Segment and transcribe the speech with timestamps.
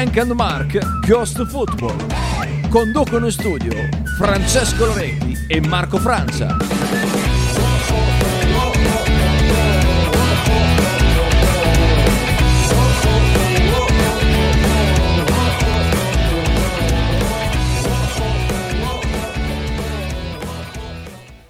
[0.00, 0.78] Frank and Mark
[1.08, 1.96] Ghost Football.
[2.68, 3.72] Conducono in studio
[4.16, 6.56] Francesco Loretti e Marco Francia.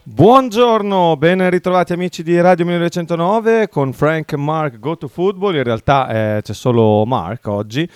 [0.04, 5.56] Buongiorno, ben ritrovati amici di Radio 1909 con Frank Mark Go to Football.
[5.56, 7.86] In realtà eh, c'è solo Mark oggi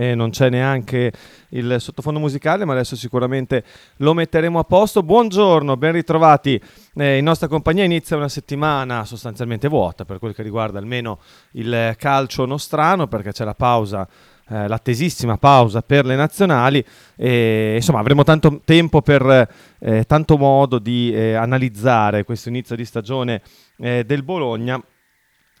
[0.00, 1.12] e non c'è neanche
[1.50, 3.62] il sottofondo musicale, ma adesso sicuramente
[3.96, 5.02] lo metteremo a posto.
[5.02, 6.58] Buongiorno, ben ritrovati.
[6.94, 11.20] Eh, in nostra compagnia inizia una settimana sostanzialmente vuota per quel che riguarda almeno
[11.52, 14.08] il calcio nostrano, perché c'è la pausa
[14.48, 16.82] eh, l'attesissima pausa per le nazionali
[17.14, 22.84] e insomma avremo tanto tempo per eh, tanto modo di eh, analizzare questo inizio di
[22.84, 23.42] stagione
[23.78, 24.82] eh, del Bologna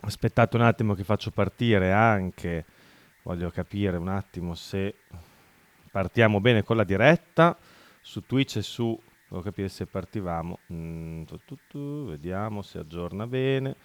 [0.00, 2.64] aspettate un attimo che faccio partire anche
[3.30, 4.92] voglio capire un attimo se
[5.92, 7.56] partiamo bene con la diretta.
[8.00, 10.58] Su Twitch e su voglio capire se partivamo.
[10.72, 13.76] Mm, tu, tu, tu, vediamo se aggiorna bene.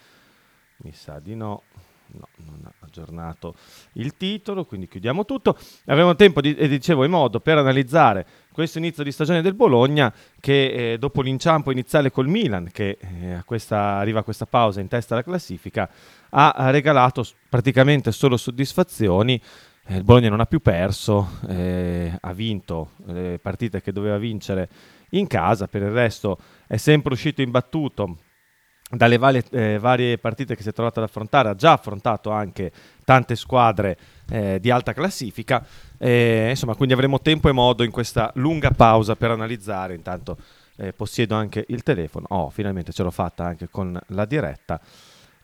[0.77, 1.61] Mi sa di no.
[2.07, 3.55] No, non ha aggiornato
[3.93, 5.57] il titolo, quindi chiudiamo tutto.
[5.85, 10.13] Avremo tempo, di, e dicevo, in modo per analizzare questo inizio di stagione del Bologna
[10.39, 14.87] che eh, dopo l'inciampo iniziale col Milan, che eh, questa, arriva a questa pausa in
[14.87, 15.89] testa alla classifica,
[16.29, 19.41] ha, regalato praticamente solo soddisfazioni.
[19.85, 24.69] Eh, il Bologna non ha più perso, eh, ha vinto le partite che doveva vincere
[25.09, 28.19] in casa, per il resto è sempre uscito imbattuto
[28.89, 32.71] dalle varie, eh, varie, partite che si è trovato ad affrontare, ha già affrontato anche
[33.03, 33.97] tante squadre
[34.29, 35.65] eh, di alta classifica.
[35.97, 39.93] Eh, insomma, quindi avremo tempo e modo in questa lunga pausa per analizzare.
[39.93, 40.37] Intanto
[40.77, 42.25] eh, possiedo anche il telefono.
[42.29, 44.79] Oh, finalmente ce l'ho fatta anche con la diretta.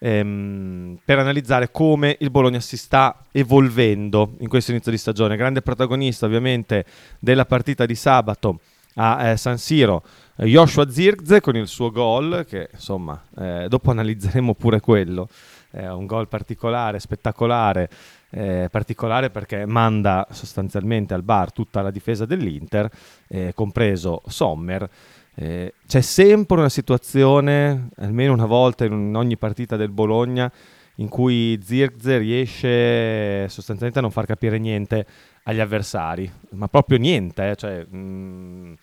[0.04, 5.36] Ehm, per analizzare come il Bologna si sta evolvendo in questo inizio di stagione.
[5.36, 6.86] Grande protagonista, ovviamente,
[7.20, 8.60] della partita di sabato
[8.96, 10.04] a eh, San Siro
[10.48, 15.28] Joshua Zirkze con il suo gol, che insomma, eh, dopo analizzeremo pure quello,
[15.70, 17.90] è un gol particolare, spettacolare,
[18.32, 22.90] eh, particolare perché manda sostanzialmente al bar tutta la difesa dell'Inter,
[23.28, 24.90] eh, compreso Sommer.
[25.36, 30.52] Eh, c'è sempre una situazione, almeno una volta in ogni partita del Bologna,
[30.96, 35.06] in cui Zirkze riesce sostanzialmente a non far capire niente
[35.44, 37.86] agli avversari, ma proprio niente, eh, cioè...
[37.88, 38.74] Mh, mm,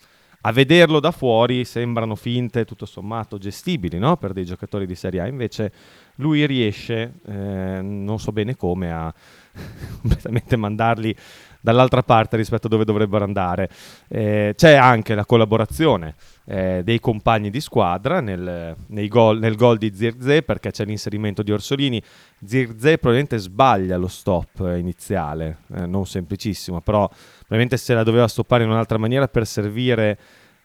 [0.42, 4.16] a vederlo da fuori sembrano finte, tutto sommato gestibili no?
[4.16, 5.72] per dei giocatori di Serie A, invece
[6.16, 9.12] lui riesce, eh, non so bene come, a
[10.00, 11.14] completamente mandarli
[11.60, 13.68] dall'altra parte rispetto a dove dovrebbero andare.
[14.08, 16.14] Eh, c'è anche la collaborazione
[16.46, 18.76] eh, dei compagni di squadra nel,
[19.08, 22.02] gol, nel gol di Zirze perché c'è l'inserimento di Orsolini.
[22.44, 28.64] Zirze probabilmente sbaglia lo stop iniziale, eh, non semplicissimo, però probabilmente se la doveva stoppare
[28.64, 30.18] in un'altra maniera per servire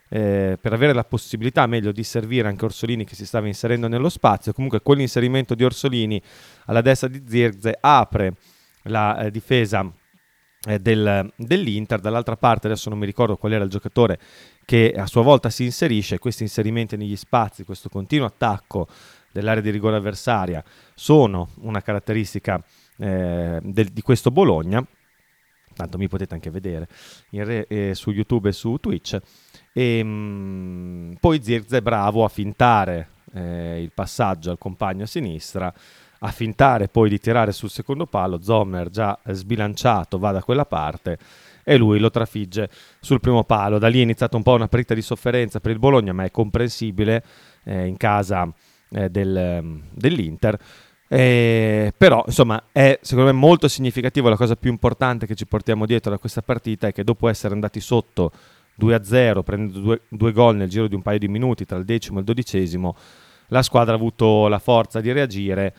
[0.09, 4.09] eh, per avere la possibilità meglio di servire anche Orsolini che si stava inserendo nello
[4.09, 4.53] spazio.
[4.53, 6.21] Comunque quell'inserimento di Orsolini
[6.65, 8.35] alla destra di Zirze apre
[8.83, 9.89] la eh, difesa
[10.66, 11.99] eh, del, dell'Inter.
[11.99, 14.19] Dall'altra parte adesso non mi ricordo qual era il giocatore
[14.66, 16.19] che a sua volta si inserisce.
[16.19, 18.88] Questi inserimenti negli spazi, questo continuo attacco
[19.31, 22.63] dell'area di rigore avversaria sono una caratteristica
[22.97, 24.85] eh, del, di questo Bologna
[25.73, 26.88] tanto mi potete anche vedere
[27.31, 29.19] re, eh, su YouTube e su Twitch.
[29.73, 35.07] E, mh, mm, poi Zirze è bravo a fintare eh, il passaggio al compagno a
[35.07, 35.73] sinistra,
[36.25, 38.41] a fintare poi di tirare sul secondo palo.
[38.41, 41.17] Zommer già sbilanciato va da quella parte
[41.63, 42.69] e lui lo trafigge
[43.00, 43.78] sul primo palo.
[43.78, 46.31] Da lì è iniziata un po' una partita di sofferenza per il Bologna, ma è
[46.31, 47.23] comprensibile
[47.66, 48.51] eh, in casa
[48.89, 50.59] eh, del, dell'Inter.
[51.09, 54.29] Eh, però, insomma, è secondo me molto significativo.
[54.29, 57.53] La cosa più importante che ci portiamo dietro da questa partita è che dopo essere
[57.53, 58.31] andati sotto
[58.79, 62.17] 2-0, prendendo due, due gol nel giro di un paio di minuti tra il decimo
[62.17, 62.95] e il dodicesimo,
[63.47, 65.73] la squadra ha avuto la forza di reagire.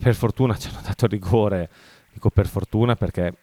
[0.00, 1.70] Per fortuna ci hanno dato rigore,
[2.12, 3.34] dico per fortuna perché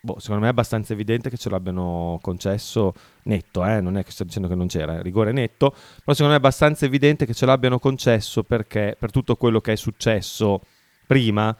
[0.00, 2.92] boh, secondo me è abbastanza evidente che ce l'abbiano concesso
[3.24, 3.80] netto, eh?
[3.80, 6.84] non è che sto dicendo che non c'era, rigore netto, però secondo me è abbastanza
[6.84, 10.60] evidente che ce l'abbiano concesso perché per tutto quello che è successo
[11.06, 11.56] prima,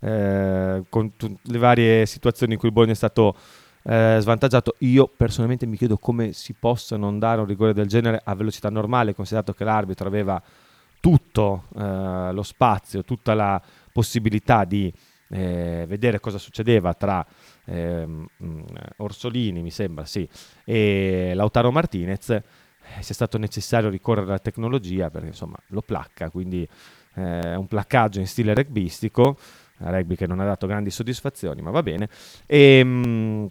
[0.00, 3.34] eh, con t- le varie situazioni in cui il Bologna è stato
[3.82, 8.20] eh, svantaggiato, io personalmente mi chiedo come si possa non dare un rigore del genere
[8.22, 10.40] a velocità normale, considerato che l'arbitro aveva
[11.00, 13.60] tutto eh, lo spazio, tutta la
[13.92, 14.92] possibilità di
[15.30, 17.24] eh, vedere cosa succedeva tra
[17.66, 18.26] ehm,
[18.96, 20.28] Orsolini, mi sembra, sì,
[20.64, 22.42] e Lautaro Martinez, eh,
[23.00, 26.66] sia stato necessario ricorrere alla tecnologia perché insomma lo placca, quindi
[27.14, 29.36] eh, è un placcaggio in stile rugbyistico.
[29.80, 32.08] rugby che non ha dato grandi soddisfazioni, ma va bene.
[32.46, 33.50] E, ehm,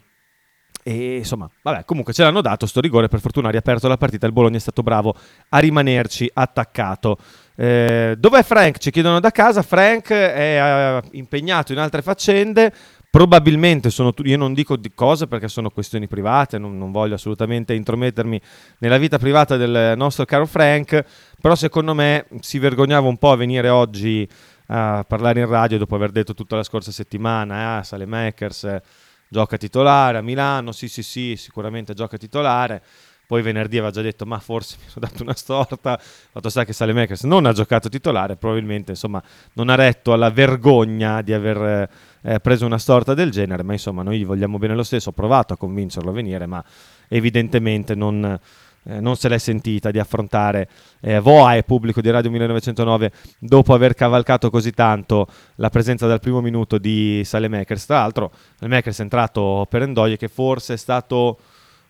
[0.87, 4.25] e insomma, vabbè, comunque ce l'hanno dato sto rigore, per fortuna ha riaperto la partita,
[4.25, 5.13] il Bologna è stato bravo
[5.49, 7.17] a rimanerci attaccato.
[7.57, 8.77] Eh, dov'è Frank?
[8.77, 12.71] Ci chiedono da casa, Frank è uh, impegnato in altre faccende,
[13.09, 17.73] probabilmente sono io non dico di cose perché sono questioni private, non, non, voglio assolutamente
[17.73, 18.39] intromettermi
[18.77, 21.03] nella vita privata del nostro caro Frank,
[21.41, 24.25] però secondo me si vergognava un po' a venire oggi
[24.67, 28.63] a parlare in radio dopo aver detto tutta la scorsa settimana, ah, Salemakers...
[28.63, 28.81] Eh,
[29.29, 32.81] gioca titolare a Milano, sì sì sì, sicuramente gioca titolare.
[33.27, 35.99] Poi venerdì aveva già detto, ma forse mi sono dato una storta.
[35.99, 39.21] Fatto sta che Salemekers non ha giocato titolare, probabilmente insomma
[39.53, 41.89] non ha retto alla vergogna di aver
[42.21, 45.09] eh, preso una storta del genere, ma insomma noi gli vogliamo bene lo stesso.
[45.09, 46.63] Ho provato a convincerlo a venire, ma
[47.09, 48.39] evidentemente non,
[48.87, 50.69] eh, non se l'è sentita di affrontare
[51.01, 56.21] eh, Voa e pubblico di Radio 1909 dopo aver cavalcato così tanto la presenza dal
[56.21, 57.85] primo minuto di Salemekers.
[57.85, 61.37] Tra l'altro, Salemekers è entrato per Endoye che forse è stato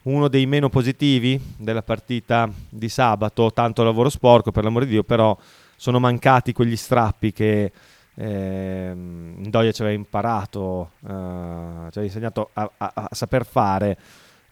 [0.03, 5.03] uno dei meno positivi della partita di sabato, tanto lavoro sporco per l'amore di Dio,
[5.03, 5.37] però
[5.75, 7.71] sono mancati quegli strappi che
[8.15, 13.97] eh, Ndoye ci aveva imparato, eh, ci aveva insegnato a, a, a saper fare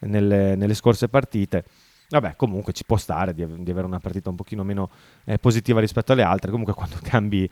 [0.00, 1.64] nelle, nelle scorse partite.
[2.08, 4.90] Vabbè, comunque ci può stare di, di avere una partita un pochino meno
[5.24, 6.50] eh, positiva rispetto alle altre.
[6.50, 7.48] Comunque quando cambi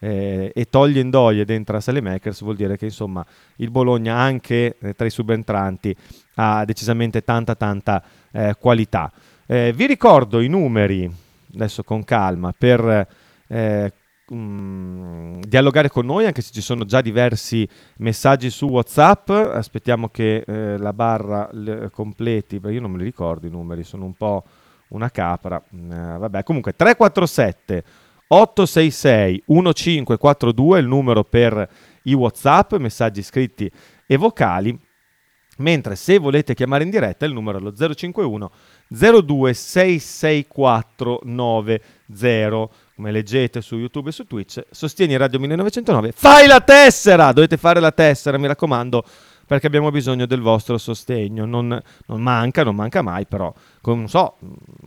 [0.00, 3.24] eh, e togli Ndoye ed entra Salemakers vuol dire che insomma
[3.56, 5.94] il Bologna anche eh, tra i subentranti
[6.36, 9.10] ha decisamente tanta tanta eh, qualità.
[9.46, 11.10] Eh, vi ricordo i numeri,
[11.54, 13.08] adesso con calma, per
[13.48, 13.92] eh,
[14.32, 19.30] mm, dialogare con noi, anche se ci sono già diversi messaggi su WhatsApp.
[19.30, 23.84] Aspettiamo che eh, la barra le completi, perché io non me li ricordo i numeri,
[23.84, 24.44] sono un po'
[24.88, 25.62] una capra.
[25.70, 27.84] Eh, vabbè, comunque 347
[28.28, 31.68] 866 1542 il numero per
[32.02, 33.70] i WhatsApp, messaggi scritti
[34.06, 34.78] e vocali.
[35.58, 38.50] Mentre se volete chiamare in diretta il numero è lo 051
[38.88, 41.82] 026649
[42.98, 47.30] come leggete su YouTube e su Twitch, sostieni Radio 1909, fai la tessera!
[47.30, 49.04] Dovete fare la tessera, mi raccomando,
[49.46, 51.44] perché abbiamo bisogno del vostro sostegno.
[51.44, 53.54] Non, non manca, non manca mai, però,
[53.84, 54.38] non so,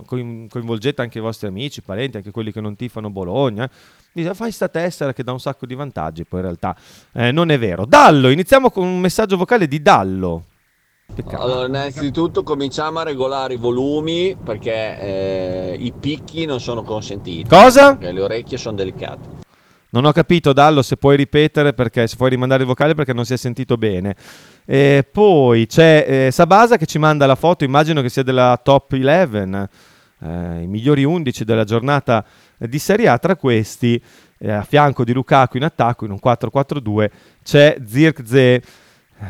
[0.05, 3.69] coinvolgete anche i vostri amici, parenti, anche quelli che non tifano Bologna.
[4.11, 6.75] Dice, fai sta tessera che dà un sacco di vantaggi, poi in realtà
[7.13, 7.85] eh, non è vero.
[7.85, 10.47] Dallo, iniziamo con un messaggio vocale di Dallo.
[11.33, 17.47] Allora, innanzitutto cominciamo a regolare i volumi perché eh, i picchi non sono consentiti.
[17.47, 17.95] Cosa?
[17.95, 19.39] Perché le orecchie sono delicate.
[19.93, 23.25] Non ho capito, Dallo, se puoi ripetere perché se puoi rimandare il vocale perché non
[23.25, 24.15] si è sentito bene.
[24.65, 28.93] E poi c'è eh, Sabasa che ci manda la foto, immagino che sia della top
[28.93, 29.67] 11,
[30.23, 32.23] eh, i migliori 11 della giornata
[32.57, 33.17] di Serie A.
[33.17, 34.01] Tra questi,
[34.37, 37.09] eh, a fianco di Lukaku in attacco in un 4-4-2,
[37.43, 38.61] c'è Zirkzee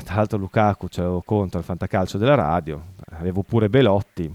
[0.04, 4.34] tra l'altro Lukaku c'avevo contro il fantacalcio della radio, avevo pure Belotti,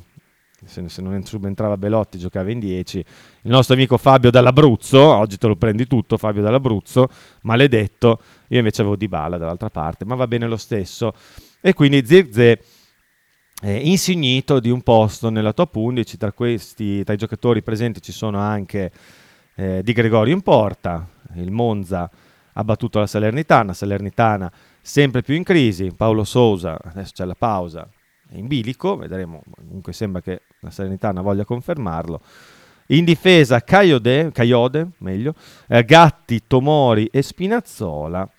[0.65, 2.99] se, se non subentrava Belotti giocava in 10.
[2.99, 7.09] Il nostro amico Fabio dall'Abruzzo, oggi te lo prendi tutto Fabio dall'Abruzzo,
[7.43, 11.15] maledetto, io invece avevo Di Bala dall'altra parte, ma va bene lo stesso.
[11.61, 12.63] E quindi Zirze
[13.61, 18.13] è insignito di un posto nella top 11, tra questi, tra i giocatori presenti ci
[18.13, 18.93] sono anche
[19.55, 22.11] eh, Di Gregorio in porta, il Monza
[22.59, 24.51] ha battuto la Salernitana, Salernitana
[24.87, 27.89] sempre più in crisi, Paolo Sousa, adesso c'è la pausa,
[28.31, 32.21] è in bilico, vedremo, comunque sembra che la Salernitana voglia confermarlo.
[32.91, 35.35] In difesa Caiode, Caiode meglio,
[35.67, 38.31] eh, Gatti, Tomori e Spinazzola.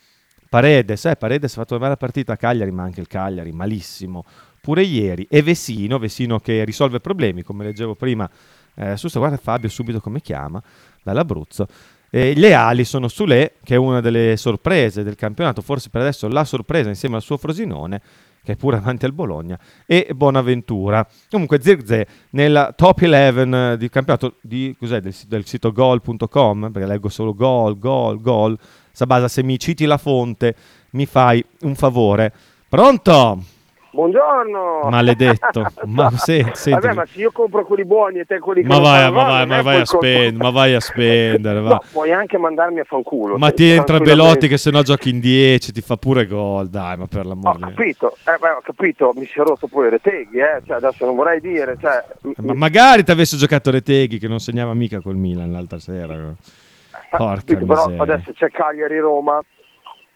[0.47, 4.23] Paredes, eh, Paredes ha fatto una bella partita a Cagliari, ma anche il Cagliari malissimo.
[4.61, 5.27] Pure ieri.
[5.29, 8.29] E Vesino, Vesino che risolve problemi, come leggevo prima.
[8.73, 10.63] Eh, su, guarda Fabio subito come chiama,
[11.03, 11.67] dall'Abruzzo.
[12.09, 16.27] Eh, le ali sono Sule, che è una delle sorprese del campionato, forse per adesso
[16.27, 18.01] la sorpresa insieme al suo Frosinone,
[18.43, 21.05] che è pure avanti al Bologna, e Bonaventura.
[21.29, 27.33] Comunque Zirze nella top 11 di campionato di, del, del, sito gol.com, perché leggo solo
[27.33, 28.57] gol, gol, gol.
[28.91, 30.55] Sabasa, se mi citi la fonte,
[30.91, 32.31] mi fai un favore.
[32.69, 33.56] Pronto?
[33.97, 34.89] Buongiorno!
[34.91, 35.65] Maledetto!
[35.85, 36.43] ma, se.
[36.69, 39.47] Vabbè, ma se io compro quelli buoni e te quelli che ma vai, ma vai,
[39.47, 41.69] ma vai, a spendere, ma vai a spendere, va.
[41.69, 43.39] No, puoi anche mandarmi a fanculo.
[43.39, 46.95] Ma ti entra Belotti che se no giochi in 10, ti fa pure gol, dai,
[46.95, 50.37] ma per l'amore Ho capito, eh, beh, ho capito, mi si è rotto pure Reteghi,
[50.37, 52.05] eh, cioè, adesso non vorrei dire, cioè...
[52.35, 56.13] Ma magari ti avesse giocato Reteghi che non segnava mica col Milan l'altra sera.
[56.13, 59.41] Eh, Porca però adesso c'è Cagliari-Roma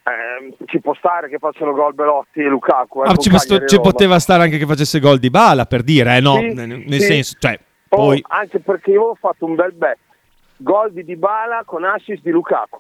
[0.03, 3.03] eh, ci può stare che facciano gol Belotti e Lukaku.
[3.03, 6.17] Eh, ah, ci, sto, ci poteva stare anche che facesse gol di Bala per dire,
[6.17, 7.05] eh, no, sì, nel, nel sì.
[7.05, 8.23] senso, cioè, oh, poi...
[8.27, 9.97] Anche perché io ho fatto un bel bet,
[10.57, 12.79] gol di Dybala con assist di Lukaku.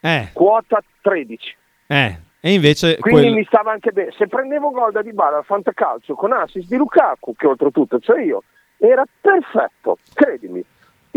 [0.00, 1.56] Eh, quota 13.
[1.86, 2.20] eh.
[2.38, 4.12] E invece Quindi quel- mi stava anche bene.
[4.16, 8.44] Se prendevo gol da Dybala al fantacalcio con assist di Lukaku, che oltretutto c'ho io,
[8.76, 10.64] era perfetto, credimi.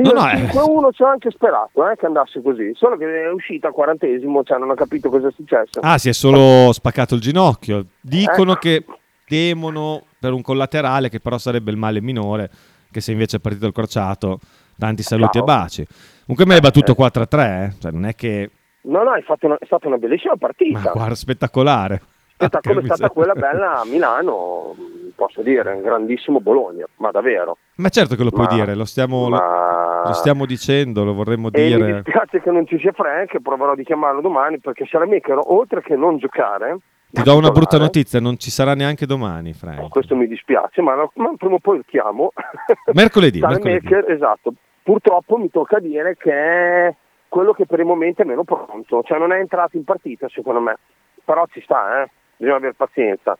[0.01, 0.47] Io No, no, il eh.
[0.47, 4.43] 5-1 ci ho anche sperato eh, che andasse così, solo che è uscita al quarantesimo,
[4.43, 5.79] cioè non ho capito cosa è successo.
[5.81, 7.85] Ah, si è solo spaccato il ginocchio.
[7.99, 8.57] Dicono Eh.
[8.59, 8.85] che
[9.25, 12.49] temono per un collaterale che però sarebbe il male minore,
[12.91, 14.39] che se invece è partito il crociato,
[14.77, 15.41] tanti saluti Ciao.
[15.41, 15.85] e baci.
[16.21, 16.95] Comunque me l'hai battuto Eh.
[16.95, 17.73] 4-3, eh.
[17.79, 18.49] cioè non è che...
[18.81, 20.91] No, no, è, fatto una- è stata una bellissima Ma partita.
[20.91, 22.01] guarda, spettacolare.
[22.41, 24.73] Aspetta, come è stata quella bella a Milano,
[25.15, 27.57] posso dire, un grandissimo Bologna, ma davvero.
[27.75, 31.13] Ma certo che lo puoi Ma- dire, lo stiamo, lo- ma- lo stiamo dicendo, lo
[31.13, 31.93] vorremmo E mi dire.
[32.01, 36.17] dispiace che non ci sia Frank, proverò di chiamarlo domani perché Salamecchero, oltre che non
[36.17, 36.77] giocare,
[37.11, 39.89] Ti do una brutta notizia, non ci sarà neanche domani, Frank.
[39.89, 42.31] Questo mi dispiace, ma, ma prima o poi lo chiamo.
[42.93, 44.53] Mercoledì, Saelemaker, esatto.
[44.83, 46.95] Purtroppo mi tocca dire che è
[47.27, 50.59] quello che per il momento è meno pronto, cioè non è entrato in partita secondo
[50.59, 50.77] me,
[51.23, 52.09] però ci sta, eh?
[52.39, 53.37] Bisogna avere pazienza.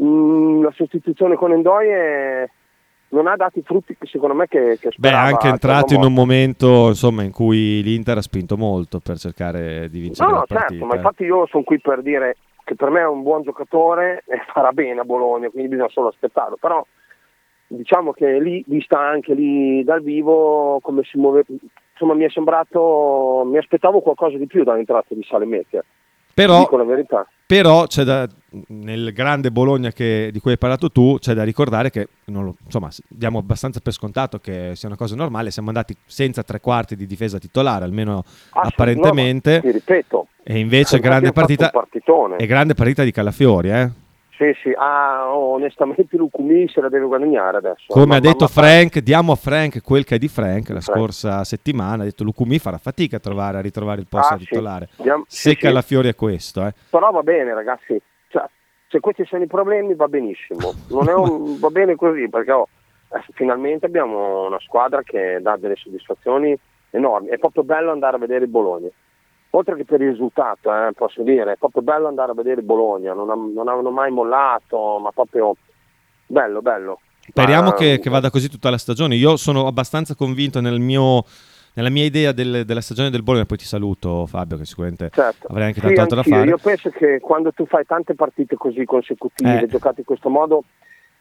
[0.00, 2.50] Mm, la sostituzione con Endoye
[3.08, 5.26] non ha dato i frutti che secondo me che, che Beh, sperava.
[5.26, 9.98] anche entrato in un momento insomma, in cui l'Inter ha spinto molto per cercare di
[10.00, 10.70] vincere No, la no, partita.
[10.70, 14.22] certo, ma infatti io sono qui per dire che per me è un buon giocatore
[14.26, 16.56] e farà bene a Bologna, quindi bisogna solo aspettarlo.
[16.60, 16.86] Però
[17.66, 21.44] diciamo che lì, vista anche lì dal vivo, come si muove,
[21.92, 25.84] insomma mi è sembrato, mi aspettavo qualcosa di più dall'entrata di Salemecchia,
[26.34, 27.26] Però, dico la verità.
[27.46, 28.26] però c'è da,
[28.68, 32.56] nel grande Bologna che- di cui hai parlato tu, c'è da ricordare che non lo-
[32.64, 35.50] insomma, diamo abbastanza per scontato che sia una cosa normale.
[35.50, 39.54] Siamo andati senza tre quarti di difesa titolare, almeno Ah, apparentemente.
[39.56, 42.36] no, ti ripeto, e invece grande partita, un partitone.
[42.36, 43.90] e grande partita di Calafiori, eh?
[44.40, 47.84] Sì, sì, ah, onestamente Lucumi se la deve guadagnare adesso.
[47.88, 50.70] Come Ma- ha ma- detto ma- Frank, diamo a Frank quel che è di Frank
[50.70, 50.98] la Frank.
[50.98, 52.02] scorsa settimana.
[52.02, 54.46] Ha detto Lucumi farà fatica a, trovare, a ritrovare il posto Ah, da sì.
[54.46, 54.88] titolare.
[54.96, 55.56] Diamo- Se sì, sì.
[55.56, 56.72] Calafiori è questo, eh.
[56.88, 58.44] Però va bene ragazzi, Cioè,
[58.88, 62.68] se questi sono i problemi va benissimo, non è un- va bene così perché oh,
[63.12, 66.56] eh, finalmente abbiamo una squadra che dà delle soddisfazioni
[66.92, 68.88] enormi, è proprio bello andare a vedere il Bologna,
[69.50, 73.12] oltre che per il risultato, eh, posso dire, è proprio bello andare a vedere Bologna,
[73.12, 75.56] non, non hanno mai mollato, ma proprio
[76.26, 77.00] bello, bello.
[77.28, 79.14] Speriamo Ma- che, che vada così tutta la stagione.
[79.14, 81.24] Io sono abbastanza convinto nel mio-
[81.74, 83.44] nella mia idea del- della stagione del Bologna.
[83.44, 85.46] Poi ti saluto, Fabio, che sicuramente Certo.
[85.48, 86.48] avrei anche Sì, tanto altro da fare.
[86.48, 89.66] Io penso che quando tu fai tante partite così consecutive, Eh.
[89.66, 90.64] giocate in questo modo,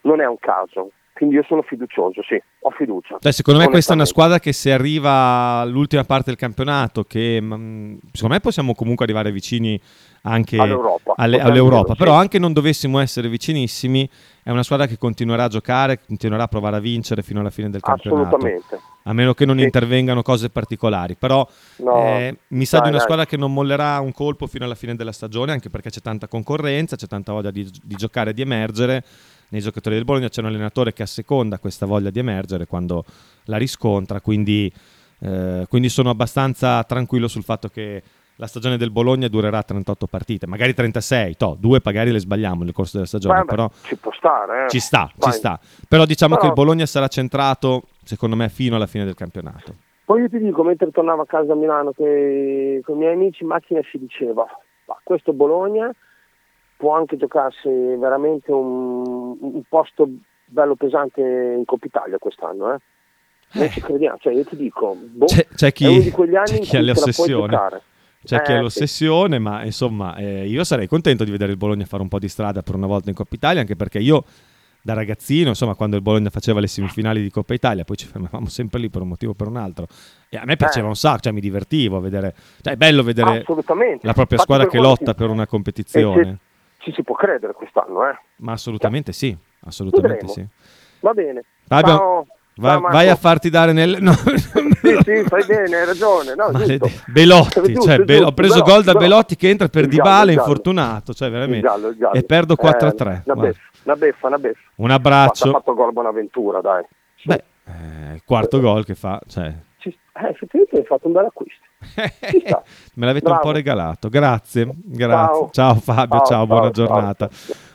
[0.02, 0.92] non è un caso.
[1.20, 3.18] Quindi io sono fiducioso, sì, ho fiducia.
[3.20, 7.42] Cioè, secondo me questa è una squadra che se arriva all'ultima parte del campionato, che
[7.42, 9.78] mm, secondo me possiamo comunque arrivare vicini
[10.22, 11.16] anche All'Europa.
[11.18, 11.96] alle- all'Europa.
[11.96, 14.10] Però anche non dovessimo essere vicinissimi,
[14.44, 17.70] è una squadra che continuerà a giocare, continuerà a provare a vincere fino alla fine
[17.70, 18.22] del campionato.
[18.38, 18.80] Assolutamente.
[19.04, 19.64] A meno che non Sì.
[19.64, 21.16] intervengano cose particolari.
[21.18, 21.46] Però
[21.80, 21.96] No.
[21.98, 23.06] eh, mi sa Dai, di una dai.
[23.06, 26.30] squadra che non mollerà un colpo fino alla fine della stagione, anche perché c'è tanta
[26.30, 29.04] concorrenza, c'è tanta voglia di, di giocare e di emergere.
[29.50, 33.04] Nei giocatori del Bologna c'è un allenatore che asseconda questa voglia di emergere quando
[33.46, 34.72] la riscontra, quindi,
[35.22, 38.04] eh, quindi sono abbastanza tranquillo sul fatto che
[38.36, 42.74] la stagione del Bologna durerà 38 partite, magari 36, to, due magari le sbagliamo nel
[42.74, 44.70] corso della stagione, Beh, però ci può stare, eh.
[44.70, 45.34] ci sta, ci Vai.
[45.34, 45.60] sta.
[45.88, 49.76] Però diciamo Però- che il Bologna sarà centrato, secondo me, fino alla fine del campionato.
[50.06, 53.42] Poi io ti dico, mentre tornavo a casa a Milano che- con i miei amici
[53.44, 54.46] in macchina si diceva,
[54.86, 55.92] ma questo Bologna
[56.80, 60.08] può anche giocarsi veramente un, un posto
[60.46, 62.78] bello pesante in Coppa Italia quest'anno, eh.
[63.52, 63.70] Noi Eh.
[63.70, 66.46] ci crediamo, cioè io ti dico, boh, C'è, c'è chi, è uno di quegli anni
[66.46, 67.60] c'è chi ha puoi l'ossessione.
[68.24, 71.84] C'è chi ha Eh, l'ossessione, ma insomma, eh, io sarei contento di vedere il Bologna
[71.84, 74.24] fare un po' di strada per una volta in Coppa Italia, anche perché io
[74.82, 78.48] da ragazzino, insomma, quando il Bologna faceva le semifinali di Coppa Italia, poi ci fermavamo
[78.48, 79.88] sempre lì per un motivo o per un altro.
[80.30, 80.90] E a me piaceva Eh.
[80.90, 84.68] un sacco, cioè mi divertivo a vedere, cioè è bello vedere la propria Infatti squadra
[84.68, 86.40] che lotta per una competizione.
[86.90, 88.18] Ci, si può credere quest'anno, eh.
[88.38, 90.34] Ma assolutamente sì, assolutamente Vedremo.
[90.34, 90.46] sì.
[91.02, 91.44] Va bene.
[91.68, 92.28] Fabio, Ciao.
[92.56, 93.98] Va- Ciao, vai a farti dare nel...
[94.04, 94.12] no.
[94.12, 96.36] Sì, sì, fai bene, hai ragione.
[96.36, 96.52] No.
[97.08, 99.36] Belotti, Giusto, cioè, giusto, ho preso gol da Belotti.
[99.38, 101.68] Che entra per Il Dybala il infortunato, cioè Il veramente.
[101.68, 102.14] giallo, il giallo.
[102.16, 103.16] E perdo 4-3.
[103.16, 104.60] Eh, una beffa, una beffa, una beffa.
[104.76, 105.52] Un Ha abbraccio.
[105.52, 106.84] fatto gol Bonaventura, dai.
[107.24, 111.26] Beh, eh, il quarto gol che fa, cioè, Ci- eh, effettivamente hai fatto un bel
[111.26, 111.64] acquisto.
[112.96, 113.42] Me l'avete un Bravo.
[113.42, 114.10] po' regalato.
[114.10, 115.36] Grazie, grazie.
[115.36, 115.76] Ciao, Ciao.
[115.76, 117.30] Fabio, ciao, Ciao, buona ciao, giornata.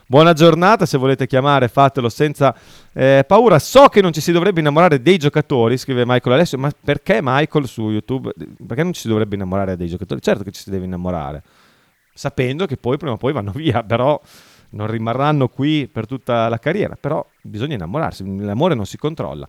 [0.06, 2.54] Buona giornata, se volete chiamare fatelo senza
[2.92, 3.58] eh, paura.
[3.58, 7.66] So che non ci si dovrebbe innamorare dei giocatori, scrive Michael Alessio, ma perché Michael
[7.66, 8.32] su YouTube?
[8.66, 10.20] Perché non ci si dovrebbe innamorare dei giocatori?
[10.20, 11.42] Certo che ci si deve innamorare,
[12.12, 14.20] sapendo che poi prima o poi vanno via, però
[14.70, 19.49] non rimarranno qui per tutta la carriera, però bisogna innamorarsi, l'amore non si controlla.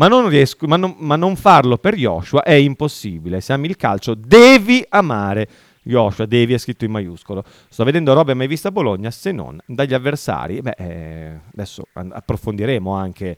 [0.00, 3.76] Ma non, riesco, ma non, ma non farlo per Joshua è impossibile, se ami il
[3.76, 5.46] calcio devi amare
[5.82, 7.44] Joshua, Devi è scritto in maiuscolo.
[7.68, 10.62] Sto vedendo robe mai viste a Bologna, se non dagli avversari.
[10.62, 13.36] Beh, eh, adesso approfondiremo anche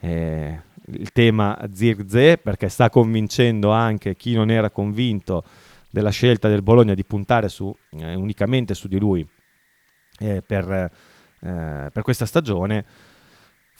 [0.00, 5.44] eh, il tema Zirze perché sta convincendo anche chi non era convinto
[5.90, 9.26] della scelta del Bologna di puntare su, eh, unicamente su di lui
[10.18, 12.84] eh, per, eh, per, questa stagione.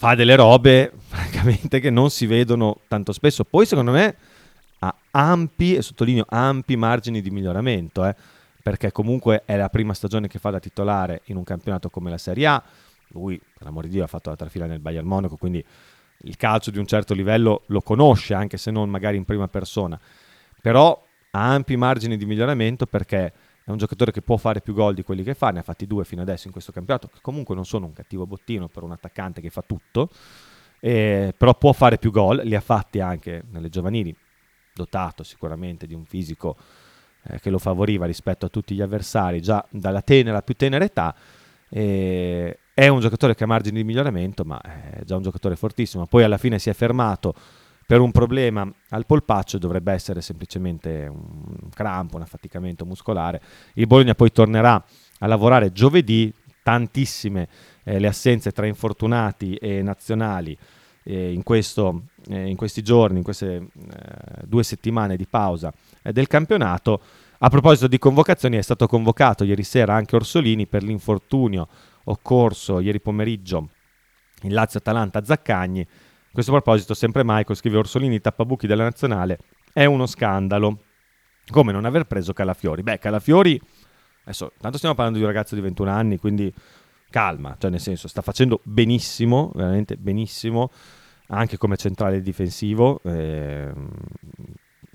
[0.00, 3.44] Fa delle robe, francamente, che non si vedono tanto spesso.
[3.44, 4.16] Poi, secondo me,
[4.78, 8.14] ha ampi, e sottolineo ampi margini di miglioramento, eh,
[8.62, 12.16] perché comunque è la prima stagione che fa da titolare in un campionato come la
[12.16, 12.62] Serie A.
[13.08, 15.62] Lui, per l'amore di Dio, ha fatto la trafila nel Bayern Monaco, quindi
[16.22, 20.00] il calcio di un certo livello lo conosce, anche se non magari in prima persona.
[20.62, 20.98] Però
[21.32, 25.02] ha ampi margini di miglioramento perché è un giocatore che può fare più gol di
[25.02, 27.64] quelli che fa, ne ha fatti due fino adesso in questo campionato, che comunque non
[27.64, 30.10] sono un cattivo bottino per un attaccante che fa tutto,
[30.80, 34.14] eh, però può fare più gol, li ha fatti anche nelle giovanili,
[34.72, 36.56] dotato sicuramente di un fisico
[37.24, 41.14] eh, che lo favoriva rispetto a tutti gli avversari già dalla tenera più tenera età.
[41.68, 46.06] Eh, è un giocatore che ha margini di miglioramento, ma è già un giocatore fortissimo.
[46.06, 47.34] Poi alla fine si è fermato
[47.90, 53.42] per un problema al polpaccio, dovrebbe essere semplicemente un crampo, un affaticamento muscolare.
[53.74, 54.80] Il Bologna poi tornerà
[55.18, 56.32] a lavorare giovedì,
[56.62, 57.48] tantissime
[57.82, 60.56] eh, le assenze tra infortunati e nazionali
[61.02, 63.66] eh, in, questo, eh, in, questi giorni, in queste eh,
[64.44, 67.00] due settimane di pausa eh, del campionato.
[67.38, 71.66] A proposito di convocazioni, è stato convocato ieri sera anche Orsolini per l'infortunio
[72.04, 73.70] occorso ieri pomeriggio
[74.42, 75.84] in Lazio-Atalanta Zaccagni.
[76.30, 79.38] A questo proposito, sempre Michael scrive Orsolini tappabuchi della nazionale.
[79.72, 80.78] È uno scandalo.
[81.50, 82.84] Come non aver preso Calafiori?
[82.84, 83.60] Beh, Calafiori,
[84.22, 86.54] adesso, tanto stiamo parlando di un ragazzo di 21 anni, quindi
[87.10, 90.70] calma, cioè nel senso sta facendo benissimo, veramente benissimo,
[91.26, 93.00] anche come centrale difensivo.
[93.02, 93.72] Eh,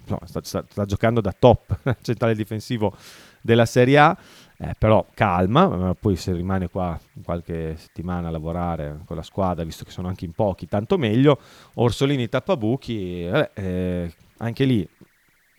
[0.07, 2.95] no, sta, sta, sta, giocando da top centrale difensivo
[3.41, 4.17] della Serie A.
[4.57, 9.83] Eh, però calma, poi se rimane qua qualche settimana a lavorare con la squadra, visto
[9.83, 11.39] che sono anche in pochi, tanto meglio.
[11.75, 14.87] Orsolini tappabuchi, eh, eh, anche lì,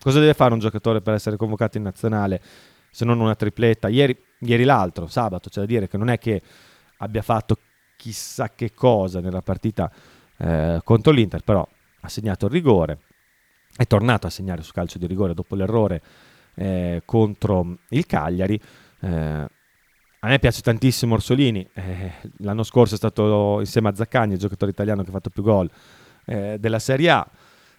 [0.00, 2.40] cosa deve fare un giocatore per essere convocato in nazionale
[2.90, 3.88] se non una tripletta?
[3.88, 6.40] Ieri, ieri l'altro, sabato, c'è da dire che non è che
[6.98, 7.58] abbia fatto
[7.96, 9.90] chissà che cosa nella partita
[10.38, 11.66] eh, contro l'Inter, però
[12.00, 12.98] ha segnato il rigore,
[13.76, 16.00] è tornato a segnare su calcio di rigore dopo l'errore
[16.54, 18.58] eh, contro il Cagliari.
[19.00, 19.46] Eh,
[20.18, 24.70] a me piace tantissimo Orsolini, eh, l'anno scorso è stato insieme a Zaccagni il giocatore
[24.70, 25.70] italiano che ha fatto più gol
[26.24, 27.30] eh, della Serie A,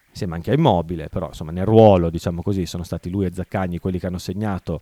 [0.10, 3.80] insieme anche a Immobile, però insomma nel ruolo diciamo così sono stati lui e Zaccagni
[3.80, 4.82] quelli che hanno segnato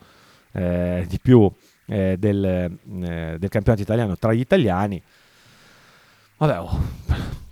[0.52, 1.52] eh, di più
[1.88, 5.02] eh, del, eh, del, campionato italiano tra gli italiani.
[6.38, 7.44] Vabbè, oh.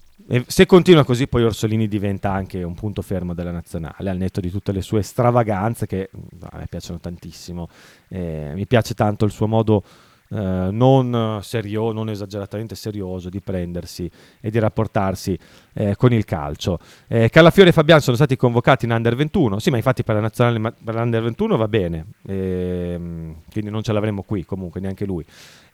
[0.47, 4.49] Se continua così poi Orsolini diventa anche un punto fermo della nazionale, al netto di
[4.49, 6.09] tutte le sue stravaganze che
[6.49, 7.67] a me piacciono tantissimo.
[8.07, 9.83] Eh, mi piace tanto il suo modo
[10.29, 14.09] eh, non, serio, non esageratamente serioso di prendersi
[14.41, 15.37] e di rapportarsi
[15.73, 16.79] eh, con il calcio.
[17.07, 20.21] Eh, Calafiore e Fabiano sono stati convocati in Under 21, sì ma infatti per la
[20.21, 25.23] nazionale per l'Under 21 va bene, ehm, quindi non ce l'avremo qui comunque neanche lui.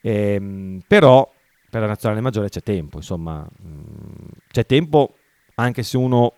[0.02, 1.30] Ehm, però
[1.70, 5.16] per la nazionale maggiore c'è tempo, insomma, mm, c'è tempo
[5.56, 6.34] anche se uno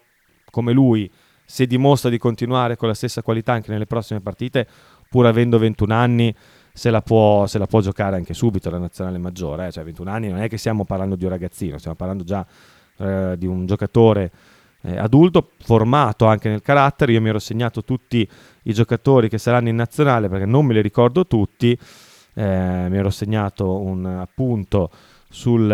[0.49, 1.09] come lui
[1.45, 4.65] se dimostra di continuare con la stessa qualità anche nelle prossime partite,
[5.09, 6.33] pur avendo 21 anni,
[6.73, 9.71] se la, può, se la può giocare anche subito la nazionale maggiore, eh?
[9.71, 12.45] cioè 21 anni non è che stiamo parlando di un ragazzino, stiamo parlando già
[12.97, 14.31] eh, di un giocatore
[14.83, 18.27] eh, adulto, formato anche nel carattere, io mi ero segnato tutti
[18.63, 21.77] i giocatori che saranno in nazionale perché non me li ricordo tutti,
[22.33, 24.89] eh, mi ero segnato un appunto
[25.31, 25.71] sul,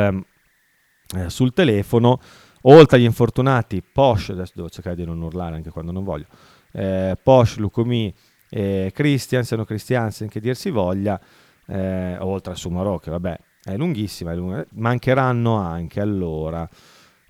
[1.15, 2.22] eh, sul telefono,
[2.62, 6.28] oltre agli infortunati, Posh, adesso devo cercare di non urlare anche quando non voglio,
[6.72, 7.17] eh,
[7.58, 8.13] Lucomi,
[8.50, 11.20] eh, Christiansen o Christiansen che dir si voglia,
[11.65, 16.70] eh, oltre a Sumarò che vabbè è lunghissima, è lunga, mancheranno anche allora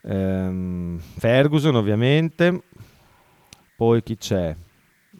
[0.03, 2.63] ehm, Ferguson ovviamente,
[3.75, 4.55] poi chi c'è?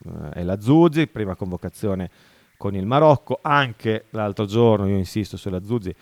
[0.05, 2.09] Eh, è la Zuzzi, prima convocazione
[2.57, 5.93] con il Marocco, anche l'altro giorno, io insisto sulla Zuzzi,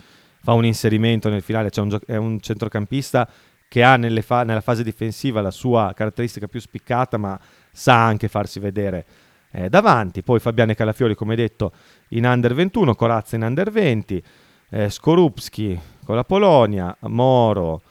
[0.46, 3.28] fa un inserimento nel finale, c'è un è un centrocampista
[3.68, 7.40] che ha fa- nella fase difensiva la sua caratteristica più spiccata, ma
[7.72, 9.06] sa anche farsi vedere
[9.50, 10.22] eh, davanti.
[10.22, 11.72] Poi Fabiane Calafiori, come detto,
[12.10, 14.24] in under 21, Corazza in under 20,
[14.70, 17.82] eh, Skorupski con la Polonia, Moro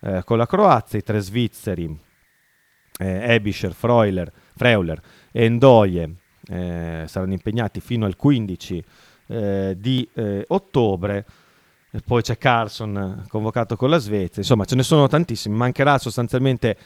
[0.00, 1.98] eh, con la Croazia, i tre svizzeri,
[3.00, 5.00] eh, Ebischer, Freuler, Freuler
[5.32, 6.14] e Ndoye
[6.46, 8.84] eh, saranno impegnati fino al 15
[9.26, 10.08] eh, di
[10.46, 11.26] ottobre.
[12.04, 16.76] Poi c'è Carlson convocato con la Svezia, insomma ce ne sono tantissimi, mancherà sostanzialmente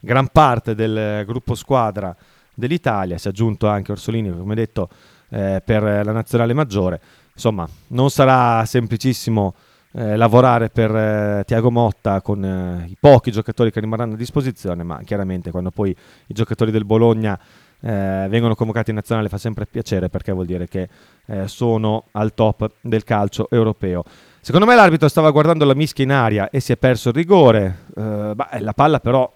[0.00, 2.14] gran parte del gruppo squadra
[2.54, 4.88] dell'Italia, si è aggiunto anche Orsolini, come detto
[5.30, 7.00] eh, per la nazionale maggiore.
[7.32, 9.54] Insomma, non sarà semplicissimo
[9.92, 14.82] eh, lavorare per eh, Tiago Motta con eh, i pochi giocatori che rimarranno a disposizione,
[14.82, 15.90] ma chiaramente quando poi
[16.26, 17.38] i giocatori del Bologna
[17.80, 20.88] eh, vengono convocati in nazionale fa sempre piacere perché vuol dire che
[21.26, 24.04] eh, sono al top del calcio europeo.
[24.48, 27.84] Secondo me l'arbitro stava guardando la mischia in aria e si è perso il rigore.
[27.94, 29.30] Eh, beh, la palla però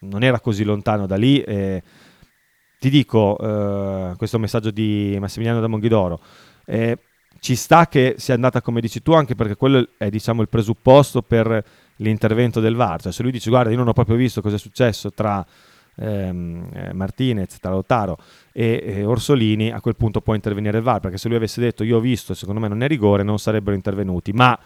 [0.00, 1.40] non era così lontano da lì.
[1.40, 1.80] Eh,
[2.76, 6.20] ti dico, eh, questo messaggio di Massimiliano da Monghidoro,
[6.64, 6.98] eh,
[7.38, 11.22] ci sta che sia andata come dici tu, anche perché quello è diciamo, il presupposto
[11.22, 11.64] per
[11.98, 13.02] l'intervento del VAR.
[13.02, 15.46] Cioè, se lui dice guarda, io non ho proprio visto cosa è successo tra
[15.96, 18.18] ehm, eh, Martinez, tra Lautaro
[18.52, 21.84] e, e, Orsolini, a quel punto può intervenire il VAR, perché se lui avesse detto
[21.84, 24.32] io ho visto, secondo me non è rigore, non sarebbero intervenuti.
[24.32, 24.58] Ma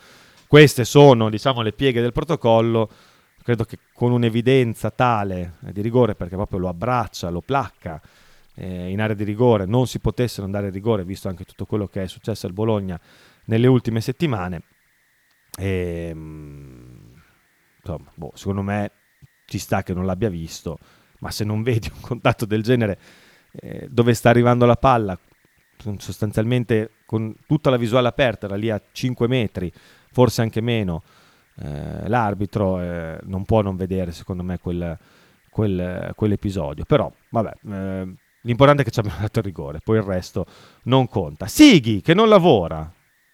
[0.46, 2.90] queste sono diciamo, le pieghe del protocollo
[3.42, 8.00] credo che con un'evidenza tale eh, di rigore, perché proprio lo abbraccia, lo placca
[8.54, 11.86] eh, in area di rigore, non si potesse non dare rigore, visto anche tutto quello
[11.86, 13.00] che è successo al Bologna
[13.46, 14.62] nelle ultime settimane.
[15.58, 17.22] E, ehm,
[17.78, 18.90] insomma, boh, secondo me
[19.46, 20.78] ci sta che non l'abbia visto,
[21.20, 22.98] ma se non vedi un contatto del genere
[23.52, 25.18] eh, dove sta arrivando la palla,
[25.96, 29.72] sostanzialmente con tutta la visuale aperta, era lì a 5 metri,
[30.12, 31.02] forse anche meno,
[31.62, 34.96] eh, l'arbitro eh, non può non vedere secondo me quel,
[35.50, 36.84] quel, quell'episodio.
[36.84, 40.46] Però vabbè eh, l'importante è che ci abbiano dato il rigore poi il resto
[40.84, 41.46] non conta.
[41.46, 42.90] Sighi che non lavora!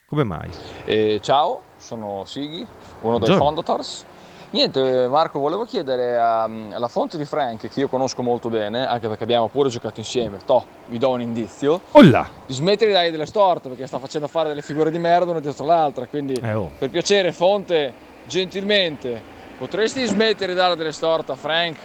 [0.07, 0.49] Come mai?
[0.85, 2.65] Eh, ciao sono Sighi
[3.01, 4.05] uno dei Fondators
[4.51, 9.25] Niente, Marco, volevo chiedere alla fonte di Frank, che io conosco molto bene, anche perché
[9.25, 12.29] abbiamo pure giocato insieme, toh, vi do un indizio, Olla.
[12.47, 15.41] di smettere di dargli delle storte, perché sta facendo fare delle figure di merda una
[15.41, 16.71] dietro l'altra, quindi eh, oh.
[16.79, 17.93] per piacere, fonte,
[18.27, 21.79] gentilmente potresti smettere di dare delle storte a Frank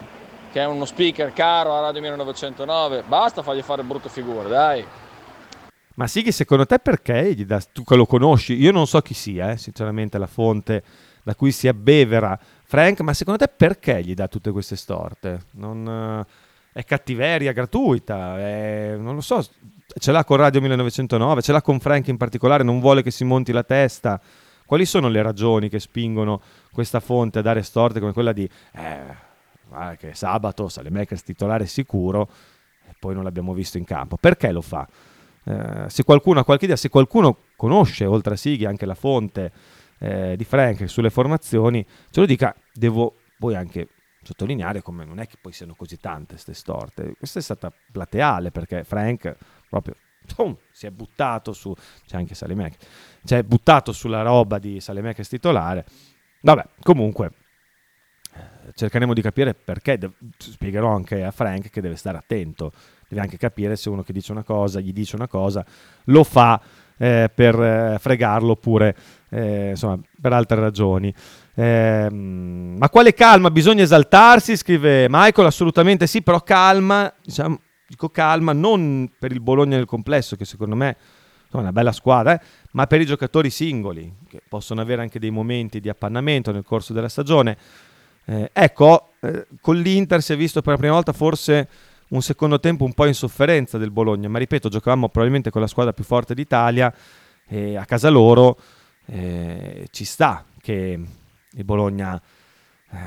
[0.52, 4.86] che è uno speaker caro a Radio 1909 basta fargli fare brutte figure dai
[5.96, 9.00] ma sì che secondo te perché gli dà, tu che lo conosci io non so
[9.02, 10.84] chi sia eh, sinceramente la fonte
[11.24, 15.88] da cui si abbevera Frank ma secondo te perché gli dà tutte queste storte non,
[15.88, 19.46] eh, è cattiveria gratuita è, non lo so
[19.98, 23.24] ce l'ha con Radio 1909 ce l'ha con Frank in particolare non vuole che si
[23.24, 24.20] monti la testa
[24.66, 29.30] quali sono le ragioni che spingono questa fonte a dare storte come quella di eh,
[29.98, 32.30] che sabato Salemekers titolare sicuro
[32.88, 34.18] e poi non l'abbiamo visto in campo?
[34.18, 34.88] Perché lo fa?
[35.44, 39.52] Eh, se qualcuno ha qualche idea, se qualcuno conosce oltre a Sighi anche la fonte
[40.02, 43.88] eh, di Frank sulle formazioni, ce lo dica, devo poi anche
[44.24, 47.14] sottolineare come non è che poi siano così tante queste storte.
[47.18, 49.36] Questa è stata plateale perché Frank
[49.70, 49.96] proprio
[50.36, 51.74] boom, si è buttato su,
[52.06, 52.76] c'è anche Salemec,
[53.24, 55.86] si è buttato sulla roba di Salemec titolare.
[56.42, 57.32] Vabbè, comunque
[58.34, 60.00] eh, cercheremo di capire perché,
[60.38, 62.72] spiegherò anche a Frank che deve stare attento,
[63.08, 65.66] deve anche capire se uno che dice una cosa, gli dice una cosa,
[66.06, 66.62] lo fa
[66.98, 68.96] eh, per eh, fregarlo oppure
[69.32, 71.14] eh, insomma, per altre ragioni.
[71.56, 73.50] Eh, ma quale calma?
[73.50, 79.78] Bisogna esaltarsi, scrive Michael, assolutamente sì, però calma, diciamo, dico calma, non per il Bologna
[79.78, 80.98] nel complesso, che secondo me
[81.52, 85.32] è una bella squadra, eh, ma per i giocatori singoli, che possono avere anche dei
[85.32, 87.58] momenti di appannamento nel corso della stagione.
[88.26, 91.68] Eh, ecco, eh, con l'Inter si è visto per la prima volta forse
[92.10, 95.68] un secondo tempo un po' in sofferenza del Bologna, ma ripeto, giocavamo probabilmente con la
[95.68, 96.94] squadra più forte d'Italia
[97.48, 98.58] e a casa loro
[99.12, 101.00] eh, ci sta che
[101.52, 102.20] il Bologna
[102.92, 102.98] eh,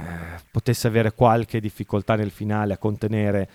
[0.51, 3.49] potesse avere qualche difficoltà nel finale a contenere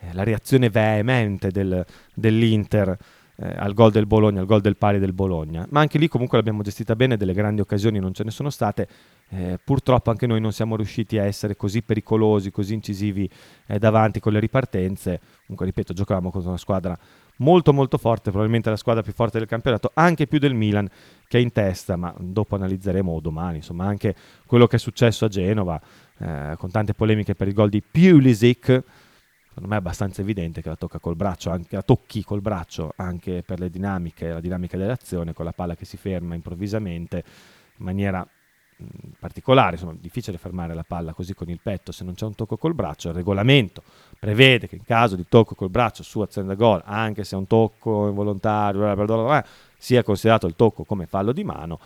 [0.00, 2.96] eh, la reazione veemente del, dell'Inter
[3.36, 5.66] eh, al gol del Bologna, al gol del pari del Bologna.
[5.70, 8.86] Ma anche lì comunque l'abbiamo gestita bene, delle grandi occasioni non ce ne sono state.
[9.30, 13.28] Eh, purtroppo anche noi non siamo riusciti a essere così pericolosi, così incisivi
[13.66, 15.20] eh, davanti con le ripartenze.
[15.46, 16.98] Comunque, ripeto, giocavamo contro una squadra
[17.38, 20.88] molto molto forte, probabilmente la squadra più forte del campionato, anche più del Milan
[21.26, 24.14] che è in testa, ma dopo analizzeremo domani, insomma, anche
[24.46, 25.80] quello che è successo a Genova,
[26.18, 28.82] eh, con tante polemiche per il gol di Pulisic,
[29.48, 32.92] secondo me è abbastanza evidente che la, tocca col braccio, anche, la tocchi col braccio
[32.96, 37.24] anche per le dinamiche, la dinamica dell'azione, con la palla che si ferma improvvisamente
[37.76, 38.26] in maniera
[39.18, 42.56] particolare, insomma difficile fermare la palla così con il petto se non c'è un tocco
[42.56, 43.82] col braccio, il regolamento
[44.18, 47.38] prevede che in caso di tocco col braccio su azione da gol, anche se è
[47.38, 49.44] un tocco involontario, bla bla bla,
[49.84, 51.78] sia considerato il tocco come fallo di mano.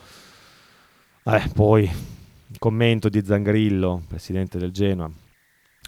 [1.25, 5.11] Vabbè, poi il commento di Zangrillo, presidente del Genoa,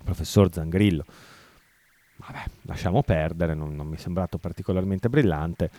[0.02, 1.04] professor Zangrillo,
[2.16, 5.70] vabbè, lasciamo perdere, non, non mi è sembrato particolarmente brillante.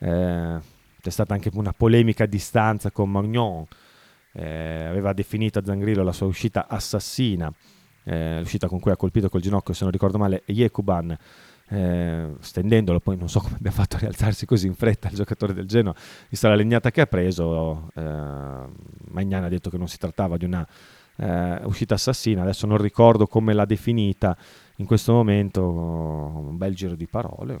[0.00, 0.58] Eh,
[1.00, 3.64] c'è stata anche una polemica a distanza con Magnon,
[4.32, 7.48] eh, aveva definito a Zangrillo la sua uscita assassina,
[8.02, 11.16] eh, l'uscita con cui ha colpito col ginocchio, se non ricordo male, Yekuban
[11.68, 15.52] eh, stendendolo, poi non so come abbia fatto a rialzarsi così in fretta il giocatore
[15.52, 15.94] del Genoa,
[16.28, 20.44] vista la legnata che ha preso, eh, Magnan ha detto che non si trattava di
[20.44, 20.66] una
[21.16, 24.36] eh, uscita assassina, adesso non ricordo come l'ha definita
[24.76, 27.58] in questo momento, un bel giro di parole,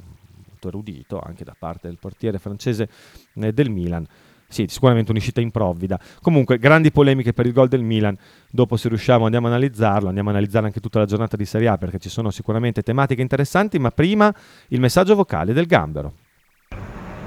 [0.48, 2.88] molto erudito anche da parte del portiere francese
[3.34, 4.06] eh, del Milan
[4.48, 5.98] sì, sicuramente un'uscita improvvida.
[6.22, 8.16] Comunque, grandi polemiche per il gol del Milan.
[8.50, 10.08] Dopo, se riusciamo, andiamo a analizzarlo.
[10.08, 13.22] Andiamo a analizzare anche tutta la giornata di Serie A perché ci sono sicuramente tematiche
[13.22, 13.78] interessanti.
[13.78, 14.32] Ma prima
[14.68, 16.12] il messaggio vocale del Gambero.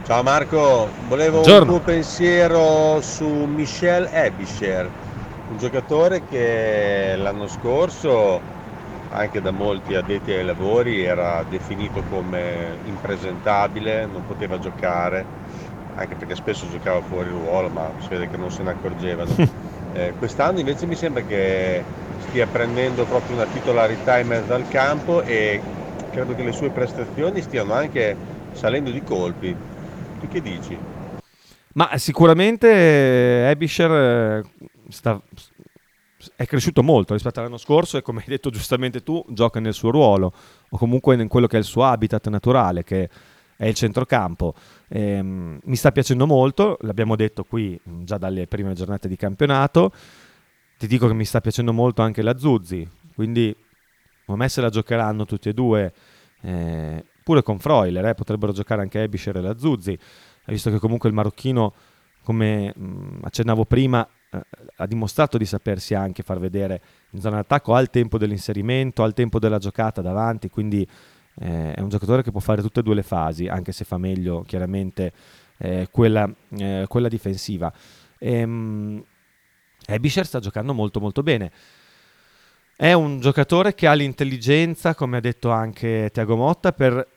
[0.06, 1.74] Ciao Marco, volevo Buongiorno.
[1.74, 4.90] un tuo pensiero su Michel Ebischer,
[5.52, 8.42] un giocatore che l'anno scorso,
[9.12, 15.24] anche da molti addetti ai lavori, era definito come impresentabile, non poteva giocare
[16.00, 19.68] anche perché spesso giocava fuori ruolo, ma si vede che non se ne accorgevano.
[19.92, 21.84] Eh, quest'anno invece mi sembra che
[22.28, 25.60] stia prendendo proprio una titolarità in mezzo al campo e
[26.12, 28.16] credo che le sue prestazioni stiano anche
[28.52, 29.56] salendo di colpi.
[30.20, 30.78] Tu che dici?
[31.74, 34.44] Ma sicuramente Ebisher eh,
[34.90, 35.20] sta-
[36.36, 39.90] è cresciuto molto rispetto all'anno scorso e come hai detto giustamente tu, gioca nel suo
[39.90, 40.34] ruolo
[40.70, 43.10] o comunque in quello che è il suo habitat naturale, che
[43.60, 44.54] è il centrocampo.
[44.88, 49.92] Ehm, mi sta piacendo molto, l'abbiamo detto qui mh, già dalle prime giornate di campionato.
[50.78, 53.54] Ti dico che mi sta piacendo molto anche la Zuzzi, quindi
[54.22, 55.94] secondo me se la giocheranno tutti e due,
[56.40, 60.00] eh, pure con Freuler, eh, potrebbero giocare anche Ebischer e la Zuzzi,
[60.46, 61.74] visto che comunque il marocchino,
[62.24, 64.42] come mh, accennavo prima, eh,
[64.78, 69.38] ha dimostrato di sapersi anche far vedere in zona d'attacco al tempo dell'inserimento, al tempo
[69.38, 70.88] della giocata davanti, quindi
[71.40, 73.98] eh, è un giocatore che può fare tutte e due le fasi, anche se fa
[73.98, 75.14] meglio chiaramente
[75.58, 77.72] eh, quella, eh, quella difensiva.
[78.18, 79.04] Ehm,
[79.88, 81.52] Ebischer sta giocando molto molto bene.
[82.76, 87.08] È un giocatore che ha l'intelligenza, come ha detto anche Tiago Motta, per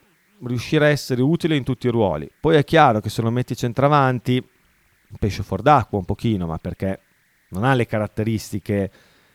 [0.44, 2.30] riuscire a essere utile in tutti i ruoli.
[2.40, 6.58] Poi è chiaro che se lo metti centravanti, un pesce fuor d'acqua un pochino, ma
[6.58, 7.00] perché
[7.50, 8.90] non ha le caratteristiche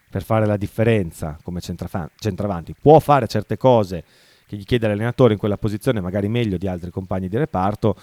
[0.10, 2.73] per fare la differenza come centravanti.
[2.82, 4.04] Può fare certe cose
[4.47, 7.95] che gli chiede l'allenatore in quella posizione, magari meglio di altri compagni di reparto,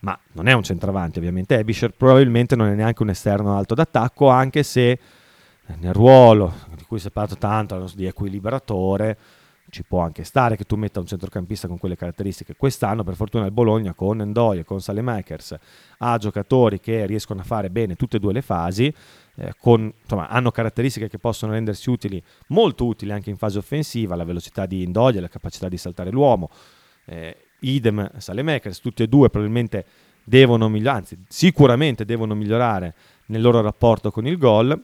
[0.00, 1.58] ma non è un centravanti ovviamente.
[1.58, 4.98] Ebischer probabilmente non è neanche un esterno alto d'attacco, anche se
[5.78, 9.18] nel ruolo di cui si è parlato tanto, di equilibratore,
[9.70, 12.54] ci può anche stare che tu metta un centrocampista con quelle caratteristiche.
[12.56, 15.56] Quest'anno, per fortuna, il Bologna con Endoy e con Salemakers
[15.98, 18.94] ha giocatori che riescono a fare bene tutte e due le fasi,
[19.36, 24.14] eh, con, insomma, hanno caratteristiche che possono rendersi utili, molto utili anche in fase offensiva,
[24.14, 26.50] la velocità di Endoy, la capacità di saltare l'uomo.
[27.06, 29.84] Eh, idem Salemakers, tutti e due probabilmente
[30.24, 32.94] devono migliorare, anzi sicuramente devono migliorare
[33.26, 34.82] nel loro rapporto con il gol.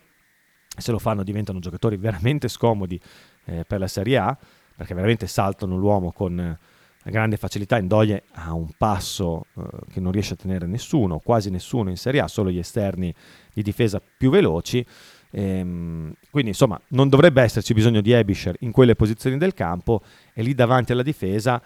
[0.76, 3.00] Se lo fanno diventano giocatori veramente scomodi
[3.44, 4.38] eh, per la Serie A
[4.80, 6.58] perché veramente saltano l'uomo con
[7.04, 7.78] grande facilità.
[7.78, 12.20] Indoie ha un passo eh, che non riesce a tenere nessuno, quasi nessuno in Serie
[12.20, 13.14] A, solo gli esterni
[13.52, 14.84] di difesa più veloci.
[15.32, 20.02] Ehm, quindi insomma non dovrebbe esserci bisogno di Ebisher in quelle posizioni del campo
[20.34, 21.62] e lì davanti alla difesa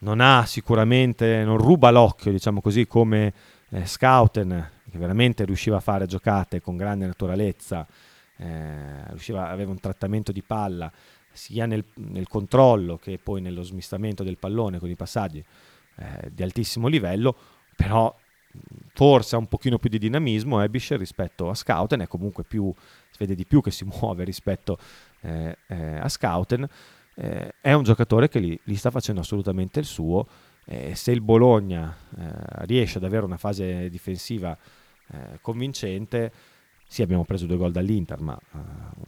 [0.00, 3.32] non ha sicuramente, non ruba l'occhio diciamo così come
[3.70, 7.86] eh, Scouten che veramente riusciva a fare giocate con grande naturalezza,
[8.36, 10.90] eh, riusciva, aveva un trattamento di palla
[11.32, 15.44] sia nel, nel, controllo che poi nello smistamento del pallone con i passaggi
[15.96, 17.36] eh, di altissimo livello,
[17.76, 18.14] però
[18.94, 22.72] forse ha un pochino più di dinamismo Ebisher rispetto a Scouten, è comunque più,
[23.10, 24.78] si vede di più che si muove rispetto
[25.20, 26.68] eh, eh, a Scouten,
[27.14, 30.26] eh, è un giocatore che gli, gli, sta facendo assolutamente il suo,
[30.92, 34.56] se il Bologna eh, riesce ad avere una fase difensiva
[35.12, 36.32] eh, convincente,
[36.90, 38.58] sì, abbiamo preso due gol dall'Inter, ma uh,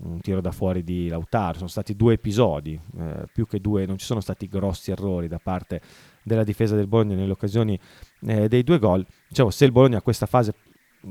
[0.09, 1.57] un tiro da fuori di Lautaro.
[1.57, 5.41] Sono stati due episodi, uh, più che due, non ci sono stati grossi errori da
[5.43, 5.81] parte
[6.23, 7.77] della difesa del Bologna nelle occasioni
[8.21, 9.05] eh, dei due gol.
[9.27, 10.55] Dicevo, se il Bologna ha questa fase
[11.01, 11.11] mh,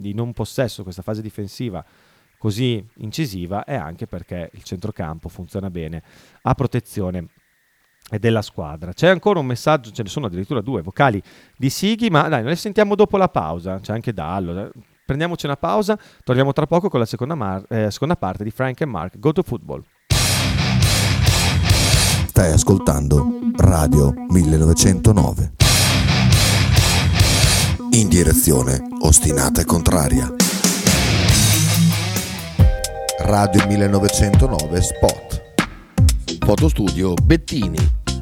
[0.00, 1.84] di non possesso, questa fase difensiva
[2.36, 6.02] così incisiva, è anche perché il centrocampo funziona bene
[6.42, 7.28] a protezione
[8.18, 8.92] della squadra.
[8.92, 11.22] C'è ancora un messaggio, ce ne sono addirittura due vocali
[11.56, 13.78] di Sighi, ma dai, noi sentiamo dopo la pausa.
[13.78, 14.72] C'è anche Dallo
[15.10, 18.80] prendiamoci una pausa, torniamo tra poco con la seconda, mar- eh, seconda parte di Frank
[18.80, 19.82] e Mark Go to Football.
[22.28, 25.52] Stai ascoltando Radio 1909.
[27.90, 30.32] In direzione ostinata e contraria.
[33.18, 35.42] Radio 1909 Spot.
[36.38, 37.99] Fotostudio Bettini,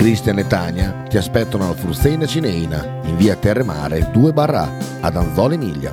[0.00, 4.66] Cristian e Tania ti aspettano alla Frusteina Cineina in via Terremare 2 barra
[4.98, 5.92] ad Anzola Emilia.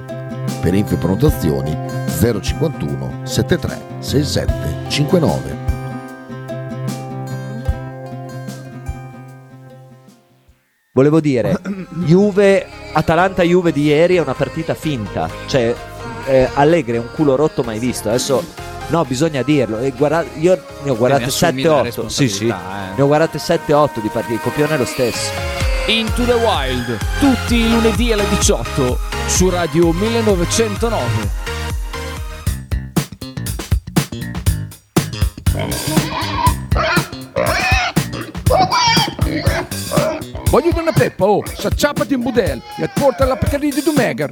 [0.62, 5.58] Per info e prenotazioni 051 73 67 59.
[10.93, 11.60] Volevo dire,
[12.06, 15.30] Juve, Atalanta-Juve di ieri è una partita finta.
[15.48, 15.76] Cioè,
[16.28, 18.08] eh, Allegri è un culo rotto mai visto.
[18.08, 19.80] Adesso, no, bisogna dirlo.
[19.80, 22.08] E guarda, io ne ho guardate 7-8.
[22.08, 22.47] Sì, sì.
[22.47, 22.54] eh.
[22.95, 24.34] Ne ho guardate 7-8 di partite.
[24.34, 25.32] Il copione è lo stesso.
[25.88, 28.97] Into the Wild, tutti i lunedì alle 18
[29.28, 31.45] su Radio 1909.
[40.50, 44.32] Voglio una peppa, oh, s'acciappati in budel e porta la Pcarì di Dumegar.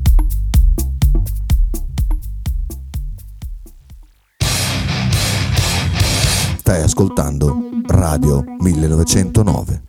[6.71, 7.53] Stai ascoltando
[7.87, 9.81] Radio 1909.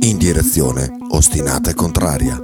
[0.00, 2.42] In direzione ostinata e contraria.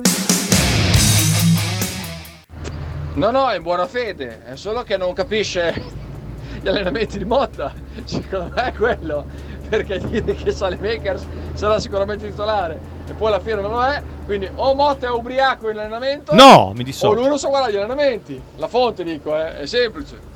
[3.14, 5.82] No, no, è in buona fede, è solo che non capisce
[6.62, 7.74] gli allenamenti di Motta.
[8.04, 9.24] Secondo me è quello.
[9.68, 14.00] Perché dire che Sale Makers sarà sicuramente titolare e poi alla fine non lo è.
[14.24, 16.32] Quindi o Motta è ubriaco in allenamento.
[16.36, 17.14] No, mi O dissocio.
[17.14, 18.40] lui non sa guardare gli allenamenti.
[18.58, 20.34] La fonte dico, eh, è semplice.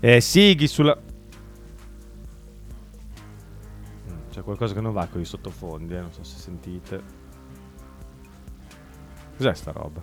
[0.00, 0.96] Eh, Sighi sulla...
[4.08, 7.02] Mm, C'è qualcosa che non va con i sottofondi, eh, non so se sentite.
[9.36, 10.00] Cos'è sta roba?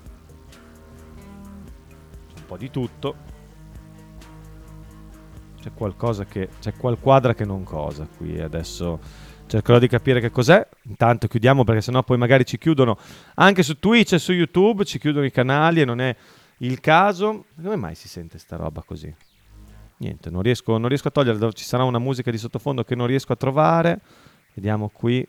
[2.27, 3.15] C'è un po' di tutto.
[5.61, 6.49] C'è qualcosa che...
[6.59, 8.99] C'è qual quadra che non cosa qui adesso...
[9.47, 10.67] Cercherò di capire che cos'è.
[10.83, 12.97] Intanto chiudiamo perché sennò poi magari ci chiudono
[13.35, 16.13] anche su Twitch e su YouTube, ci chiudono i canali e non è
[16.57, 17.45] il caso.
[17.61, 19.15] Come mai si sente sta roba così?
[19.97, 23.07] Niente, non riesco, non riesco a togliere, ci sarà una musica di sottofondo che non
[23.07, 24.01] riesco a trovare.
[24.53, 25.25] Vediamo qui.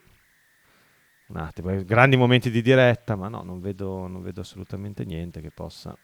[1.29, 5.41] Un attimo, eh, grandi momenti di diretta, ma no, non vedo, non vedo assolutamente niente
[5.41, 5.97] che possa...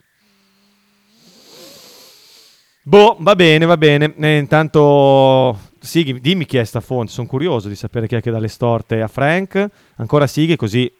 [2.85, 4.13] Boh, va bene, va bene.
[4.17, 7.13] Eh, intanto, Sighi, dimmi chi è sta fonte.
[7.13, 9.69] Sono curioso di sapere chi è che dà le storte a Frank.
[9.97, 10.93] Ancora Sighi, così.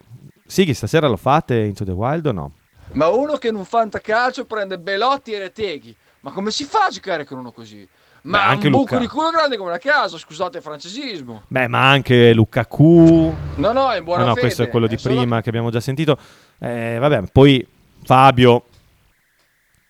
[0.45, 2.53] Sighi, stasera lo fate Into the Wild o no?
[2.93, 5.93] Ma uno che in un fantacalcio prende Belotti e Reteghi.
[6.23, 7.85] Ma come si fa a giocare con uno così?
[8.23, 8.97] Ma Beh, anche un buco Luca.
[8.99, 11.43] di culo grande come una casa, scusate il francesismo.
[11.47, 13.35] Beh, ma anche Lukaku.
[13.55, 14.45] No, no, è buona no, no, fede.
[14.45, 16.17] questo è quello di è solo- prima che abbiamo già sentito.
[16.59, 17.67] Eh, vabbè, poi
[18.03, 18.63] Fabio.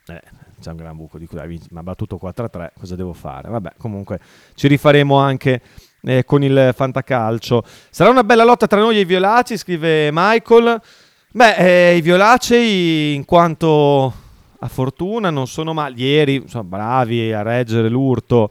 [0.08, 0.22] Eh,
[0.60, 2.70] c'è un gran buco di cui mi ha battuto 4-3.
[2.80, 3.50] Cosa devo fare?
[3.50, 4.20] Vabbè, comunque
[4.56, 5.62] ci rifaremo anche
[6.02, 7.64] eh, con il fantacalcio.
[7.92, 10.82] Sarà una bella lotta tra noi e i violacei, scrive Michael.
[11.30, 14.22] Beh, eh, i violacei, in quanto
[14.64, 15.96] a fortuna, non sono male.
[15.98, 18.50] Ieri sono bravi a reggere l'urto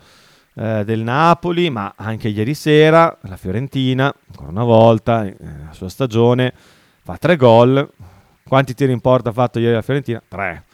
[0.54, 5.88] eh, del Napoli, ma anche ieri sera la Fiorentina, ancora una volta, eh, la sua
[5.88, 6.52] stagione,
[7.02, 7.90] fa tre gol.
[8.46, 10.22] Quanti tiri in porta ha fatto ieri la Fiorentina?
[10.28, 10.64] Tre.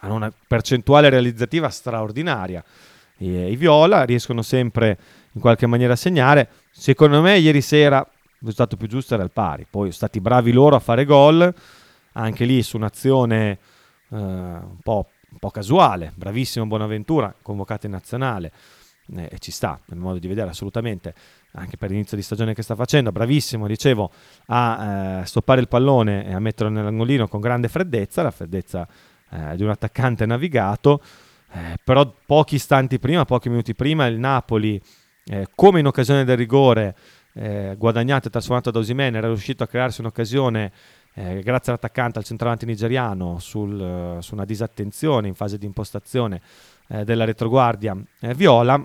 [0.00, 2.62] Hanno una percentuale realizzativa straordinaria.
[3.16, 4.98] E, I Viola riescono sempre
[5.32, 6.48] in qualche maniera a segnare.
[6.70, 8.06] Secondo me ieri sera
[8.40, 9.66] risultato più giusto era il pari.
[9.70, 11.54] Poi sono stati bravi loro a fare gol,
[12.12, 13.58] anche lì su un'azione
[14.12, 18.52] eh, un, po', un, po', casuale, bravissimo Bonaventura, convocato in nazionale,
[19.16, 21.14] eh, e ci sta, nel modo di vedere assolutamente,
[21.52, 24.10] anche per l'inizio di stagione che sta facendo, bravissimo, dicevo,
[24.46, 28.86] a eh, stoppare il pallone e a metterlo nell'angolino con grande freddezza, la freddezza
[29.30, 31.02] eh, di un attaccante navigato,
[31.52, 34.80] eh, però pochi istanti prima, pochi minuti prima, il Napoli,
[35.54, 36.96] come in occasione del rigore,
[37.34, 40.72] eh, guadagnato e trasformato da Osimene, era riuscito a crearsi un'occasione
[41.14, 46.40] eh, grazie all'attaccante al centravanti nigeriano sul, uh, su una disattenzione in fase di impostazione
[46.88, 48.84] eh, della retroguardia eh, viola.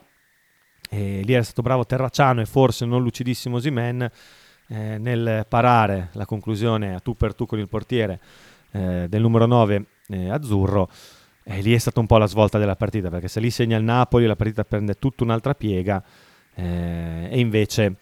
[0.89, 4.09] E lì era stato bravo Terracciano e forse non lucidissimo Osimen
[4.67, 8.19] eh, nel parare la conclusione a tu per tu con il portiere
[8.71, 9.85] eh, del numero 9
[10.29, 10.89] azzurro.
[11.43, 13.83] E lì è stata un po' la svolta della partita perché se lì segna il
[13.83, 16.03] Napoli la partita prende tutta un'altra piega
[16.53, 17.95] e invece,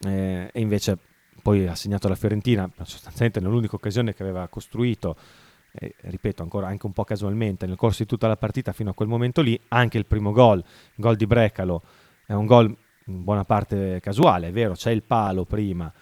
[0.00, 0.98] e invece
[1.44, 5.14] poi ha segnato la Fiorentina, sostanzialmente nell'unica occasione che aveva costruito,
[5.72, 8.94] eh, ripeto ancora anche un po' casualmente, nel corso di tutta la partita fino a
[8.94, 10.64] quel momento lì, anche il primo gol, il
[10.96, 11.82] gol di Brecalo,
[12.24, 12.74] è un gol
[13.04, 15.92] in buona parte casuale, è vero, c'è il palo prima,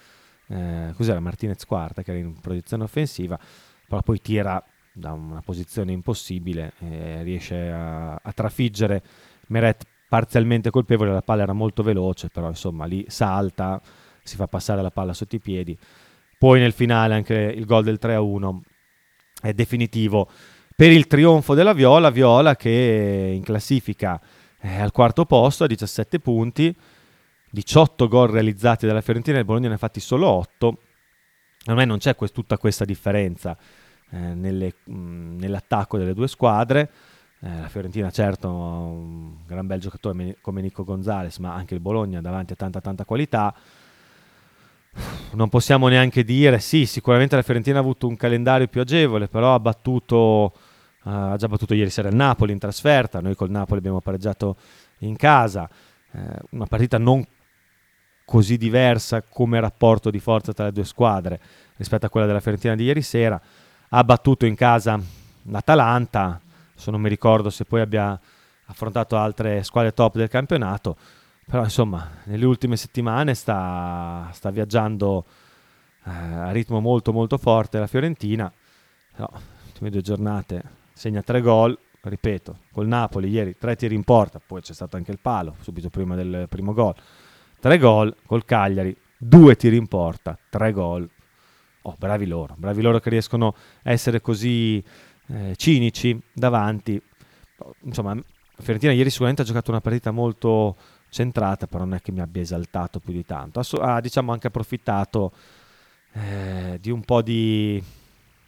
[0.47, 1.19] eh, cos'era?
[1.19, 3.37] Martinez quarta che era in proiezione offensiva,
[3.89, 9.03] però poi tira da una posizione impossibile e riesce a, a trafiggere.
[9.49, 13.83] Meret parzialmente colpevole, la palla era molto veloce, però insomma lì salta
[14.23, 15.77] si fa passare la palla sotto i piedi.
[16.39, 18.59] Poi nel finale anche il gol del 3-1
[19.43, 20.29] è definitivo
[20.75, 24.21] per il trionfo della Viola, Viola che in classifica
[24.59, 26.75] è al quarto posto a 17 punti,
[27.51, 30.79] 18 gol realizzati dalla Fiorentina, il Bologna ne ha fatti solo 8.
[31.67, 33.57] A me non c'è quest- tutta questa differenza
[34.11, 36.91] eh, nelle, mh, nell'attacco delle due squadre.
[37.41, 41.81] Eh, la Fiorentina certo ha un gran bel giocatore come Nico Gonzalez, ma anche il
[41.81, 43.55] Bologna davanti a tanta tanta qualità
[45.33, 49.55] non possiamo neanche dire, sì, sicuramente la Fiorentina ha avuto un calendario più agevole, però
[49.55, 50.53] ha battuto,
[51.05, 54.57] uh, ha già battuto ieri sera il Napoli in trasferta, noi col Napoli abbiamo pareggiato
[54.99, 55.69] in casa,
[56.13, 56.19] uh,
[56.51, 57.25] una partita non
[58.25, 61.41] così diversa come rapporto di forza tra le due squadre
[61.77, 63.41] rispetto a quella della Fiorentina di ieri sera,
[63.89, 65.01] ha battuto in casa
[65.45, 66.41] l'Atalanta,
[66.75, 68.19] se non mi ricordo se poi abbia
[68.67, 70.97] affrontato altre squadre top del campionato,
[71.47, 75.25] però insomma nelle ultime settimane sta, sta viaggiando
[76.05, 78.53] eh, a ritmo molto molto forte la Fiorentina.
[79.17, 80.63] No, le ultime due giornate
[80.93, 81.79] segna tre gol.
[82.05, 85.89] Ripeto col Napoli ieri tre tiri in porta poi c'è stato anche il palo subito
[85.89, 86.97] prima del primo gol.
[87.61, 91.09] Tre gol col Cagliari due tiri in porta tre gol.
[91.83, 94.83] Oh bravi loro bravi loro che riescono a essere così
[95.29, 97.01] eh, cinici davanti.
[97.83, 98.17] Insomma
[98.57, 100.77] Fiorentina ieri sicuramente ha giocato una partita molto
[101.13, 103.61] centrata, però non è che mi abbia esaltato più di tanto.
[103.61, 105.31] Ha, diciamo anche approfittato
[106.15, 107.83] eh, di un po' di,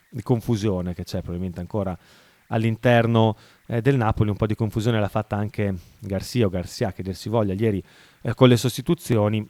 [0.08, 1.96] di, confusione che c'è probabilmente ancora
[2.48, 3.36] all'interno
[3.66, 7.14] eh, del Napoli, un po' di confusione l'ha fatta anche Garcia o Garcia, che dir
[7.14, 7.82] si voglia, ieri
[8.22, 9.46] eh, con le sostituzioni,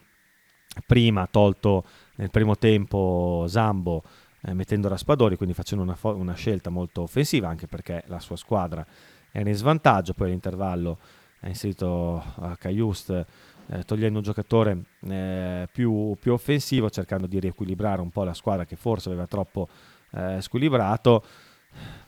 [0.84, 1.84] prima ha tolto
[2.16, 4.02] nel primo tempo Zambo
[4.42, 8.34] eh, mettendo Raspadori, quindi facendo una, fo- una scelta molto offensiva, anche perché la sua
[8.34, 8.84] squadra
[9.30, 10.98] era in svantaggio, poi all'intervallo
[11.45, 12.22] ha inserito
[12.59, 13.26] Caiust
[13.66, 18.64] eh, togliendo un giocatore eh, più, più, offensivo cercando di riequilibrare un po' la squadra
[18.64, 19.68] che forse aveva troppo
[20.12, 21.24] eh, squilibrato.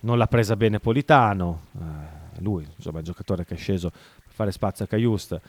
[0.00, 4.52] Non l'ha presa bene Politano eh, lui insomma un giocatore che è sceso per fare
[4.52, 5.40] spazio a Caiust.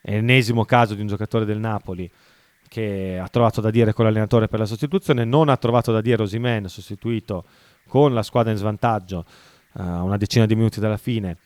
[0.00, 2.10] È l'ennesimo caso di un giocatore del Napoli
[2.68, 6.22] che ha trovato da dire con l'allenatore per la sostituzione non ha trovato da dire
[6.22, 7.44] Osimen sostituito
[7.86, 9.24] con la squadra in svantaggio
[9.72, 11.36] a eh, una decina di minuti dalla fine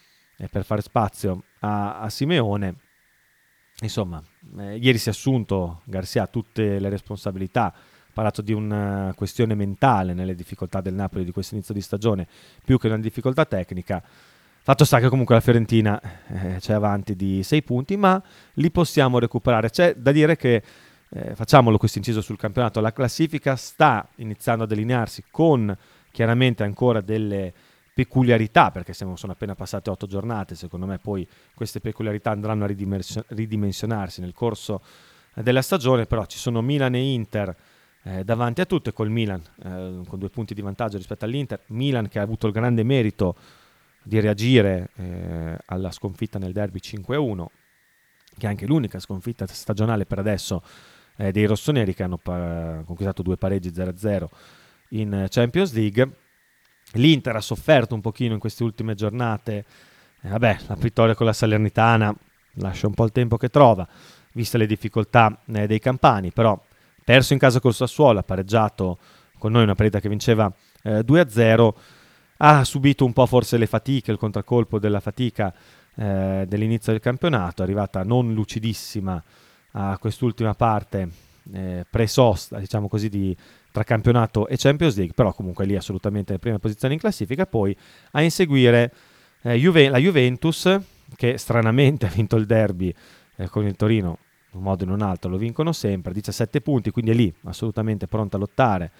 [0.48, 2.76] per fare spazio a, a Simeone.
[3.80, 4.22] Insomma,
[4.58, 7.74] eh, ieri si è assunto Garcia tutte le responsabilità, ha
[8.12, 12.26] parlato di una questione mentale nelle difficoltà del Napoli di questo inizio di stagione,
[12.64, 14.02] più che una difficoltà tecnica.
[14.64, 18.22] Fatto sta che comunque la Fiorentina eh, c'è avanti di 6 punti, ma
[18.54, 19.70] li possiamo recuperare.
[19.70, 20.62] C'è da dire che,
[21.08, 25.76] eh, facciamolo questo inciso sul campionato, la classifica sta iniziando a delinearsi con
[26.12, 27.52] chiaramente ancora delle
[27.94, 32.74] peculiarità, perché sono appena passate otto giornate, secondo me poi queste peculiarità andranno a
[33.28, 34.82] ridimensionarsi nel corso
[35.34, 37.54] della stagione, però ci sono Milan e Inter
[38.04, 42.08] eh, davanti a tutte, col Milan eh, con due punti di vantaggio rispetto all'Inter, Milan
[42.08, 43.36] che ha avuto il grande merito
[44.02, 47.46] di reagire eh, alla sconfitta nel derby 5-1,
[48.38, 50.62] che è anche l'unica sconfitta stagionale per adesso
[51.16, 54.26] eh, dei rossoneri che hanno pa- conquistato due pareggi 0-0
[54.88, 56.16] in Champions League
[56.92, 59.64] L'Inter ha sofferto un pochino in queste ultime giornate.
[60.20, 62.14] Eh, vabbè, la vittoria con la Salernitana
[62.54, 63.86] lascia un po' il tempo che trova,
[64.32, 66.60] viste le difficoltà eh, dei campani, però
[67.04, 68.98] perso in casa col Sassuolo, ha pareggiato
[69.38, 71.72] con noi una partita che vinceva eh, 2-0,
[72.38, 75.52] ha subito un po' forse le fatiche, il contraccolpo della fatica
[75.94, 79.22] eh, dell'inizio del campionato, è arrivata non lucidissima
[79.72, 81.08] a quest'ultima parte
[81.52, 83.36] eh, pre-sosta, diciamo così, di,
[83.72, 87.76] tra campionato e Champions League, però comunque lì assolutamente le prime posizioni in classifica, poi
[88.12, 88.92] a inseguire
[89.42, 90.78] eh, Juve- la Juventus,
[91.16, 92.94] che stranamente ha vinto il derby
[93.36, 94.18] eh, con il Torino,
[94.52, 97.34] in un modo o in un altro lo vincono sempre, 17 punti, quindi è lì
[97.44, 98.92] assolutamente pronta a lottare,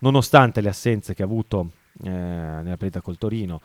[0.00, 1.70] nonostante le assenze che ha avuto
[2.04, 3.60] eh, nella partita col Torino,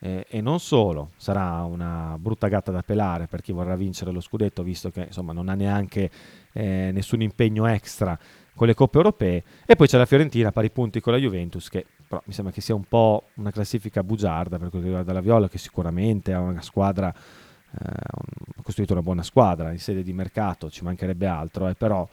[0.00, 4.20] eh, e non solo, sarà una brutta gatta da pelare per chi vorrà vincere lo
[4.20, 6.10] scudetto, visto che insomma, non ha neanche
[6.52, 8.18] eh, nessun impegno extra
[8.58, 9.44] con le coppe europee.
[9.64, 12.52] E poi c'è la Fiorentina a pari punti con la Juventus, che però mi sembra
[12.52, 16.32] che sia un po' una classifica bugiarda per quello che riguarda la Viola, che sicuramente
[16.32, 21.26] ha una squadra, eh, ha costruito una buona squadra in sede di mercato, ci mancherebbe
[21.26, 22.08] altro, eh, però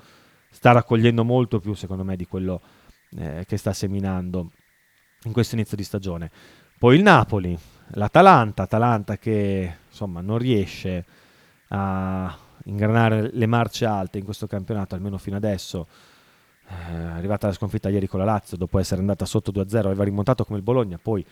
[0.49, 2.61] sta raccogliendo molto più secondo me di quello
[3.17, 4.51] eh, che sta seminando
[5.23, 6.29] in questo inizio di stagione.
[6.77, 7.57] Poi il Napoli,
[7.93, 11.05] l'Atalanta, Atalanta che insomma non riesce
[11.69, 15.87] a ingranare le marce alte in questo campionato, almeno fino adesso.
[16.67, 20.45] Eh, arrivata la sconfitta ieri con la Lazio dopo essere andata sotto 2-0, aveva rimontato
[20.45, 21.23] come il Bologna, poi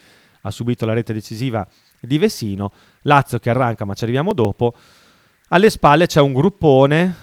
[0.41, 1.67] ha subito la rete decisiva
[1.99, 2.71] di Vesino.
[3.03, 4.73] Lazio che arranca, ma ci arriviamo dopo.
[5.49, 7.15] Alle spalle c'è un gruppone,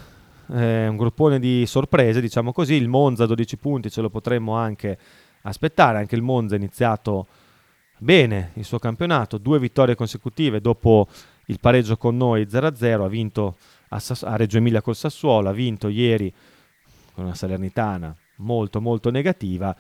[0.53, 2.75] eh, un gruppone di sorprese, diciamo così.
[2.75, 4.99] Il Monza 12 punti, ce lo potremmo anche
[5.43, 5.99] aspettare.
[5.99, 7.27] Anche il Monza ha iniziato
[7.99, 11.07] bene il suo campionato, due vittorie consecutive dopo
[11.47, 13.57] il pareggio con noi 0-0, ha vinto
[13.89, 16.33] a, Sass- a Reggio Emilia col Sassuolo, ha vinto ieri
[17.13, 19.75] con una Salernitana molto molto negativa.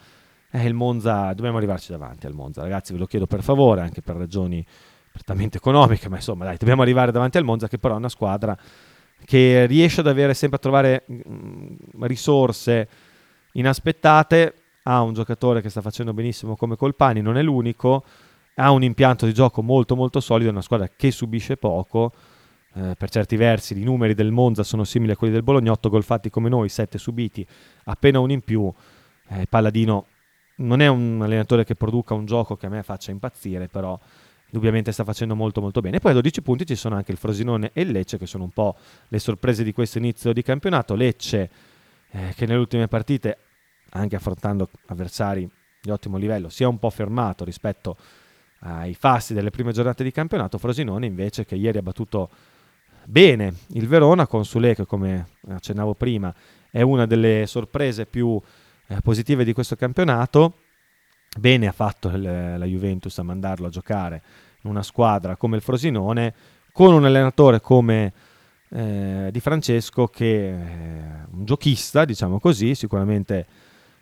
[0.50, 4.02] Eh, il Monza, dobbiamo arrivarci davanti al Monza, ragazzi, ve lo chiedo per favore, anche
[4.02, 4.64] per ragioni
[5.12, 8.56] prettamente economiche, ma insomma, dai, dobbiamo arrivare davanti al Monza, che però è una squadra
[9.24, 12.88] che riesce ad avere sempre a trovare mh, mm, risorse
[13.52, 14.54] inaspettate.
[14.84, 18.04] Ha un giocatore che sta facendo benissimo come Colpani, non è l'unico,
[18.54, 22.12] ha un impianto di gioco molto molto solido, è una squadra che subisce poco,
[22.74, 25.88] eh, per certi versi i numeri del Monza sono simili a quelli del Bologna, 8
[25.88, 27.46] gol fatti come noi, 7 subiti,
[27.84, 28.72] appena uno in più,
[29.28, 30.06] eh, Palladino
[30.56, 33.98] non è un allenatore che produca un gioco che a me faccia impazzire, però
[34.46, 35.98] indubbiamente sta facendo molto molto bene.
[36.00, 38.50] Poi a 12 punti ci sono anche il Frosinone e il Lecce, che sono un
[38.50, 38.76] po'
[39.08, 40.94] le sorprese di questo inizio di campionato.
[40.94, 41.50] Lecce
[42.10, 43.38] eh, che nelle ultime partite
[43.90, 45.48] anche affrontando avversari
[45.80, 47.96] di ottimo livello, si è un po' fermato rispetto
[48.60, 50.58] ai fasti delle prime giornate di campionato.
[50.58, 52.28] Frosinone invece che ieri ha battuto
[53.10, 56.32] bene il Verona con Sule che come accennavo prima
[56.70, 58.40] è una delle sorprese più
[58.86, 60.58] eh, positive di questo campionato.
[61.36, 64.22] Bene ha fatto il, la Juventus a mandarlo a giocare
[64.62, 66.34] in una squadra come il Frosinone
[66.72, 68.12] con un allenatore come
[68.70, 73.46] eh, Di Francesco che è un giochista, diciamo così, sicuramente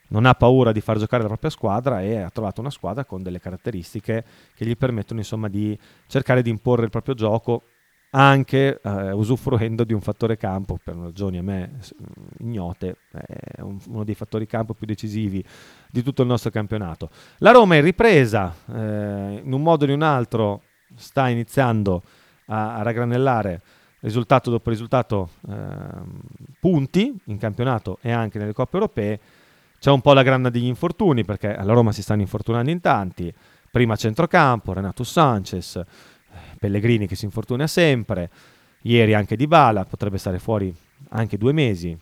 [0.09, 3.23] non ha paura di far giocare la propria squadra e ha trovato una squadra con
[3.23, 7.63] delle caratteristiche che gli permettono insomma di cercare di imporre il proprio gioco
[8.11, 11.79] anche eh, usufruendo di un fattore campo per ragioni a me
[12.39, 15.45] ignote è un, uno dei fattori campo più decisivi
[15.91, 19.95] di tutto il nostro campionato la Roma è ripresa eh, in un modo o in
[19.95, 20.63] un altro
[20.95, 22.03] sta iniziando
[22.47, 23.61] a, a raggranellare
[24.01, 25.55] risultato dopo risultato eh,
[26.61, 29.21] punti in campionato e anche nelle coppe europee
[29.79, 33.33] c'è un po' la grana degli infortuni perché alla Roma si stanno infortunando in tanti.
[33.71, 35.81] Prima centrocampo, Renato Sanchez,
[36.59, 38.31] Pellegrini che si infortuna sempre,
[38.83, 40.75] ieri anche Di Bala, potrebbe stare fuori
[41.11, 41.97] anche due mesi.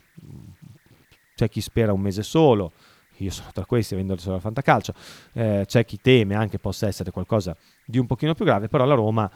[1.35, 2.73] C'è chi spera un mese solo,
[3.19, 4.95] io sono tra questi, avendo solo al fantacalcio.
[5.33, 8.95] Eh, c'è chi teme anche possa essere qualcosa di un pochino più grave, però la
[8.95, 9.31] Roma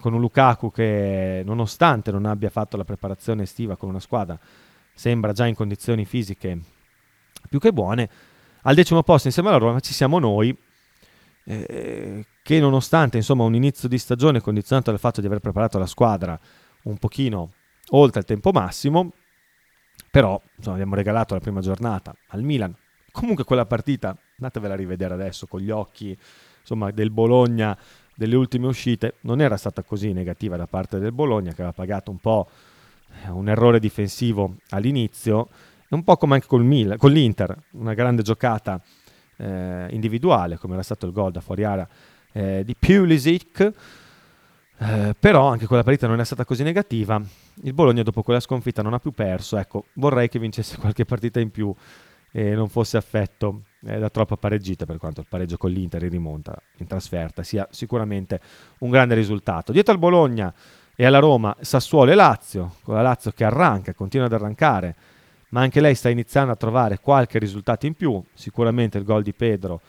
[0.00, 4.38] con un Lukaku che nonostante non abbia fatto la preparazione estiva con una squadra,
[4.92, 6.58] sembra già in condizioni fisiche
[7.48, 8.08] più che buone.
[8.62, 10.56] Al decimo posto insieme alla Roma ci siamo noi,
[11.50, 15.86] eh, che nonostante insomma, un inizio di stagione condizionato dal fatto di aver preparato la
[15.86, 16.38] squadra
[16.82, 17.52] un pochino
[17.92, 19.12] oltre il tempo massimo,
[20.10, 22.74] però insomma, abbiamo regalato la prima giornata al Milan.
[23.10, 26.16] Comunque quella partita, andatevela a rivedere adesso con gli occhi
[26.60, 27.76] insomma, del Bologna
[28.14, 32.10] delle ultime uscite, non era stata così negativa da parte del Bologna che aveva pagato
[32.10, 32.48] un po'
[33.28, 35.48] un errore difensivo all'inizio
[35.90, 38.82] un po' come anche col Mil- con l'Inter, una grande giocata
[39.38, 41.88] eh, individuale, come era stato il gol da fuori area
[42.32, 43.72] eh, di Pulisic,
[44.80, 47.20] eh, però anche quella partita non è stata così negativa.
[47.62, 51.40] Il Bologna dopo quella sconfitta non ha più perso, ecco, vorrei che vincesse qualche partita
[51.40, 51.74] in più
[52.30, 56.10] e non fosse affetto eh, da troppa pareggita per quanto il pareggio con l'Inter in
[56.10, 58.40] rimonta in trasferta sia sicuramente
[58.80, 59.72] un grande risultato.
[59.72, 60.52] Dietro al Bologna
[60.94, 64.96] e alla Roma Sassuolo e Lazio, con la Lazio che arranca, continua ad arrancare
[65.50, 69.32] ma anche lei sta iniziando a trovare qualche risultato in più, sicuramente il gol di
[69.32, 69.80] Pedro,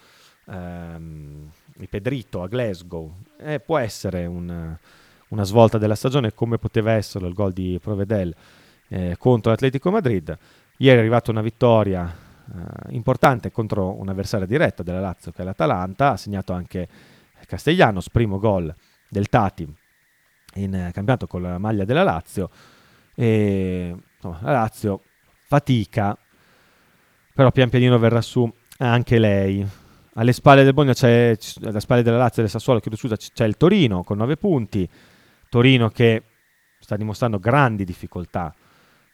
[0.47, 4.78] ehm, di Pedrito a Glasgow, eh, può essere un,
[5.30, 8.34] una svolta della stagione come poteva essere il gol di Provedel
[8.89, 10.38] eh, contro l'Atletico Madrid.
[10.78, 16.12] Ieri è arrivata una vittoria eh, importante contro un'avversaria diretta della Lazio che è l'Atalanta,
[16.12, 16.88] ha segnato anche
[17.45, 18.74] Castellanos, primo gol
[19.10, 19.68] del Tati
[20.55, 22.49] in campionato con la maglia della Lazio
[23.14, 25.01] e insomma, la Lazio
[25.50, 26.16] fatica.
[27.34, 29.66] Però pian pianino verrà su anche lei.
[30.14, 33.58] Alle spalle del Bologna c'è alle spalle della Lazio e del Sassuolo scusa, c'è il
[33.58, 34.88] Torino con 9 punti.
[35.50, 36.24] Torino che
[36.80, 38.54] sta dimostrando grandi difficoltà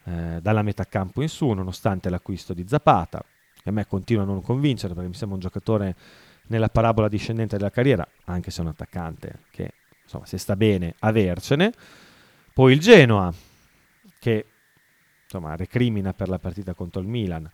[0.03, 3.23] eh, dalla metà campo in su nonostante l'acquisto di Zapata.
[3.61, 5.95] Che a me continua a non convincere perché mi sembra un giocatore
[6.47, 9.71] nella parabola discendente della carriera anche se è un attaccante che
[10.03, 11.71] insomma, se sta bene, avercene.
[12.53, 13.33] Poi il Genoa,
[14.19, 14.45] che
[15.35, 17.49] insomma, recrimina per la partita contro il Milan.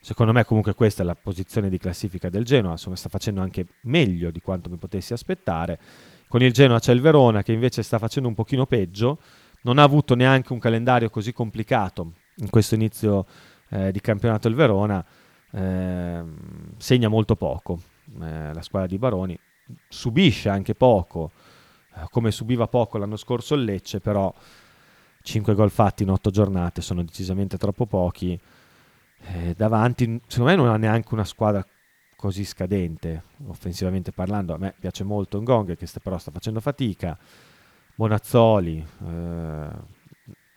[0.00, 3.66] Secondo me comunque questa è la posizione di classifica del Genoa, insomma sta facendo anche
[3.82, 5.78] meglio di quanto mi potessi aspettare.
[6.28, 9.18] Con il Genoa c'è il Verona che invece sta facendo un pochino peggio,
[9.62, 13.24] non ha avuto neanche un calendario così complicato in questo inizio
[13.70, 15.02] eh, di campionato il Verona,
[15.52, 16.22] eh,
[16.76, 17.80] segna molto poco
[18.20, 19.38] eh, la squadra di Baroni,
[19.88, 21.30] subisce anche poco,
[21.94, 24.32] eh, come subiva poco l'anno scorso il Lecce, però
[25.24, 28.38] 5 gol fatti in 8 giornate sono decisamente troppo pochi.
[29.26, 31.64] Eh, davanti, secondo me non ha neanche una squadra
[32.14, 34.52] così scadente, offensivamente parlando.
[34.52, 37.18] A me piace molto Ngong, che sta, però sta facendo fatica.
[37.94, 39.68] Bonazzoli eh,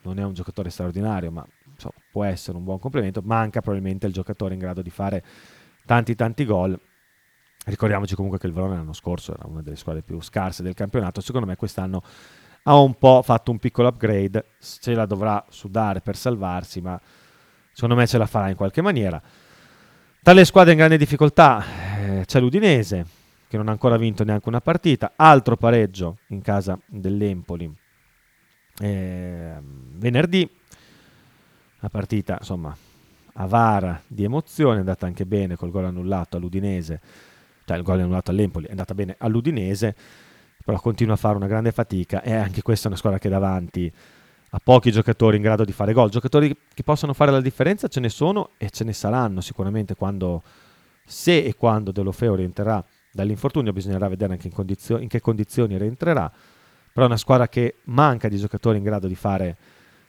[0.02, 3.22] non è un giocatore straordinario, ma insomma, può essere un buon complemento.
[3.24, 5.24] Manca probabilmente il giocatore in grado di fare
[5.86, 6.78] tanti tanti gol
[7.68, 11.20] Ricordiamoci comunque che il Verona l'anno scorso era una delle squadre più scarse del campionato,
[11.20, 12.02] secondo me quest'anno
[12.70, 17.00] ha un po' fatto un piccolo upgrade, ce la dovrà sudare per salvarsi, ma
[17.72, 19.22] secondo me ce la farà in qualche maniera.
[20.22, 21.64] Tra le squadre in grande difficoltà
[21.98, 23.06] eh, c'è l'Udinese,
[23.48, 27.74] che non ha ancora vinto neanche una partita, altro pareggio in casa dell'Empoli.
[28.80, 30.50] Eh, venerdì,
[31.80, 32.76] una partita insomma
[33.40, 37.00] avara di emozione, è andata anche bene col gol annullato all'Udinese.
[37.64, 39.96] Cioè il gol annullato all'Empoli, è andata bene all'Udinese,
[40.68, 43.90] però continua a fare una grande fatica e anche questa è una squadra che davanti
[44.50, 48.02] ha pochi giocatori in grado di fare gol, giocatori che possono fare la differenza ce
[48.02, 50.44] ne sono e ce ne saranno sicuramente quando,
[51.06, 55.78] se e quando De Lofeo rientrerà dall'infortunio, bisognerà vedere anche in, condizio- in che condizioni
[55.78, 56.30] rientrerà,
[56.92, 59.56] però è una squadra che manca di giocatori in grado di fare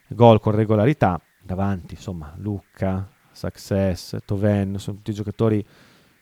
[0.09, 5.65] gol con regolarità, davanti insomma Lucca, Success, Toven, sono tutti giocatori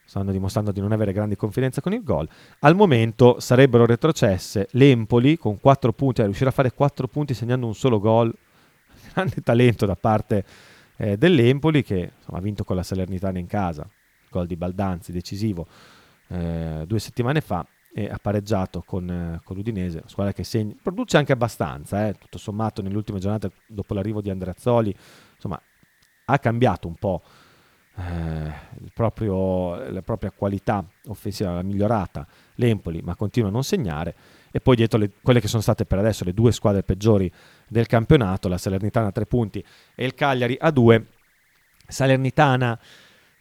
[0.07, 2.28] stanno dimostrando di non avere grandi confidenza con il gol.
[2.61, 7.66] Al momento sarebbero retrocesse l'Empoli con 4 punti, a riuscire a fare 4 punti segnando
[7.66, 8.32] un solo gol,
[9.12, 10.44] grande talento da parte
[10.96, 13.86] eh, dell'Empoli che insomma, ha vinto con la Salernitana in casa,
[14.30, 15.66] gol di Baldanzi decisivo
[16.28, 21.16] eh, due settimane fa e ha pareggiato con, eh, con l'Udinese, squadra che segna, produce
[21.16, 24.94] anche abbastanza, eh, tutto sommato nelle ultime giornate dopo l'arrivo di Andreazzoli,
[25.34, 25.61] insomma
[26.28, 27.22] ha cambiato un po'
[27.99, 28.53] eh,
[28.92, 32.26] proprio, la propria qualità offensiva l'ha migliorata
[32.57, 34.14] l'Empoli, ma continua a non segnare.
[34.51, 37.30] E poi dietro le, quelle che sono state per adesso le due squadre peggiori
[37.68, 41.07] del campionato, la Salernitana a tre punti e il Cagliari a due.
[41.86, 42.78] Salernitana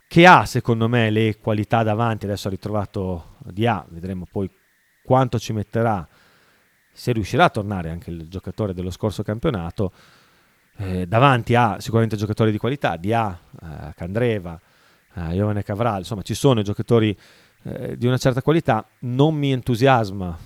[0.08, 4.49] che ha secondo me le qualità davanti, adesso ha ritrovato di A, vedremo poi
[5.03, 6.08] quanto ci metterà,
[6.91, 9.91] se riuscirà a tornare anche il giocatore dello scorso campionato
[10.78, 14.59] eh, davanti a sicuramente giocatori di qualità, di A, eh, Candreva,
[15.13, 17.17] eh, Iovane Cavral, insomma ci sono giocatori
[17.63, 20.38] eh, di una certa qualità, non mi entusiasma,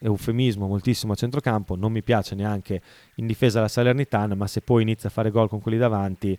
[0.00, 2.80] eufemismo moltissimo a centrocampo, non mi piace neanche
[3.16, 6.38] in difesa la Salernitana, ma se poi inizia a fare gol con quelli davanti,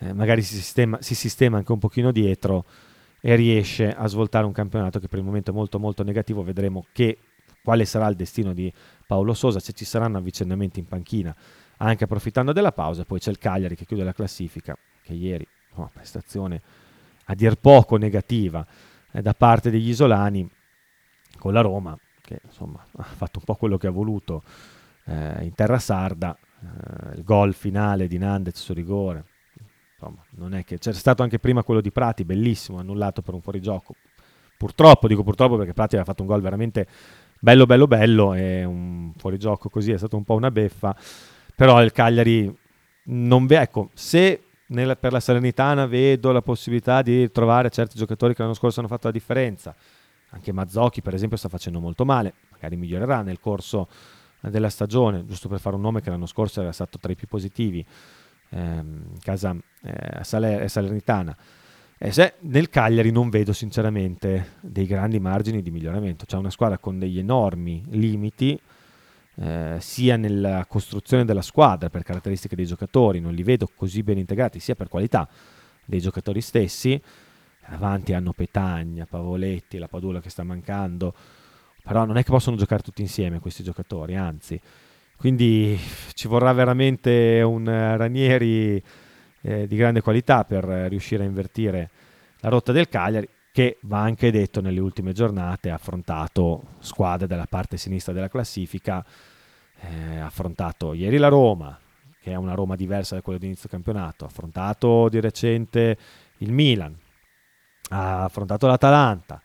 [0.00, 2.64] eh, magari si sistema, si sistema anche un pochino dietro
[3.20, 6.84] e riesce a svoltare un campionato che per il momento è molto molto negativo, vedremo
[6.92, 7.18] che,
[7.62, 8.70] quale sarà il destino di
[9.06, 11.34] Paolo Sosa, se ci saranno avvicendamenti in panchina
[11.86, 13.04] anche approfittando della pausa.
[13.04, 16.60] Poi c'è il Cagliari che chiude la classifica, che ieri, oh, prestazione
[17.26, 18.66] a dir poco negativa
[19.12, 20.48] eh, da parte degli isolani
[21.38, 24.42] con la Roma, che insomma ha fatto un po' quello che ha voluto
[25.06, 29.24] eh, in terra sarda, eh, il gol finale di Nandez su rigore.
[29.92, 33.40] Insomma, non è che c'era stato anche prima quello di Prati, bellissimo, annullato per un
[33.40, 33.94] fuorigioco.
[34.56, 36.86] Purtroppo, dico purtroppo perché Prati aveva fatto un gol veramente
[37.40, 40.96] bello, bello, bello e un fuorigioco così è stato un po' una beffa
[41.54, 42.52] però il Cagliari
[43.04, 48.34] non ve, ecco, se nella, per la Salernitana vedo la possibilità di trovare certi giocatori
[48.34, 49.74] che l'anno scorso hanno fatto la differenza,
[50.30, 53.88] anche Mazzocchi per esempio sta facendo molto male, magari migliorerà nel corso
[54.40, 57.26] della stagione, giusto per fare un nome che l'anno scorso era stato tra i più
[57.26, 57.84] positivi,
[58.50, 61.36] ehm, casa eh, Saler- Salernitana.
[61.96, 66.26] E se nel Cagliari non vedo sinceramente dei grandi margini di miglioramento.
[66.26, 68.60] C'è una squadra con degli enormi limiti,
[69.36, 74.18] eh, sia nella costruzione della squadra per caratteristiche dei giocatori, non li vedo così ben
[74.18, 75.28] integrati, sia per qualità
[75.84, 77.00] dei giocatori stessi.
[77.68, 81.14] Avanti hanno Petagna, Pavoletti, la Padula che sta mancando,
[81.82, 84.60] però non è che possono giocare tutti insieme questi giocatori, anzi.
[85.16, 85.78] Quindi
[86.12, 88.82] ci vorrà veramente un Ranieri
[89.40, 91.90] eh, di grande qualità per riuscire a invertire
[92.40, 97.46] la rotta del Cagliari, che va anche detto nelle ultime giornate ha affrontato squadre dalla
[97.46, 99.06] parte sinistra della classifica,
[99.78, 101.78] eh, ha affrontato ieri la Roma,
[102.20, 105.96] che è una Roma diversa da quella di inizio campionato, ha affrontato di recente
[106.38, 106.98] il Milan,
[107.90, 109.40] ha affrontato l'Atalanta,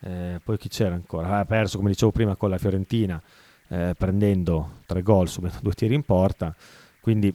[0.00, 1.40] eh, poi chi c'era ancora?
[1.40, 3.22] Ha perso, come dicevo prima, con la Fiorentina,
[3.68, 6.56] eh, prendendo tre gol subito due tiri in porta,
[7.02, 7.30] quindi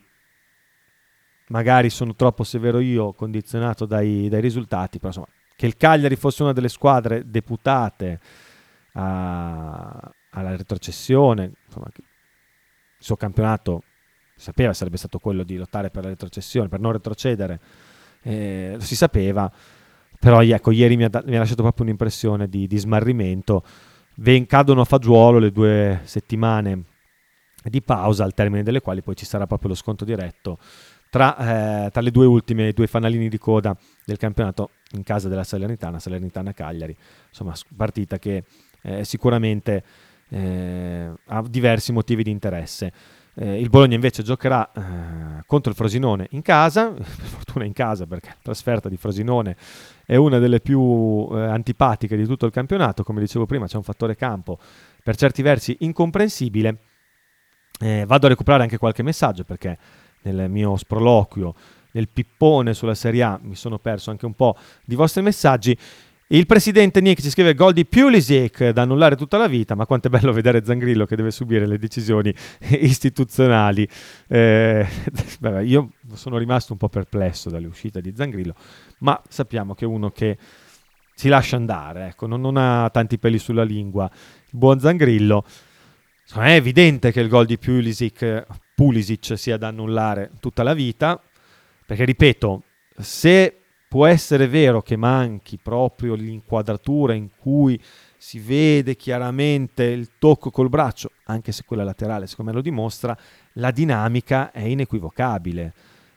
[1.49, 5.27] magari sono troppo severo io, condizionato dai, dai risultati, però insomma,
[5.57, 8.19] che il Cagliari fosse una delle squadre deputate
[8.93, 12.03] a, alla retrocessione, insomma, il
[13.03, 13.81] suo campionato
[14.35, 17.59] sapeva sarebbe stato quello di lottare per la retrocessione, per non retrocedere,
[18.21, 19.51] eh, si sapeva,
[20.19, 23.63] però ecco, ieri mi ha, mi ha lasciato proprio un'impressione di, di smarrimento.
[24.17, 26.83] Ven, cadono a fagiolo le due settimane
[27.63, 30.59] di pausa, al termine delle quali poi ci sarà proprio lo sconto diretto
[31.09, 35.43] tra, eh, tra le due ultime, due fanalini di coda del campionato in casa della
[35.43, 36.95] Salernitana, Salernitana-Cagliari.
[37.29, 38.43] Insomma, partita che
[38.83, 39.83] eh, sicuramente
[40.29, 42.91] eh, ha diversi motivi di interesse.
[43.39, 48.07] Eh, il Bologna invece giocherà eh, contro il Frosinone in casa, per fortuna in casa
[48.07, 49.55] perché la trasferta di Frosinone
[50.05, 53.83] è una delle più eh, antipatiche di tutto il campionato, come dicevo prima c'è un
[53.83, 54.57] fattore campo
[55.03, 56.77] per certi versi incomprensibile.
[57.79, 59.77] Eh, vado a recuperare anche qualche messaggio perché
[60.23, 61.53] nel mio sproloquio,
[61.97, 65.75] nel pippone sulla Serie A, mi sono perso anche un po' di vostri messaggi.
[66.29, 70.07] Il presidente Nick ci scrive gol di Pulisic da annullare tutta la vita, ma quanto
[70.07, 72.31] è bello vedere Zangrillo che deve subire le decisioni
[72.79, 73.87] istituzionali.
[74.27, 74.85] Eh,
[75.63, 78.53] io sono rimasto un po' perplesso dalle uscite di Zangrillo,
[78.99, 80.37] ma sappiamo che è uno che
[81.15, 84.07] si lascia andare, ecco, non, non ha tanti peli sulla lingua.
[84.51, 85.45] Il buon Zangrillo,
[86.35, 88.45] è evidente che il gol di Pulisic
[88.77, 91.19] Pulisic sia da annullare tutta la vita,
[91.87, 92.63] perché ripeto,
[92.97, 97.81] se può essere vero che manchi proprio l'inquadratura in cui
[98.17, 103.17] si vede chiaramente il tocco col braccio, anche se quella laterale secondo me lo dimostra,
[103.53, 105.73] la dinamica è inequivocabile.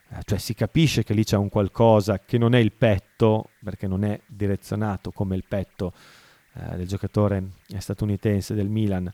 [0.09, 3.87] Eh, cioè si capisce che lì c'è un qualcosa che non è il petto, perché
[3.87, 5.93] non è direzionato come il petto
[6.55, 9.09] eh, del giocatore statunitense del Milan,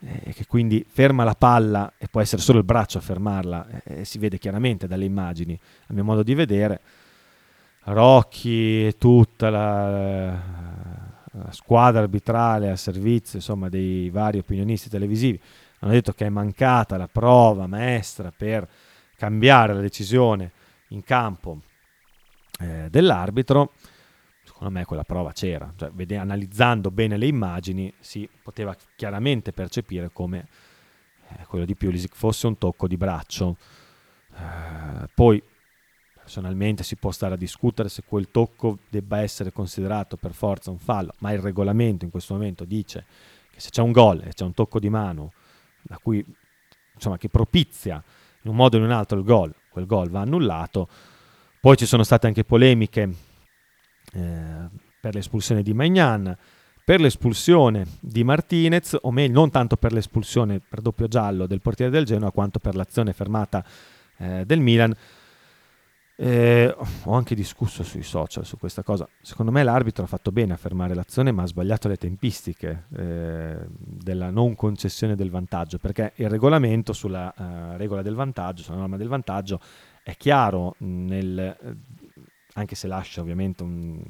[0.00, 4.04] e che quindi ferma la palla e può essere solo il braccio a fermarla, e
[4.04, 6.80] si vede chiaramente dalle immagini, a mio modo di vedere.
[7.82, 15.40] Rocchi e tutta la, la, squadra arbitrale a servizio insomma, dei vari opinionisti televisivi
[15.80, 18.68] hanno detto che è mancata la prova maestra per
[19.16, 20.52] cambiare la decisione
[20.88, 21.60] in campo
[22.58, 23.72] eh, dell'arbitro
[24.60, 30.10] secondo me quella prova c'era, cioè, vede, analizzando bene le immagini si poteva chiaramente percepire
[30.12, 30.46] come
[31.28, 33.56] eh, quello di Pulisic fosse un tocco di braccio.
[34.36, 35.42] Eh, poi
[36.14, 40.78] personalmente si può stare a discutere se quel tocco debba essere considerato per forza un
[40.78, 43.06] fallo, ma il regolamento in questo momento dice
[43.50, 45.32] che se c'è un gol e c'è un tocco di mano
[45.80, 46.22] da cui,
[46.92, 47.94] insomma, che propizia
[48.42, 50.86] in un modo o in un altro il gol, quel gol va annullato.
[51.58, 53.28] Poi ci sono state anche polemiche
[54.12, 54.68] eh,
[55.00, 56.36] per l'espulsione di Magnan,
[56.84, 61.90] per l'espulsione di Martinez, o meglio non tanto per l'espulsione per doppio giallo del portiere
[61.90, 63.64] del Genoa, quanto per l'azione fermata
[64.18, 64.94] eh, del Milan.
[66.22, 69.08] Eh, ho anche discusso sui social su questa cosa.
[69.22, 73.56] Secondo me l'arbitro ha fatto bene a fermare l'azione, ma ha sbagliato le tempistiche eh,
[73.68, 78.98] della non concessione del vantaggio, perché il regolamento sulla uh, regola del vantaggio, sulla norma
[78.98, 79.60] del vantaggio,
[80.02, 81.78] è chiaro nel
[82.54, 84.02] anche se lascia ovviamente un,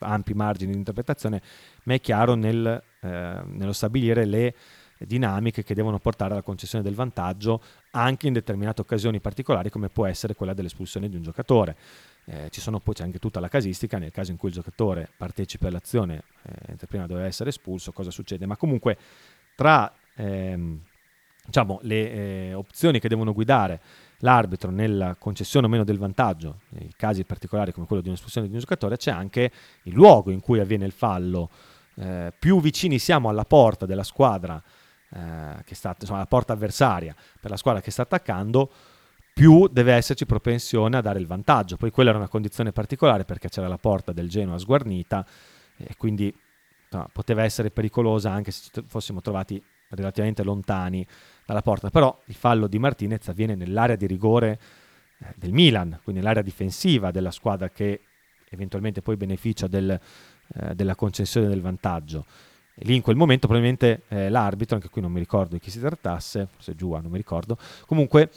[0.00, 1.42] ampi margini di interpretazione,
[1.84, 4.54] ma è chiaro nel, eh, nello stabilire le
[4.98, 7.60] dinamiche che devono portare alla concessione del vantaggio
[7.90, 11.76] anche in determinate occasioni particolari come può essere quella dell'espulsione di un giocatore.
[12.26, 15.10] Eh, ci sono poi c'è anche tutta la casistica nel caso in cui il giocatore
[15.16, 18.46] partecipa all'azione eh, prima doveva essere espulso, cosa succede?
[18.46, 18.96] Ma comunque
[19.54, 20.80] tra ehm,
[21.44, 23.80] diciamo, le eh, opzioni che devono guidare
[24.24, 28.54] l'arbitro nella concessione o meno del vantaggio, nei casi particolari come quello di un'espulsione di
[28.54, 29.52] un giocatore, c'è anche
[29.82, 31.50] il luogo in cui avviene il fallo.
[31.96, 34.60] Eh, più vicini siamo alla porta della squadra,
[35.10, 38.70] eh, che sta, insomma, alla porta avversaria per la squadra che sta attaccando,
[39.34, 41.76] più deve esserci propensione a dare il vantaggio.
[41.76, 45.26] Poi quella era una condizione particolare perché c'era la porta del Genoa sguarnita
[45.76, 46.34] e quindi
[46.90, 51.06] no, poteva essere pericolosa anche se ci fossimo trovati relativamente lontani
[51.46, 51.90] dalla porta.
[51.90, 54.58] Però il fallo di Martinez avviene nell'area di rigore
[55.18, 58.00] eh, del Milan, quindi nell'area difensiva della squadra che
[58.50, 62.24] eventualmente poi beneficia del, eh, della concessione del vantaggio.
[62.76, 65.70] E lì in quel momento probabilmente eh, l'arbitro, anche qui non mi ricordo di chi
[65.70, 68.30] si trattasse, forse Giua, non mi ricordo, comunque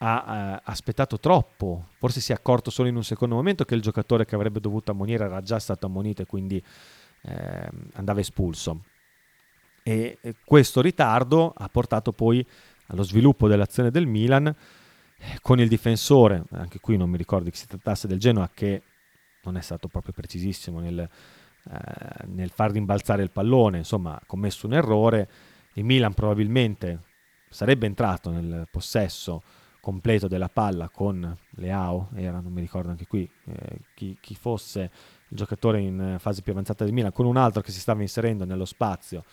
[0.00, 3.80] ha eh, aspettato troppo, forse si è accorto solo in un secondo momento che il
[3.80, 6.62] giocatore che avrebbe dovuto ammonire era già stato ammonito e quindi
[7.22, 8.82] eh, andava espulso.
[9.88, 12.46] E, questo ritardo ha portato poi
[12.88, 17.56] allo sviluppo dell'azione del Milan eh, con il difensore, anche qui non mi ricordo che
[17.56, 18.82] si trattasse del Genoa, che
[19.44, 24.66] non è stato proprio precisissimo nel, eh, nel far rimbalzare il pallone, insomma ha commesso
[24.66, 25.28] un errore,
[25.74, 27.04] il Milan probabilmente
[27.48, 29.42] sarebbe entrato nel possesso
[29.80, 34.90] completo della palla con Leao, era, non mi ricordo anche qui eh, chi, chi, fosse
[35.28, 38.44] il giocatore in fase più avanzata del Milan, con un altro che si stava inserendo
[38.44, 39.24] nello spazio,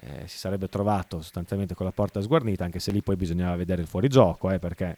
[0.00, 3.82] eh, si sarebbe trovato sostanzialmente con la porta sguarnita, anche se lì poi bisognava vedere
[3.82, 4.96] il fuorigioco, eh, perché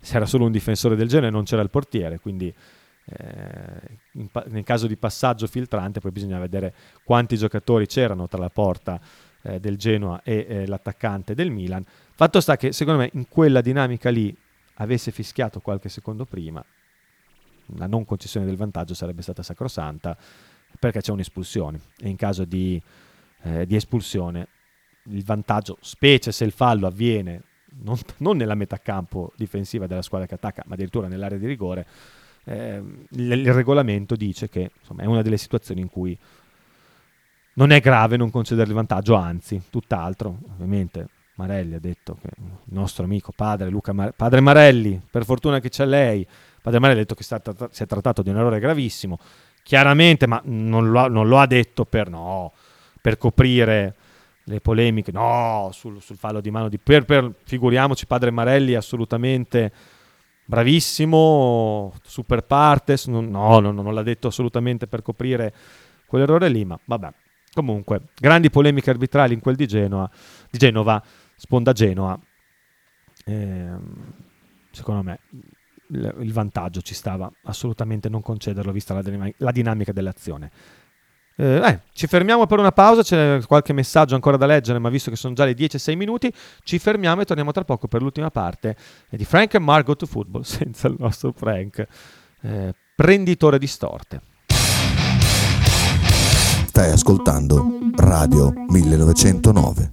[0.00, 2.52] se era solo un difensore del genere non c'era il portiere, quindi
[3.04, 8.50] eh, pa- nel caso di passaggio filtrante poi bisognava vedere quanti giocatori c'erano tra la
[8.50, 9.00] porta
[9.42, 11.84] eh, del Genoa e eh, l'attaccante del Milan.
[12.14, 14.34] Fatto sta che secondo me in quella dinamica lì
[14.74, 16.64] avesse fischiato qualche secondo prima,
[17.76, 20.16] la non concessione del vantaggio sarebbe stata sacrosanta
[20.78, 22.80] perché c'è un'espulsione e in caso di,
[23.42, 24.48] eh, di espulsione
[25.10, 27.42] il vantaggio, specie se il fallo avviene
[27.82, 31.86] non, non, nella metà campo difensiva della squadra che attacca, ma addirittura nell'area di rigore,
[32.44, 36.18] eh, il, il, regolamento dice che insomma, è una delle situazioni in cui
[37.54, 41.08] non è grave non concedere il vantaggio, anzi, tutt'altro, ovviamente.
[41.38, 45.68] Marelli ha detto che il nostro amico padre Luca Mar- padre Marelli, per fortuna che
[45.68, 46.26] c'è lei,
[46.60, 49.20] padre Marelli ha detto che si è trattato di un errore gravissimo,
[49.62, 52.52] chiaramente, ma non lo ha, non lo ha detto per, no,
[53.00, 53.94] per coprire
[54.44, 59.72] le polemiche, no, sul, sul fallo di mano di per, per, figuriamoci, padre Marelli assolutamente
[60.44, 65.52] bravissimo, super partes, non, no, no, non l'ha detto assolutamente per coprire
[66.06, 67.12] quell'errore lì, ma vabbè,
[67.58, 70.08] Comunque, grandi polemiche arbitrali in quel di Genoa,
[70.50, 71.02] di Genova,
[71.34, 72.16] sponda Genoa.
[73.24, 73.70] Eh,
[74.70, 75.18] secondo me
[75.88, 80.50] il, vantaggio ci stava assolutamente non concederlo vista la, la dinamica dell'azione.
[81.40, 85.08] Eh, eh, ci fermiamo per una pausa, c'è qualche messaggio ancora da leggere, ma visto
[85.08, 86.32] che sono già le 10 e 6 minuti,
[86.64, 88.74] ci fermiamo e torniamo tra poco per l'ultima parte
[89.08, 91.86] di Frank e Margot to Football, senza il nostro Frank,
[92.42, 94.20] eh, prenditore di storte.
[96.66, 97.64] Stai ascoltando
[97.94, 99.92] Radio 1909.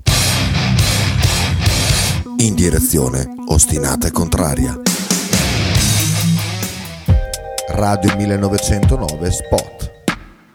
[2.38, 4.82] In direzione ostinata e contraria.
[7.70, 9.95] Radio 1909 Spot.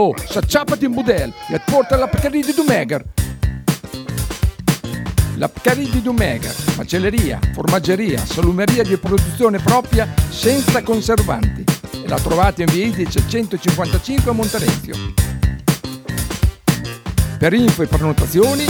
[0.00, 3.04] Peppa, oh, s'acciappati in budel e porta la Pcaridi di Dumegar.
[5.36, 11.64] La Pcaridi di Dumegar, macelleria, formaggeria, salumeria di produzione propria senza conservanti.
[12.02, 14.94] E la trovate in via Idice 155 a Monterezio.
[17.38, 18.64] Per info e prenotazioni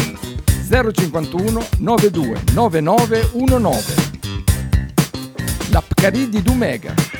[0.69, 3.83] 051 92 9919.
[5.71, 7.20] La Pcari di Dumega.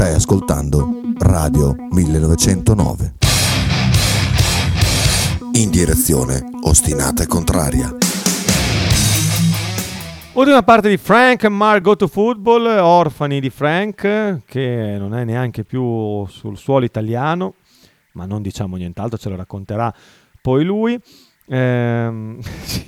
[0.00, 3.14] Stai ascoltando Radio 1909.
[5.52, 7.94] In direzione ostinata e contraria.
[10.32, 15.24] Ultima parte di Frank and Mark Go to Football, orfani di Frank, che non è
[15.24, 17.56] neanche più sul suolo italiano,
[18.12, 19.92] ma non diciamo nient'altro, ce lo racconterà
[20.40, 20.98] poi lui.
[21.52, 22.86] Ehm, sì,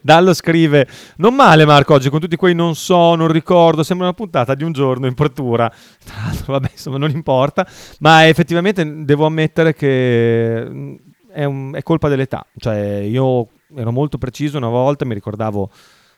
[0.00, 0.86] Dallo scrive:
[1.16, 1.94] Non male, Marco.
[1.94, 3.82] Oggi con tutti quei non so, non ricordo.
[3.82, 5.68] Sembra una puntata di un giorno in procura.
[6.04, 7.66] Tra l'altro, vabbè, insomma, non importa.
[8.00, 10.94] Ma effettivamente devo ammettere che mm,
[11.32, 12.46] è, un- è colpa dell'età.
[12.56, 12.76] Cioè,
[13.08, 15.70] io ero molto preciso una volta, mi ricordavo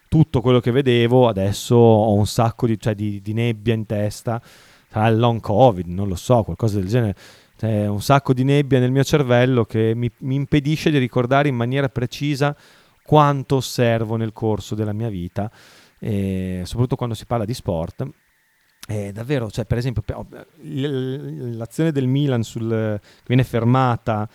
[0.09, 1.29] tutto quello che vedevo.
[1.29, 4.41] Adesso ho un sacco di, cioè, di- di nebbia in testa.
[4.91, 7.15] Sarà il long covid, non lo so, qualcosa del genere.
[7.57, 11.55] C'è un sacco di nebbia nel mio cervello che mi, mi impedisce di ricordare in
[11.55, 12.55] maniera precisa
[13.03, 15.51] quanto osservo nel corso della mia vita,
[15.99, 18.07] e soprattutto quando si parla di sport.
[18.87, 20.03] E davvero, cioè, per esempio,
[20.61, 24.29] l'azione del Milan sul, che viene fermata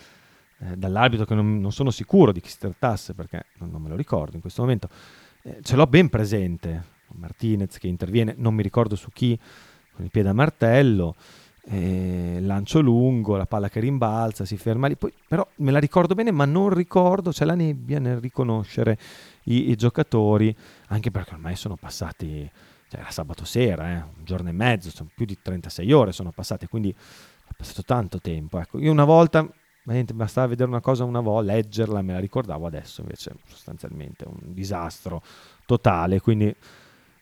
[0.58, 3.88] eh, dall'arbitro, che non, non sono sicuro di chi si trattasse perché non, non me
[3.88, 4.88] lo ricordo in questo momento,
[5.42, 6.90] eh, ce l'ho ben presente.
[7.14, 9.38] Martinez che interviene, non mi ricordo su chi,
[9.92, 11.14] con il piede a martello
[11.64, 16.14] eh, lancio lungo, la palla che rimbalza, si ferma lì, poi, però me la ricordo
[16.14, 18.98] bene, ma non ricordo, c'è la nebbia nel riconoscere
[19.44, 20.54] i, i giocatori,
[20.88, 22.50] anche perché ormai sono passati,
[22.88, 26.32] cioè era sabato sera, eh, un giorno e mezzo, sono più di 36 ore sono
[26.32, 28.58] passate, quindi è passato tanto tempo.
[28.58, 29.48] Ecco, io una volta,
[29.84, 34.52] veramente bastava vedere una cosa una volta, leggerla, me la ricordavo, adesso invece sostanzialmente un
[34.52, 35.22] disastro
[35.64, 36.52] totale, quindi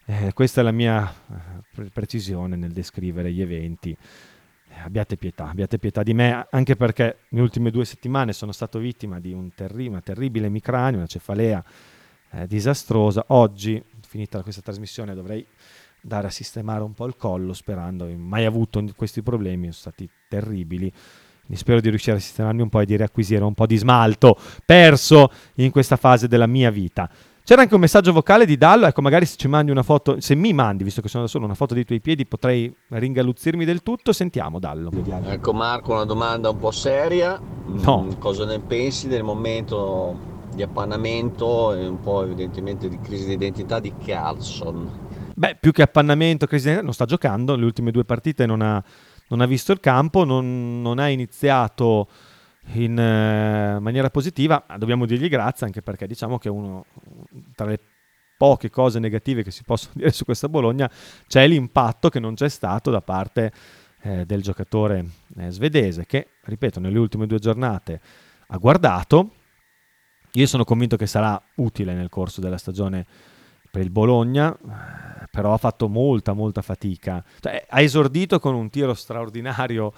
[0.06, 3.96] eh, questa è la mia eh, pre- precisione nel descrivere gli eventi.
[4.82, 9.20] Abbiate pietà, abbiate pietà di me, anche perché nelle ultime due settimane sono stato vittima
[9.20, 11.62] di un terri- una terribile emicrania, una cefalea
[12.32, 13.24] eh, disastrosa.
[13.28, 15.46] Oggi, finita questa trasmissione, dovrei
[16.00, 20.92] dare a sistemare un po' il collo, sperando, mai avuto questi problemi, sono stati terribili.
[21.52, 25.32] Spero di riuscire a sistemarmi un po' e di riacquisire un po' di smalto perso
[25.54, 27.10] in questa fase della mia vita.
[27.42, 30.36] C'era anche un messaggio vocale di Dallo, ecco magari se ci mandi una foto, se
[30.36, 33.82] mi mandi, visto che sono da solo, una foto dei tuoi piedi potrei ringaluzzirmi del
[33.82, 34.90] tutto, sentiamo Dallo.
[35.26, 37.40] Ecco Marco, una domanda un po' seria.
[37.66, 38.02] No.
[38.04, 40.16] Mm, Cosa ne pensi del momento
[40.54, 45.08] di appannamento e un po' evidentemente di crisi di identità di Carlson?
[45.34, 48.82] Beh, più che appannamento, crisi di- non sta giocando, le ultime due partite non ha,
[49.28, 52.06] non ha visto il campo, non, non ha iniziato
[52.72, 56.84] in eh, maniera positiva, dobbiamo dirgli grazie anche perché diciamo che uno
[57.54, 57.80] tra le
[58.36, 60.90] poche cose negative che si possono dire su questa Bologna
[61.26, 63.52] c'è l'impatto che non c'è stato da parte
[64.02, 65.04] eh, del giocatore
[65.36, 68.00] eh, svedese che, ripeto, nelle ultime due giornate
[68.46, 69.32] ha guardato.
[70.34, 73.04] Io sono convinto che sarà utile nel corso della stagione
[73.70, 77.24] per il Bologna, eh, però ha fatto molta, molta fatica.
[77.40, 79.92] Cioè, ha esordito con un tiro straordinario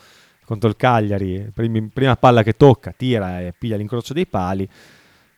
[0.44, 4.68] contro il Cagliari, primi- prima palla che tocca, tira e piglia l'incrocio dei pali,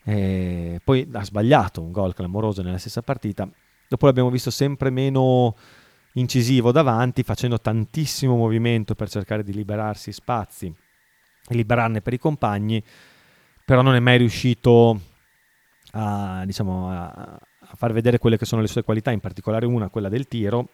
[0.04, 3.48] e poi ha sbagliato un gol clamoroso nella stessa partita.
[3.88, 5.54] Dopo l'abbiamo visto sempre meno
[6.14, 10.66] incisivo davanti, facendo tantissimo movimento per cercare di liberarsi spazi
[11.46, 12.82] e liberarne per i compagni,
[13.64, 15.00] però non è mai riuscito
[15.92, 19.88] a, diciamo, a, a far vedere quelle che sono le sue qualità, in particolare una,
[19.88, 20.68] quella del tiro.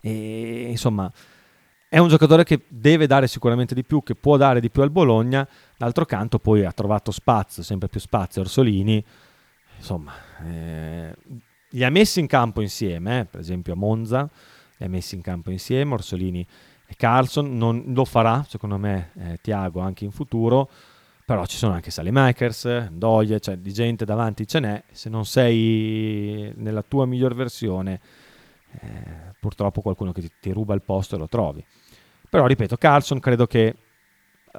[0.00, 1.10] E insomma,
[1.88, 4.90] è un giocatore che deve dare sicuramente di più, che può dare di più al
[4.90, 5.46] Bologna.
[5.76, 8.42] D'altro canto, poi ha trovato spazio, sempre più spazio.
[8.42, 9.02] Orsolini,
[9.76, 10.12] insomma,
[10.44, 11.14] eh,
[11.70, 14.28] li ha messi in campo insieme, eh, per esempio a Monza,
[14.78, 15.94] li ha messi in campo insieme.
[15.94, 16.44] Orsolini
[16.86, 20.68] e Carlson non lo farà, secondo me, eh, Tiago anche in futuro.
[21.24, 24.82] Però ci sono anche Salemakers, Doie, cioè di gente davanti ce n'è.
[24.92, 28.00] Se non sei nella tua miglior versione,
[28.80, 31.64] eh, purtroppo qualcuno che ti, ti ruba il posto e lo trovi.
[32.28, 33.74] Però ripeto, Carlson credo che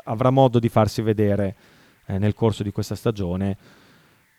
[0.04, 1.56] avrà modo di farsi vedere
[2.06, 3.58] eh, nel corso di questa stagione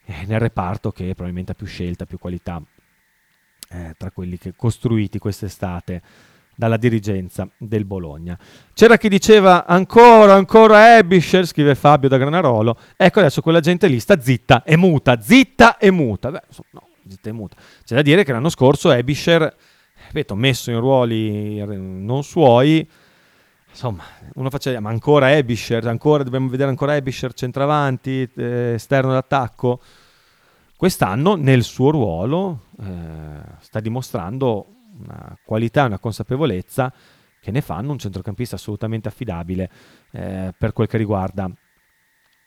[0.05, 2.63] eh, nel reparto che probabilmente ha più scelta, più qualità
[3.71, 6.03] eh, tra quelli che costruiti quest'estate
[6.55, 8.37] dalla dirigenza del Bologna.
[8.73, 12.77] C'era chi diceva ancora, ancora Ebischer, scrive Fabio da Granarolo.
[12.97, 16.33] Ecco adesso quella gente lì sta zitta e muta, zitta e muta.
[16.33, 17.57] Beh, no, zitta e muta.
[17.85, 19.55] C'è da dire che l'anno scorso Ebischer,
[20.07, 22.89] ripeto, messo in ruoli non suoi,
[23.79, 24.03] insomma,
[24.35, 29.81] uno faceva, ma ancora Ebischer, ancora, dobbiamo vedere ancora Ebischer centravanti, eh, esterno d'attacco.
[30.77, 34.67] Quest'anno nel suo ruolo eh, sta dimostrando
[34.99, 36.93] una qualità una consapevolezza
[37.41, 39.71] che ne fanno un centrocampista assolutamente affidabile
[40.11, 41.49] eh, per quel che riguarda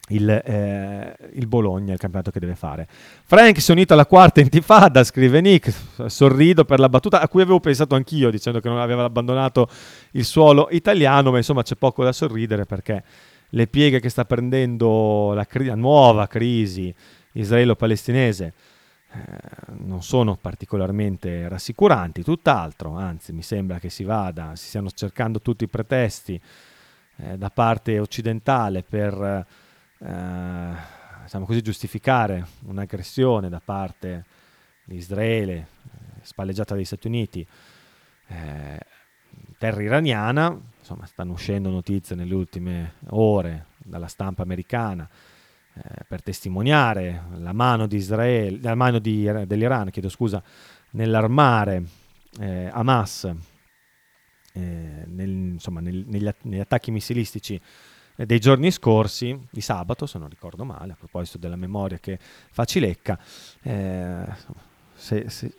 [0.10, 2.88] il, eh, il, Bologna, il campionato che deve fare.
[3.24, 5.74] Frank si è unito alla quarta intifada, scrive Nick,
[6.08, 9.70] sorrido per la battuta a cui avevo pensato anch'io dicendo che non aveva abbandonato
[10.12, 13.04] il suolo italiano, ma insomma c'è poco da sorridere perché
[13.49, 16.93] le pieghe che sta prendendo la, cri- la nuova crisi
[17.34, 18.54] israelo-palestinese
[19.14, 19.20] eh,
[19.80, 25.66] non sono particolarmente rassicuranti, tutt'altro, anzi mi sembra che si vada, si stiano cercando tutti
[25.66, 26.39] i pretesti
[27.18, 29.45] eh, da parte occidentale per
[30.04, 30.74] eh,
[31.24, 34.26] diciamo così, giustificare un'aggressione da parte
[34.84, 37.47] di Israele, eh, spalleggiata dagli Stati Uniti,
[38.28, 38.80] eh,
[39.58, 45.08] terra iraniana, insomma stanno uscendo notizie nelle ultime ore dalla stampa americana
[45.74, 50.43] eh, per testimoniare la mano, di Israele, la mano di, dell'Iran chiedo scusa,
[50.91, 51.84] nell'armare
[52.39, 53.32] eh, Hamas
[54.54, 57.60] eh, nel, insomma, nel, negli, negli, attacchi missilistici
[58.26, 62.65] dei giorni scorsi, di sabato se non ricordo male, a proposito della memoria che fa
[62.65, 63.19] Cilecca,
[63.61, 64.26] eh,
[64.93, 65.53] se, se,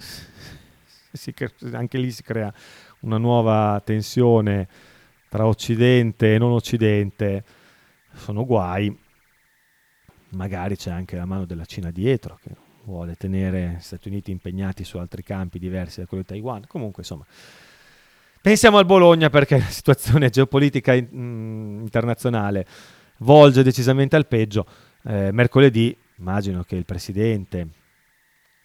[1.13, 1.35] se,
[1.73, 2.53] anche lì si crea
[3.01, 4.69] una nuova tensione
[5.29, 7.45] tra Occidente e non Occidente,
[8.15, 8.95] sono guai
[10.33, 12.51] magari c'è anche la mano della Cina dietro che
[12.85, 16.65] vuole tenere gli Stati Uniti impegnati su altri campi diversi da quello di Taiwan.
[16.67, 17.25] Comunque, insomma,
[18.43, 22.67] pensiamo al Bologna perché la situazione geopolitica in, mm, internazionale
[23.19, 24.67] volge decisamente al peggio.
[25.05, 27.69] Eh, mercoledì, immagino che il presidente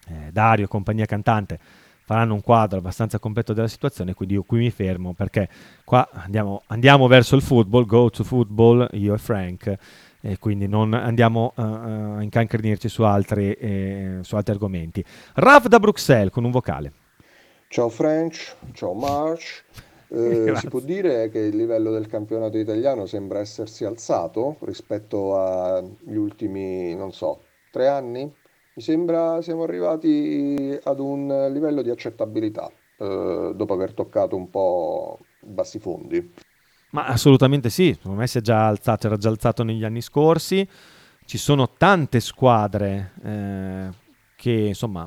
[0.08, 1.60] eh, Dario compagnia cantante
[2.04, 5.50] faranno un quadro abbastanza completo della situazione, quindi io qui mi fermo perché
[5.84, 9.78] qua andiamo, andiamo verso il football, go to football, io e Frank
[10.22, 15.04] e quindi non andiamo uh, a incancrenirci su altri, eh, su altri argomenti.
[15.34, 16.94] Rav da Bruxelles con un vocale.
[17.70, 19.64] Ciao French, ciao March.
[20.08, 26.16] Eh, si può dire che il livello del campionato italiano sembra essersi alzato rispetto agli
[26.16, 28.24] ultimi, non so, tre anni?
[28.24, 35.20] Mi sembra siamo arrivati ad un livello di accettabilità eh, dopo aver toccato un po'
[35.42, 36.34] bassi fondi.
[36.92, 40.68] Ma assolutamente sì, secondo me si è già alzato, era già alzato negli anni scorsi.
[41.26, 43.90] Ci sono tante squadre eh,
[44.38, 45.06] che insomma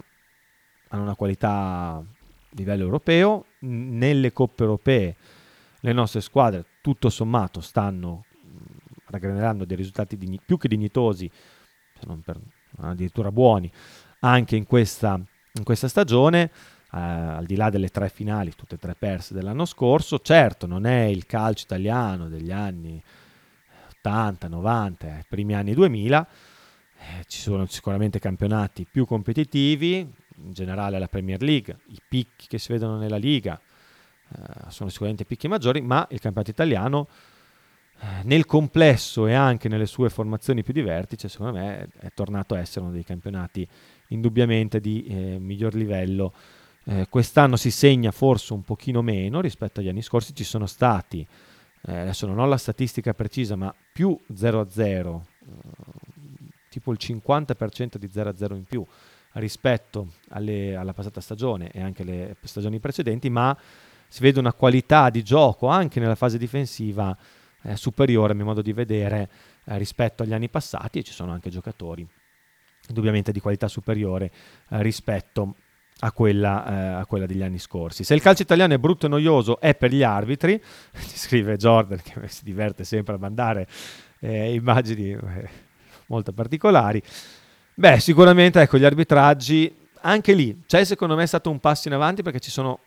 [0.88, 2.04] hanno una qualità
[2.50, 3.46] livello europeo.
[3.60, 5.16] Nelle coppe europee
[5.80, 8.24] le nostre squadre tutto sommato stanno
[9.06, 11.30] raggranerando dei risultati digni- più che dignitosi,
[11.98, 12.40] se non per
[12.78, 13.70] addirittura buoni,
[14.20, 15.20] anche in questa,
[15.52, 16.50] in questa stagione
[16.92, 20.86] eh, al di là delle tre finali, tutte e tre perse dell'anno scorso, certo non
[20.86, 23.02] è il calcio italiano degli anni
[23.98, 26.28] 80, 90, primi anni 2000,
[26.98, 30.10] eh, ci sono sicuramente campionati più competitivi,
[30.44, 33.60] in generale la Premier League, i picchi che si vedono nella Liga
[34.32, 37.08] eh, sono sicuramente picchi maggiori, ma il campionato italiano
[38.02, 42.54] eh, nel complesso e anche nelle sue formazioni più di vertice, secondo me è, tornato
[42.54, 43.66] a essere uno dei campionati
[44.08, 46.32] indubbiamente di eh, miglior livello.
[46.84, 51.26] Eh, quest'anno si segna forse un pochino meno rispetto agli anni scorsi, ci sono stati,
[51.82, 55.48] eh, adesso non ho la statistica precisa, ma più 0 a 0, eh,
[56.70, 58.86] tipo il 50% di 0 a 0 in più
[59.34, 63.56] rispetto alle, alla passata stagione e anche alle stagioni precedenti, ma
[64.08, 67.16] si vede una qualità di gioco anche nella fase difensiva
[67.62, 69.28] eh, superiore a mio modo di vedere
[69.64, 72.06] eh, rispetto agli anni passati e ci sono anche giocatori
[72.88, 74.30] indubbiamente di qualità superiore
[74.70, 75.54] eh, rispetto
[76.00, 78.04] a quella, eh, a quella, degli anni scorsi.
[78.04, 80.60] Se il calcio italiano è brutto e noioso è per gli arbitri,
[80.92, 83.68] ci scrive Jordan che si diverte sempre a mandare
[84.20, 85.48] eh, immagini eh,
[86.06, 87.02] molto particolari.
[87.80, 92.20] Beh, sicuramente ecco, gli arbitraggi, anche lì c'è secondo me stato un passo in avanti
[92.20, 92.80] perché ci sono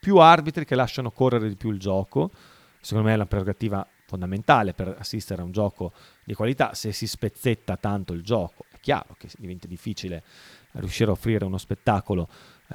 [0.00, 2.32] più arbitri che lasciano correre di più il gioco,
[2.80, 5.92] secondo me è la prerogativa fondamentale per assistere a un gioco
[6.24, 10.24] di qualità, se si spezzetta tanto il gioco è chiaro che diventa difficile
[10.72, 12.28] riuscire a offrire uno spettacolo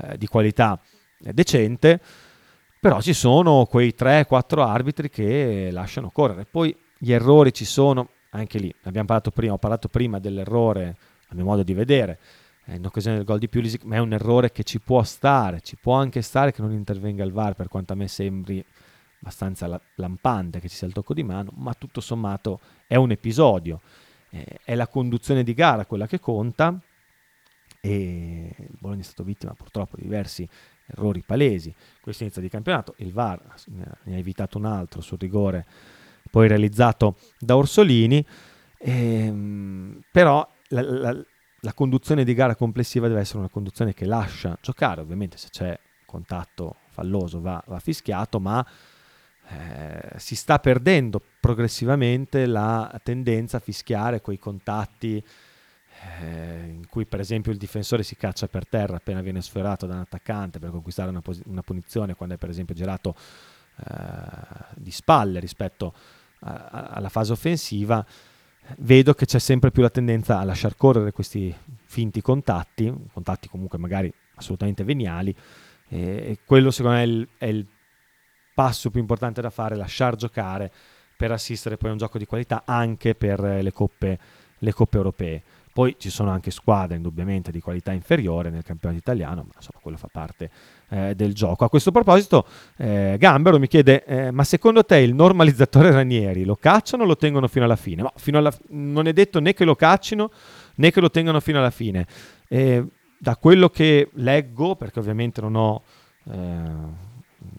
[0.04, 0.80] eh, di qualità
[1.20, 2.00] eh, decente,
[2.80, 6.46] però ci sono quei 3-4 arbitri che lasciano correre.
[6.46, 10.96] Poi gli errori ci sono, anche lì, abbiamo parlato prima, ho parlato prima dell'errore,
[11.28, 12.20] a mio modo di vedere,
[12.66, 15.62] eh, in occasione del gol di Pulisic, ma è un errore che ci può stare,
[15.62, 18.64] ci può anche stare che non intervenga il VAR, per quanto a me sembri
[19.20, 23.12] abbastanza la- lampante che ci sia il tocco di mano, ma tutto sommato è un
[23.12, 23.82] episodio,
[24.30, 26.80] eh, è la conduzione di gara quella che conta
[27.82, 30.48] e il Bologna è stato vittima purtroppo di diversi
[30.88, 31.74] errori palesi.
[32.02, 35.66] Questo inizio di campionato, il VAR ne ha evitato un altro sul rigore
[36.32, 38.26] poi realizzato da Orsolini,
[38.78, 41.26] ehm, però la, la,
[41.60, 45.78] la conduzione di gara complessiva deve essere una conduzione che lascia giocare, ovviamente se c'è
[46.06, 48.66] contatto falloso va, va fischiato, ma
[49.48, 55.24] eh, si sta perdendo progressivamente la tendenza a fischiare quei contatti
[56.20, 59.94] eh, in cui per esempio il difensore si caccia per terra appena viene sfiorato da
[59.94, 63.16] un attaccante per conquistare una, pos- una punizione quando è per esempio girato
[63.78, 63.94] eh,
[64.76, 65.94] di spalle rispetto
[66.40, 68.06] a- a- alla fase offensiva
[68.78, 73.78] vedo che c'è sempre più la tendenza a lasciar correre questi finti contatti contatti comunque
[73.78, 75.36] magari assolutamente veniali
[75.88, 77.68] e quello secondo me è il, è il
[78.54, 80.72] passo più importante da fare lasciar giocare
[81.16, 84.20] per assistere poi a un gioco di qualità anche per le coppe,
[84.58, 85.44] le coppe europee
[85.76, 89.98] poi ci sono anche squadre indubbiamente di qualità inferiore nel campionato italiano, ma insomma quello
[89.98, 90.50] fa parte
[90.88, 91.66] eh, del gioco.
[91.66, 92.48] A questo proposito,
[92.78, 97.18] eh, Gambero mi chiede: eh, ma secondo te il normalizzatore Ranieri lo cacciano o lo
[97.18, 98.04] tengono fino alla fine?
[98.04, 100.32] Ma fino alla, non è detto né che lo caccino
[100.76, 102.08] né che lo tengano fino alla fine.
[103.18, 105.82] da quello che leggo, perché ovviamente non ho,
[106.32, 106.72] eh,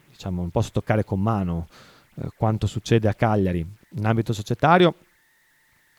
[0.08, 1.66] diciamo, non posso toccare con mano
[2.14, 3.58] eh, quanto succede a Cagliari
[3.94, 4.94] in ambito societario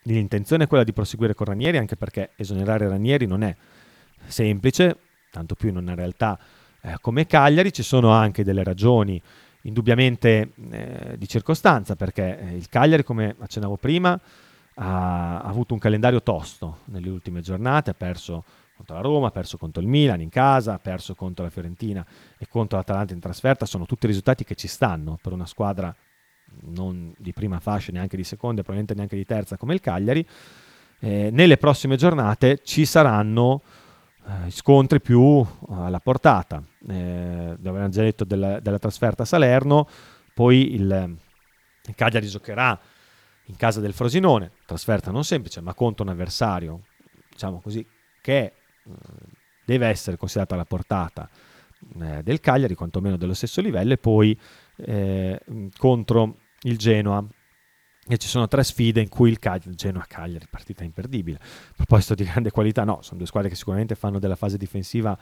[0.07, 3.53] L'intenzione è quella di proseguire con Ranieri, anche perché esonerare Ranieri non è
[4.25, 4.97] semplice,
[5.31, 6.39] tanto più in una realtà
[6.81, 7.73] eh, come Cagliari.
[7.73, 9.21] Ci sono anche delle ragioni
[9.63, 14.17] indubbiamente eh, di circostanza, perché eh, il Cagliari, come accennavo prima,
[14.75, 18.45] ha, ha, avuto un calendario tosto nelle ultime giornate, ha perso
[18.77, 22.05] contro la Roma, ha perso contro il Milan in casa, ha perso contro la Fiorentina
[22.37, 25.93] e contro l'Atalanta in trasferta, sono tutti risultati che ci stanno per una squadra
[26.61, 30.25] non di prima fascia, neanche di seconda, probabilmente neanche di terza come il Cagliari,
[30.99, 33.61] eh, nelle prossime giornate ci saranno
[34.25, 36.61] eh, scontri più alla portata.
[36.87, 39.87] Eh, abbiamo già detto della, della, trasferta a Salerno,
[40.33, 41.17] poi il,
[41.85, 42.77] il Cagliari giocherà
[43.45, 46.81] in casa del Frosinone, trasferta non semplice, ma contro un avversario,
[47.29, 47.85] diciamo così,
[48.21, 48.53] che eh,
[49.65, 51.29] deve essere considerato alla portata
[52.01, 54.37] eh, del Cagliari, quantomeno dello stesso livello, e poi
[54.77, 55.39] eh,
[55.77, 57.25] contro il Genoa.
[58.09, 61.37] E ci sono tre sfide in cui il Cagliari, Genoa-Cagliari, partita imperdibile.
[61.41, 65.17] A proposito di grande qualità, no, sono due squadre che sicuramente fanno della fase difensiva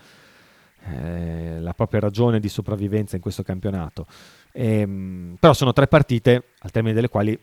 [0.87, 4.05] eh, la propria ragione di sopravvivenza in questo campionato.
[4.51, 7.37] E, ehm, però sono tre partite al termine delle quali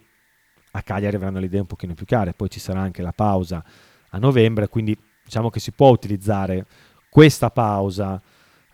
[0.74, 2.34] a Cagliari avranno le idee un pochino più chiare.
[2.34, 3.64] Poi ci sarà anche la pausa
[4.10, 6.66] a novembre, quindi diciamo che si può utilizzare
[7.10, 8.20] questa pausa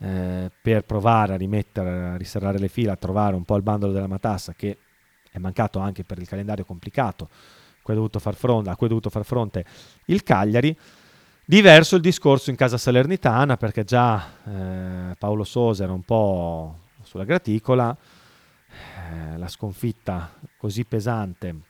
[0.01, 3.93] eh, per provare a rimettere, a riserrare le fila, a trovare un po' il bandolo
[3.93, 4.79] della matassa che
[5.31, 7.29] è mancato anche per il calendario complicato
[7.89, 7.95] cui
[8.35, 9.65] fronte, a cui ha dovuto far fronte
[10.07, 10.77] il Cagliari.
[11.45, 17.25] Diverso il discorso in casa salernitana perché già eh, Paolo Sosa era un po' sulla
[17.25, 17.97] graticola,
[18.69, 21.61] eh, la sconfitta così pesante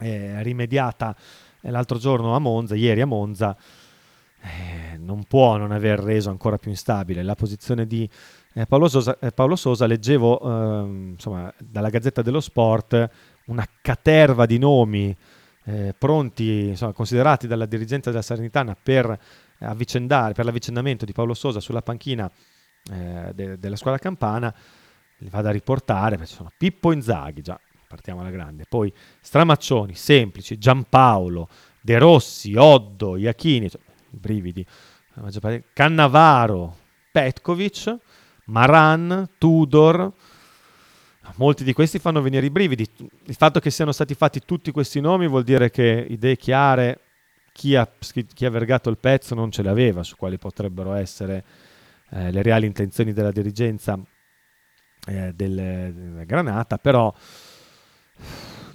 [0.00, 1.14] eh, rimediata
[1.62, 3.54] l'altro giorno a Monza, ieri a Monza,
[4.40, 8.08] eh, non può non aver reso ancora più instabile la posizione di
[8.54, 9.86] eh, Paolo, Sosa, eh, Paolo, Sosa.
[9.86, 13.10] Leggevo ehm, insomma, dalla Gazzetta dello Sport
[13.46, 15.16] una caterva di nomi
[15.64, 19.18] eh, pronti, insomma, considerati dalla dirigenza della Salernitana per
[19.60, 22.30] avvicendare, per l'avvicendamento di Paolo Sosa sulla panchina
[22.90, 24.54] eh, de- della squadra campana.
[25.18, 27.58] Li vado a riportare, perché sono Pippo Inzaghi, già
[27.88, 31.48] partiamo alla grande, poi Stramaccioni, Semplici, Giampaolo,
[31.80, 33.80] De Rossi, Oddo, Iachini, cioè,
[34.18, 34.64] brividi,
[35.72, 36.76] Cannavaro,
[37.10, 37.96] Petkovic,
[38.46, 40.12] Maran, Tudor,
[41.36, 42.86] molti di questi fanno venire i brividi.
[43.24, 47.00] Il fatto che siano stati fatti tutti questi nomi vuol dire che idee chiare,
[47.52, 47.90] chi ha,
[48.34, 51.44] chi ha vergato il pezzo non ce le aveva su quali potrebbero essere
[52.10, 53.98] eh, le reali intenzioni della dirigenza
[55.06, 57.12] eh, del, della Granata, però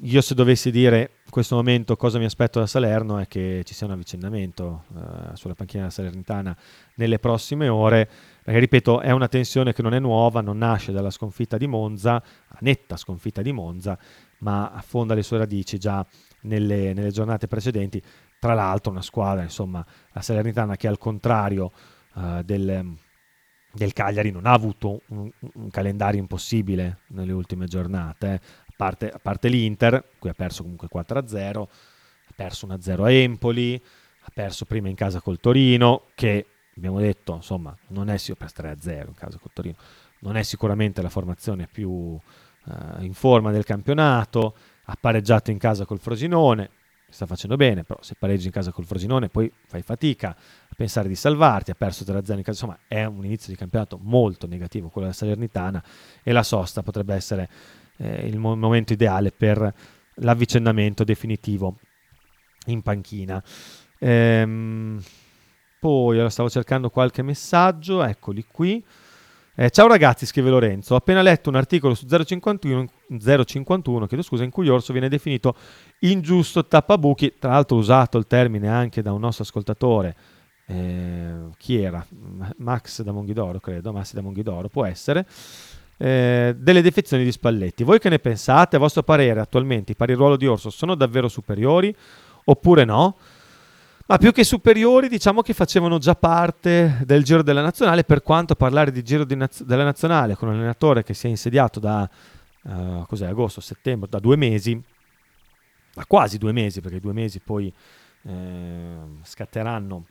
[0.01, 3.88] io se dovessi dire questo momento cosa mi aspetto da Salerno è che ci sia
[3.88, 6.55] un avvicendamento uh, sulla panchina Salernitana
[6.97, 8.07] nelle prossime ore,
[8.43, 12.22] perché ripeto è una tensione che non è nuova, non nasce dalla sconfitta di Monza,
[12.49, 13.97] la netta sconfitta di Monza,
[14.41, 16.05] ma affonda le sue radici già
[16.41, 17.99] nelle, nelle giornate precedenti.
[18.38, 21.72] Tra l'altro una squadra, insomma, la Salernitana che al contrario
[22.14, 22.95] uh, del,
[23.73, 28.39] del Cagliari non ha avuto un, un, calendario impossibile nelle ultime giornate, eh
[28.75, 33.81] parte, a parte l'Inter, qui ha perso comunque 4-0, ha perso 1-0 a Empoli,
[34.19, 36.45] ha perso prima in casa col Torino, che
[36.75, 39.75] abbiamo detto, insomma, non è per 3-0 in casa col Torino,
[40.19, 42.17] non è sicuramente la formazione più
[42.65, 44.55] eh, in forma del campionato,
[44.85, 46.69] ha pareggiato in casa col Frosinone,
[47.09, 51.07] sta facendo bene, però se pareggi in casa col Frosinone poi fai fatica a pensare
[51.07, 54.89] di salvarti, ha perso 3-0 in casa, insomma è un inizio di campionato molto negativo
[54.89, 55.83] quello della Salernitana
[56.23, 57.49] e la sosta potrebbe essere
[57.97, 59.73] eh, il mo- momento ideale per
[60.15, 61.77] l'avvicendamento definitivo
[62.67, 63.43] in panchina.
[63.99, 65.01] Ehm,
[65.79, 68.83] poi stavo cercando qualche messaggio, eccoli qui.
[69.55, 70.95] Eh, ciao ragazzi, scrive Lorenzo.
[70.95, 72.87] Ho appena letto un articolo su 051,
[73.43, 75.55] 051 chiedo scusa, in cui Orso viene definito
[75.99, 77.35] ingiusto tappabuchi.
[77.37, 80.15] Tra l'altro, usato il termine anche da un nostro ascoltatore.
[80.65, 82.03] Eh, chi era?
[82.57, 83.91] Max da Monghidoro, credo.
[83.91, 85.25] Massi da Monghidoro, può essere.
[85.97, 87.83] Eh, delle defezioni di Spalletti.
[87.83, 88.75] Voi che ne pensate?
[88.75, 91.95] A vostro parere, attualmente i pari ruolo di Orso sono davvero superiori
[92.45, 93.15] oppure no?
[94.05, 98.53] Ma più che superiori, diciamo che facevano già parte del Giro della Nazionale, per quanto
[98.53, 102.09] parlare di Giro di naz- della Nazionale con un allenatore che si è insediato da
[102.63, 104.81] uh, agosto, settembre, da due mesi,
[105.93, 107.73] da quasi due mesi, perché due mesi poi
[108.23, 110.05] eh, scatteranno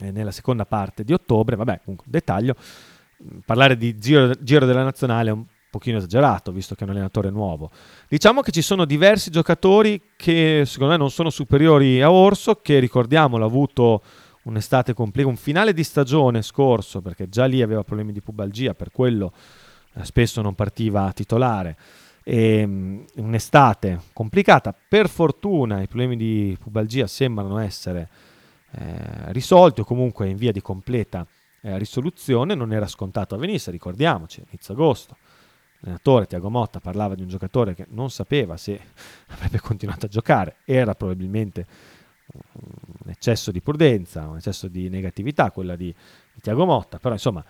[0.00, 2.56] eh, nella seconda parte di ottobre, vabbè, comunque, dettaglio,
[3.44, 7.30] parlare di Giro, Giro della Nazionale è un pochino esagerato, visto che è un allenatore
[7.30, 7.70] nuovo.
[8.06, 12.78] Diciamo che ci sono diversi giocatori che secondo me non sono superiori a Orso, che
[12.78, 14.02] ricordiamolo ha avuto
[14.42, 18.90] un'estate completa, un finale di stagione scorso, perché già lì aveva problemi di pubalgia, per
[18.90, 19.32] quello
[19.94, 21.76] eh, spesso non partiva titolare.
[22.22, 28.08] E, um, un'estate complicata, per fortuna i problemi di pubalgia sembrano essere
[28.72, 31.26] eh, risolti o comunque in via di completa
[31.62, 35.16] eh, risoluzione, non era scontato avvenisse, ricordiamoci, inizio agosto.
[35.80, 38.78] L'allenatore Tiago Motta parlava di un giocatore che non sapeva se
[39.28, 41.66] avrebbe continuato a giocare, era probabilmente
[42.32, 45.94] un eccesso di prudenza, un eccesso di negatività quella di,
[46.32, 47.44] di Tiago Motta, però insomma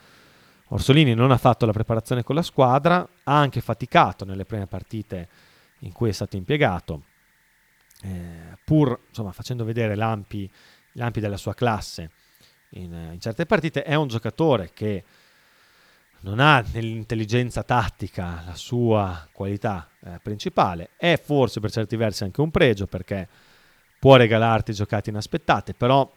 [0.68, 5.28] Orsolini non ha fatto la preparazione con la squadra, ha anche faticato nelle prime partite
[5.80, 7.05] in cui è stato impiegato,
[8.02, 10.51] eh, pur insomma, facendo vedere lampi,
[10.93, 12.10] lampi della sua classe
[12.73, 15.05] in, in certe partite, è un giocatore che
[16.23, 22.40] non ha nell'intelligenza tattica la sua qualità eh, principale, è forse per certi versi anche
[22.40, 23.28] un pregio perché
[23.99, 26.11] può regalarti giocate inaspettate, però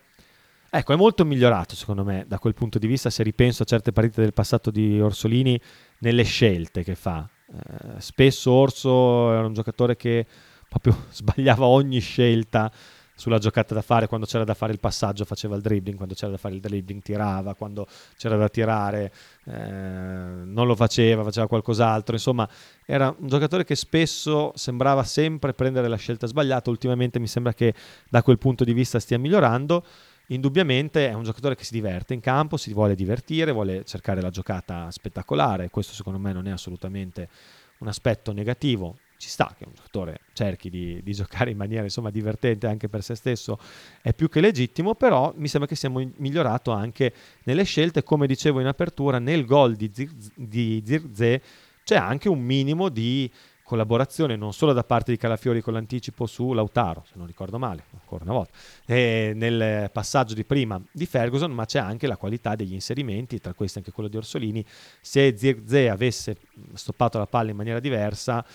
[0.69, 3.91] ecco, è molto migliorato secondo me da quel punto di vista se ripenso a certe
[3.91, 5.59] partite del passato di Orsolini
[5.99, 7.27] nelle scelte che fa.
[7.47, 10.25] Eh, spesso Orso era un giocatore che
[10.67, 12.71] proprio sbagliava ogni scelta
[13.15, 16.31] sulla giocata da fare, quando c'era da fare il passaggio faceva il dribbling, quando c'era
[16.31, 17.87] da fare il dribbling tirava, quando
[18.17, 19.11] c'era da tirare
[19.45, 22.47] eh, non lo faceva, faceva qualcos'altro, insomma
[22.85, 27.73] era un giocatore che spesso sembrava sempre prendere la scelta sbagliata, ultimamente mi sembra che
[28.09, 29.83] da quel punto di vista stia migliorando.
[30.29, 34.31] Indubbiamente è un giocatore che si diverte in campo, si vuole divertire, vuole cercare la
[34.31, 37.29] giocata spettacolare, questo secondo me non è assolutamente
[37.77, 42.09] un aspetto negativo ci sta che un giocatore cerchi di, di, giocare in maniera insomma,
[42.09, 43.59] divertente anche per se stesso,
[44.01, 47.13] è più che legittimo, però mi sembra che sia migliorato anche
[47.43, 51.41] nelle scelte, come dicevo in apertura, nel gol di, Zir- di Zirze
[51.83, 53.31] c'è anche un minimo di
[53.65, 57.85] collaborazione non solo da parte di Calafiori con l'anticipo su Lautaro, se non ricordo male,
[57.93, 58.53] ancora una volta,
[58.85, 63.53] e nel passaggio di prima di Ferguson, ma c'è anche la qualità degli inserimenti, tra
[63.53, 64.63] questi anche quello di Orsolini.
[65.01, 66.37] Se Zirze avesse
[66.73, 68.45] stoppato la palla in maniera diversa,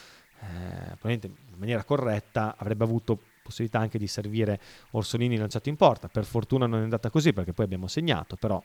[0.41, 4.61] eh, probabilmente in maniera corretta avrebbe avuto possibilità anche di servire
[4.93, 6.09] Orsolini lanciato in porta.
[6.09, 8.63] Per fortuna non è andata così perché poi abbiamo segnato, però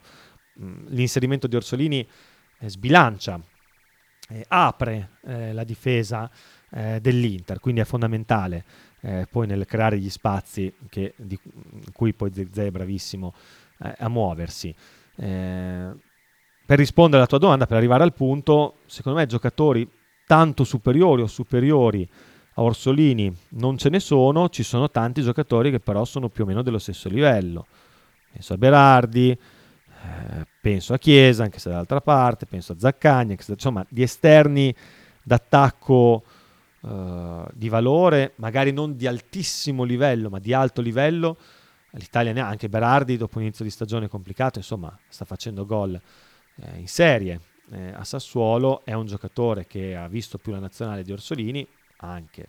[0.53, 2.07] mh, l'inserimento di Orsolini
[2.59, 3.39] eh, sbilancia,
[4.29, 6.29] eh, apre eh, la difesa
[6.71, 8.63] eh, dell'Inter, quindi è fondamentale
[9.01, 11.37] eh, poi nel creare gli spazi che, di
[11.93, 13.33] cui poi Zezé è bravissimo
[13.77, 14.73] a muoversi.
[15.15, 15.97] per
[16.65, 19.85] rispondere alla tua domanda, per arrivare al punto, secondo me giocatori
[20.25, 22.07] tanto superiori o superiori
[22.55, 26.47] a Orsolini non ce ne sono, ci sono tanti giocatori che però sono più o
[26.47, 27.67] meno dello stesso livello.
[28.31, 33.85] Penso a Berardi, eh, penso a Chiesa, anche se dall'altra parte, penso a Zaccagni, insomma
[33.89, 34.73] di esterni
[35.23, 36.23] d'attacco
[36.81, 41.37] eh, di valore, magari non di altissimo livello, ma di alto livello.
[41.91, 45.93] L'Italia ne ha anche Berardi dopo un inizio di stagione complicato, insomma sta facendo gol
[45.93, 47.39] eh, in serie,
[47.71, 51.67] eh, a Sassuolo, è un giocatore che ha visto più la nazionale di Orsolini,
[51.97, 52.47] anche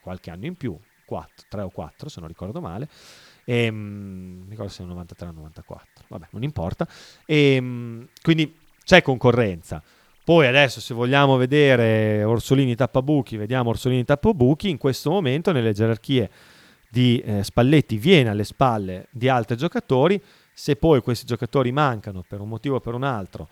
[0.00, 2.88] qualche anno in più, 4, 3 o 4 se non ricordo male,
[3.44, 6.86] e, ehm, mh, ricordo se è 93 o 94, vabbè non importa,
[7.24, 9.82] e, mh, quindi c'è concorrenza.
[10.22, 16.30] Poi adesso se vogliamo vedere Orsolini tappabuchi, vediamo Orsolini tappabuchi, in questo momento nelle gerarchie
[16.88, 20.22] di eh, Spalletti viene alle spalle di altri giocatori,
[20.52, 23.48] se poi questi giocatori mancano per un motivo o per un altro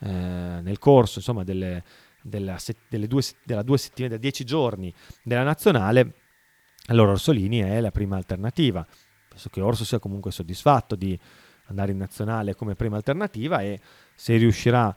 [0.00, 1.82] eh, nel corso insomma, delle,
[2.22, 2.56] della,
[2.88, 6.14] delle due, della due settimane, da dieci giorni della nazionale,
[6.86, 8.86] allora Orsolini è la prima alternativa.
[9.28, 11.18] Penso che Orso sia comunque soddisfatto di
[11.66, 13.78] andare in nazionale come prima alternativa e
[14.14, 14.94] se riuscirà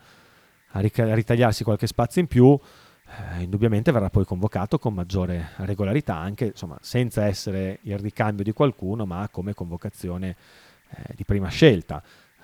[0.75, 2.59] a, ric- a ritagliarsi qualche spazio in più,
[3.37, 8.53] eh, indubbiamente verrà poi convocato con maggiore regolarità, anche insomma, senza essere il ricambio di
[8.53, 10.35] qualcuno, ma come convocazione
[10.89, 12.03] eh, di prima scelta.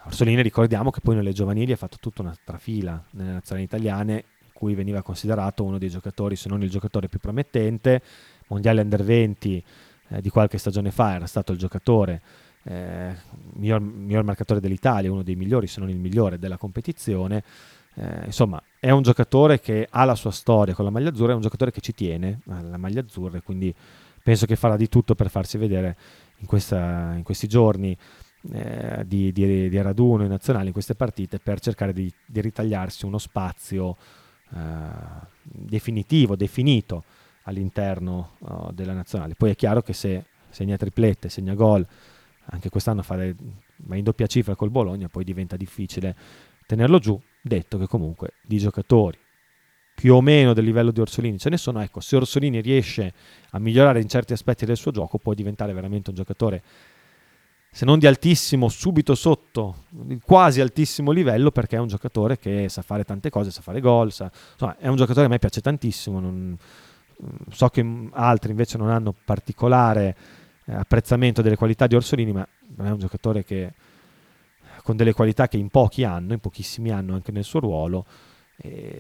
[0.10, 4.14] Orsolini ricordiamo che poi nelle giovanili ha fatto tutta una trafila nelle nazionali italiane
[4.44, 8.02] in cui veniva considerato uno dei giocatori, se non il giocatore più promettente,
[8.48, 9.64] mondiale under 20
[10.08, 12.22] eh, di qualche stagione fa era stato il giocatore
[12.64, 13.16] eh,
[13.54, 17.44] miglior, miglior marcatore dell'Italia, uno dei migliori se non il migliore della competizione.
[17.94, 21.36] Eh, insomma, è un giocatore che ha la sua storia con la maglia azzurra, è
[21.36, 23.74] un giocatore che ci tiene alla maglia azzurra e quindi
[24.24, 25.96] penso che farà di tutto per farsi vedere
[26.38, 27.96] in, questa, in questi giorni
[28.52, 33.18] eh, di, di, di, raduno nazionali, in queste partite, per cercare di, di ritagliarsi uno
[33.18, 33.98] spazio
[34.54, 34.58] eh,
[35.42, 37.04] definitivo, definito
[37.44, 39.36] all'interno uh, della nazionale.
[39.36, 41.86] Poi è chiaro che se segna triplette, segna gol,
[42.52, 43.36] anche quest'anno fare
[43.88, 46.16] ma in doppia cifra col Bologna, poi diventa difficile
[46.66, 49.18] tenerlo giù, detto che comunque di giocatori
[49.96, 53.14] più o meno del livello di Orsolini ce ne sono, ecco, se Orsolini riesce
[53.50, 56.64] a migliorare in certi aspetti del suo gioco può diventare veramente un giocatore
[57.72, 59.86] se non di altissimo, subito sotto,
[60.24, 64.12] quasi altissimo livello, perché è un giocatore che sa fare tante cose, sa fare gol,
[64.12, 66.58] sa, insomma, è un giocatore che a me piace tantissimo, non,
[67.52, 70.16] so che altri invece non hanno particolare
[70.66, 72.48] eh, apprezzamento delle qualità di Orsolini, ma
[72.78, 73.74] è un giocatore che
[74.82, 78.06] con delle qualità che in pochi hanno, in pochissimi hanno anche nel suo ruolo.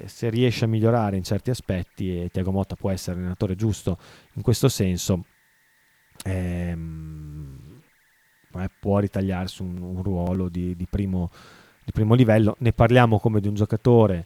[0.05, 3.97] Se riesce a migliorare in certi aspetti, e Tiago Motta può essere allenatore giusto
[4.33, 5.25] in questo senso,
[6.23, 7.38] ehm,
[8.79, 11.29] può ritagliarsi un, un ruolo di, di, primo,
[11.83, 12.55] di primo livello.
[12.59, 14.25] Ne parliamo come di un giocatore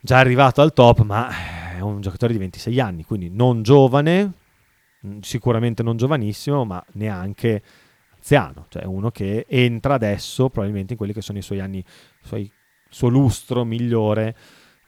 [0.00, 1.28] già arrivato al top, ma
[1.76, 4.32] è un giocatore di 26 anni, quindi non giovane,
[5.20, 7.62] sicuramente non giovanissimo, ma neanche
[8.14, 11.82] anziano, cioè uno che entra adesso probabilmente in quelli che sono i suoi anni,
[12.32, 12.50] il
[12.88, 14.36] suo lustro migliore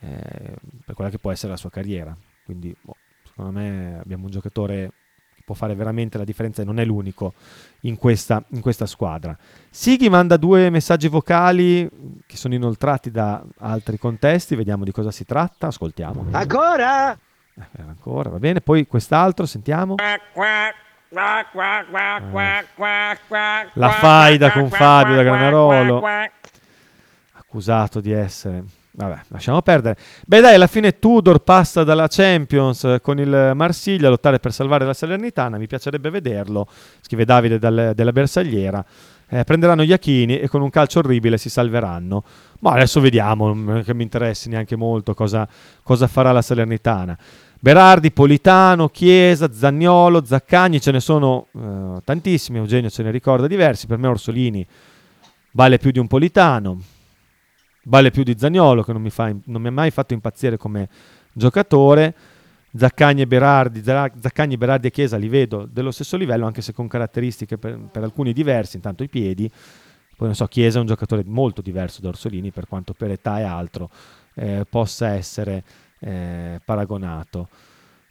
[0.00, 2.16] eh, per quella che può essere la sua carriera.
[2.44, 4.92] Quindi boh, secondo me abbiamo un giocatore
[5.34, 7.32] che può fare veramente la differenza e non è l'unico
[7.84, 9.36] in questa, in questa squadra.
[9.70, 11.88] Sighi manda due messaggi vocali
[12.26, 16.26] che sono inoltrati da altri contesti, vediamo di cosa si tratta, ascoltiamo.
[16.30, 17.12] Ancora?
[17.12, 19.96] Eh, ancora, va bene, poi quest'altro, sentiamo.
[23.74, 26.02] La faida con Fabio da Granarolo,
[27.32, 28.64] accusato di essere...
[28.94, 29.96] Vabbè, lasciamo perdere.
[30.26, 34.84] Beh dai, alla fine Tudor passa dalla Champions con il Marsiglia a lottare per salvare
[34.84, 36.68] la Salernitana, mi piacerebbe vederlo,
[37.00, 38.84] scrive Davide dal, della Bersagliera.
[39.28, 42.22] Eh, prenderanno gli Achini e con un calcio orribile si salveranno.
[42.60, 45.48] Ma adesso vediamo, non che mi interessi neanche molto cosa,
[45.82, 47.16] cosa farà la Salernitana.
[47.58, 53.86] Berardi, Politano, Chiesa, Zagnolo, Zaccagni, ce ne sono eh, tantissimi, Eugenio ce ne ricorda diversi,
[53.86, 54.66] per me Orsolini
[55.52, 56.80] vale più di un Politano,
[57.84, 60.88] vale più di Zagnolo che non mi, fa, non mi ha mai fatto impazzire come
[61.32, 62.14] giocatore,
[62.74, 66.88] Zaccagni e Berardi, Zaccagni, Berardi e Chiesa li vedo dello stesso livello anche se con
[66.88, 69.50] caratteristiche per, per alcuni diversi, intanto i piedi,
[70.16, 73.40] poi non so, Chiesa è un giocatore molto diverso da Orsolini per quanto per età
[73.40, 73.90] e altro
[74.34, 75.64] eh, possa essere
[75.98, 77.48] eh, paragonato.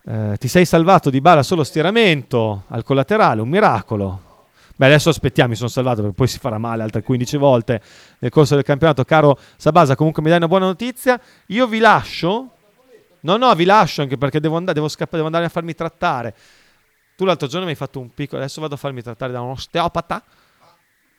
[0.04, 4.31] Eh, ti sei salvato di Bala solo stieramento al collaterale, un miracolo.
[4.82, 7.84] Beh, adesso aspettiamo, mi sono salvato perché poi si farà male altre 15 volte
[8.18, 9.06] nel corso del campionato.
[9.06, 11.22] Caro Sabasa, comunque mi dai una buona notizia.
[11.50, 12.50] Io vi lascio.
[13.20, 16.34] No, no, vi lascio anche perché devo andare, devo scappare, devo andare a farmi trattare.
[17.16, 19.52] Tu l'altro giorno mi hai fatto un piccolo, adesso vado a farmi trattare da un
[19.52, 20.24] osteopata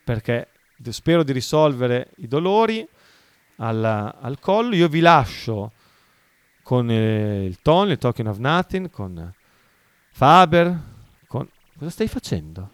[0.02, 0.48] perché
[0.88, 2.84] spero di risolvere i dolori
[3.58, 4.74] al, al collo.
[4.74, 5.70] Io vi lascio
[6.64, 9.32] con eh, il Tony, il Talking of Nothing, con
[10.10, 10.80] Faber,
[11.28, 11.48] con...
[11.78, 12.71] Cosa stai facendo?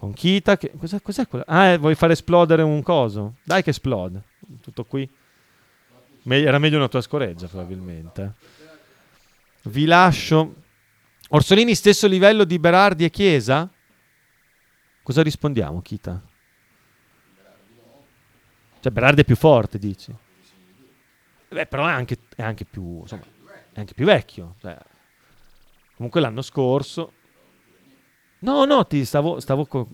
[0.00, 0.72] Con Kita, che...
[0.78, 1.44] cos'è, cos'è quello?
[1.46, 3.34] Ah, eh, vuoi far esplodere un coso?
[3.44, 4.22] Dai che esplode.
[4.62, 5.06] Tutto qui.
[6.22, 8.32] Me- era meglio una tua scoreggia, probabilmente.
[9.64, 10.54] Vi lascio...
[11.28, 13.70] Orsolini stesso livello di Berardi e Chiesa?
[15.02, 16.22] Cosa rispondiamo, Kita?
[18.80, 20.16] Cioè, Berardi è più forte, dici?
[21.48, 23.24] Beh, però è anche, è anche, più, insomma,
[23.70, 24.54] è anche più vecchio.
[24.60, 24.78] Cioè,
[25.94, 27.12] comunque l'anno scorso...
[28.40, 29.40] No, no, ti stavo...
[29.40, 29.88] stavo co-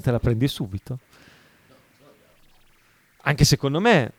[0.00, 0.98] Te la prendi subito?
[3.24, 4.12] Anche secondo me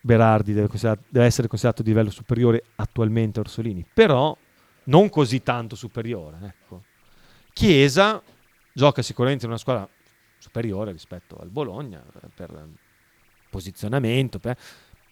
[0.00, 0.68] Berardi deve,
[1.08, 4.36] deve, essere considerato di livello superiore attualmente a Orsolini, però
[4.84, 6.38] non così tanto superiore.
[6.42, 6.82] Ecco.
[7.52, 8.22] Chiesa
[8.72, 9.88] gioca sicuramente in una squadra
[10.38, 12.68] superiore rispetto al Bologna eh, per
[13.50, 14.56] posizionamento, per...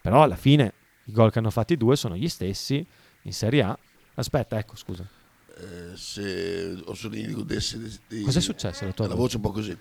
[0.01, 0.73] però alla fine
[1.03, 2.85] i gol che hanno fatti i due sono gli stessi
[3.23, 3.77] in Serie A.
[4.15, 5.07] Aspetta, ecco, scusa.
[5.59, 9.37] Eh, se Orsolini godesse dei, dei, Cos'è successo alla tua la voce?
[9.37, 9.75] un po' così.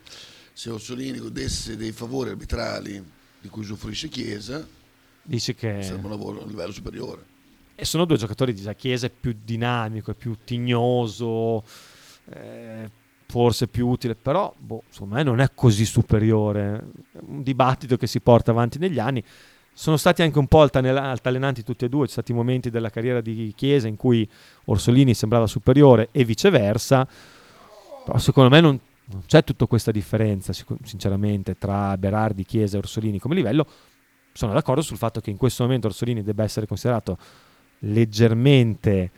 [0.53, 3.05] Se Orsolini godesse dei favori arbitrali
[3.41, 4.67] di cui usufruisce Chiesa
[5.23, 7.35] dici che sarebbe un lavoro a un livello superiore.
[7.75, 11.63] E sono due giocatori di Chiesa è più dinamico è più tignoso
[12.31, 12.91] eh,
[13.27, 16.85] forse più utile però boh, secondo me non è così superiore.
[17.13, 19.23] È un dibattito che si porta avanti negli anni
[19.79, 23.21] sono stati anche un po' altalenanti tutti e due, ci sono stati momenti della carriera
[23.21, 24.27] di Chiesa in cui
[24.65, 27.07] Orsolini sembrava superiore e viceversa,
[28.03, 33.19] però secondo me non, non c'è tutta questa differenza, sinceramente, tra Berardi, Chiesa e Orsolini
[33.19, 33.67] come livello.
[34.33, 37.19] Sono d'accordo sul fatto che in questo momento Orsolini debba essere considerato
[37.81, 39.11] leggermente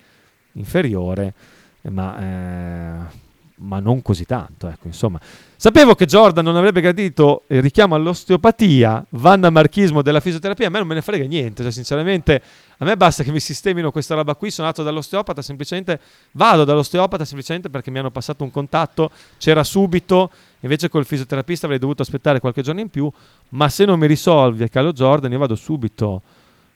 [0.55, 1.35] inferiore,
[1.83, 3.07] ma...
[3.13, 3.27] Eh,
[3.59, 4.69] ma non così tanto.
[4.69, 5.21] Ecco, insomma.
[5.61, 10.87] Sapevo che Jordan non avrebbe gradito il richiamo all'osteopatia, vannamarchismo della fisioterapia, a me non
[10.87, 12.41] me ne frega niente, cioè, sinceramente
[12.79, 15.99] a me basta che mi sistemino questa roba qui, sono andato dall'osteopata, semplicemente
[16.33, 20.31] vado dall'osteopata semplicemente perché mi hanno passato un contatto, c'era subito,
[20.61, 23.11] invece col fisioterapista avrei dovuto aspettare qualche giorno in più,
[23.51, 26.23] ma se non mi risolvi, calo Jordan, io vado subito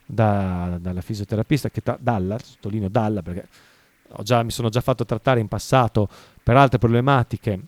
[0.05, 3.47] da, dalla fisioterapista, che ta- dalla, sottolineo dalla perché
[4.23, 6.09] già, mi sono già fatto trattare in passato
[6.43, 7.61] per altre problematiche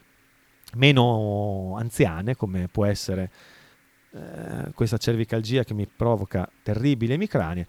[0.75, 3.31] meno anziane, come può essere
[4.11, 7.67] eh, questa cervicalgia che mi provoca terribili emicranie,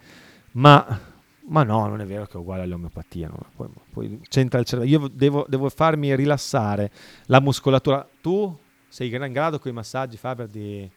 [0.52, 1.00] ma,
[1.48, 3.28] ma, no, non è vero che è uguale all'omeopatia.
[3.28, 3.46] No?
[3.56, 4.90] Poi, poi c'entra il cervello.
[4.90, 6.92] Io devo, devo, farmi rilassare
[7.26, 8.08] la muscolatura.
[8.22, 8.58] Tu
[8.88, 10.90] sei in grado con i massaggi, Faber, di,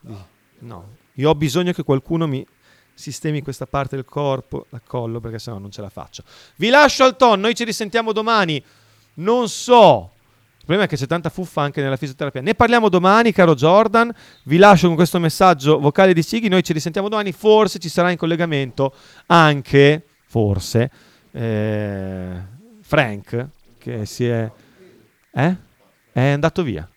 [0.00, 0.16] di...
[0.60, 2.44] No, io ho bisogno che qualcuno mi
[2.94, 6.22] sistemi questa parte del corpo, la collo, perché sennò non ce la faccio.
[6.56, 8.62] Vi lascio al ton, noi ci risentiamo domani.
[9.14, 10.10] Non so.
[10.64, 12.40] Il problema è che c'è tanta fuffa anche nella fisioterapia.
[12.40, 14.10] Ne parliamo domani, caro Jordan.
[14.44, 16.48] Vi lascio con questo messaggio vocale di Sighi.
[16.48, 17.32] Noi ci risentiamo domani.
[17.32, 18.94] Forse ci sarà in collegamento
[19.26, 20.90] anche, forse,
[21.32, 22.40] eh,
[22.80, 24.50] Frank, che si è...
[25.32, 25.56] Eh?
[26.12, 26.88] È andato via.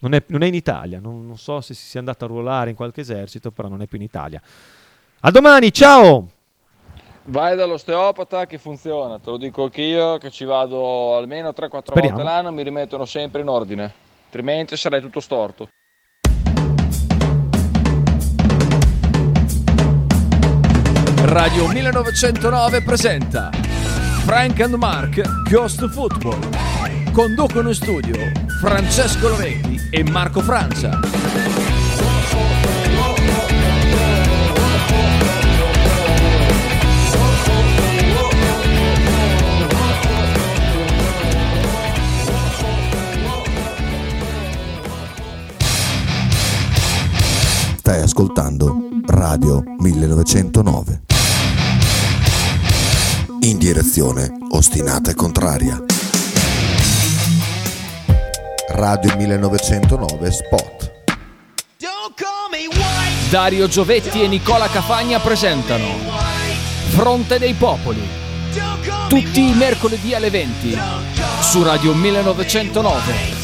[0.00, 1.00] Non è, non è in Italia.
[1.00, 3.86] Non, non so se si sia andato a ruolare in qualche esercito, però non è
[3.86, 4.42] più in Italia.
[5.26, 6.28] A domani, ciao!
[7.24, 12.16] Vai dall'osteopata che funziona, te lo dico anche io che ci vado almeno 3-4 Speriamo.
[12.16, 13.90] volte l'anno, mi rimettono sempre in ordine,
[14.26, 15.68] altrimenti sarei tutto storto.
[21.22, 23.48] Radio 1909 presenta
[24.26, 27.12] Frank and Mark Ghost Football.
[27.12, 28.16] Conducono in studio
[28.60, 31.23] Francesco Loretti e Marco Francia.
[47.86, 51.02] Stai ascoltando Radio 1909.
[53.40, 55.84] In direzione ostinata e contraria.
[58.70, 60.92] Radio 1909 Spot.
[63.28, 65.84] Dario Giovetti e Nicola Cafagna presentano
[66.88, 68.00] Fronte dei Popoli.
[69.10, 70.78] Tutti i mercoledì alle 20
[71.42, 73.43] su Radio 1909.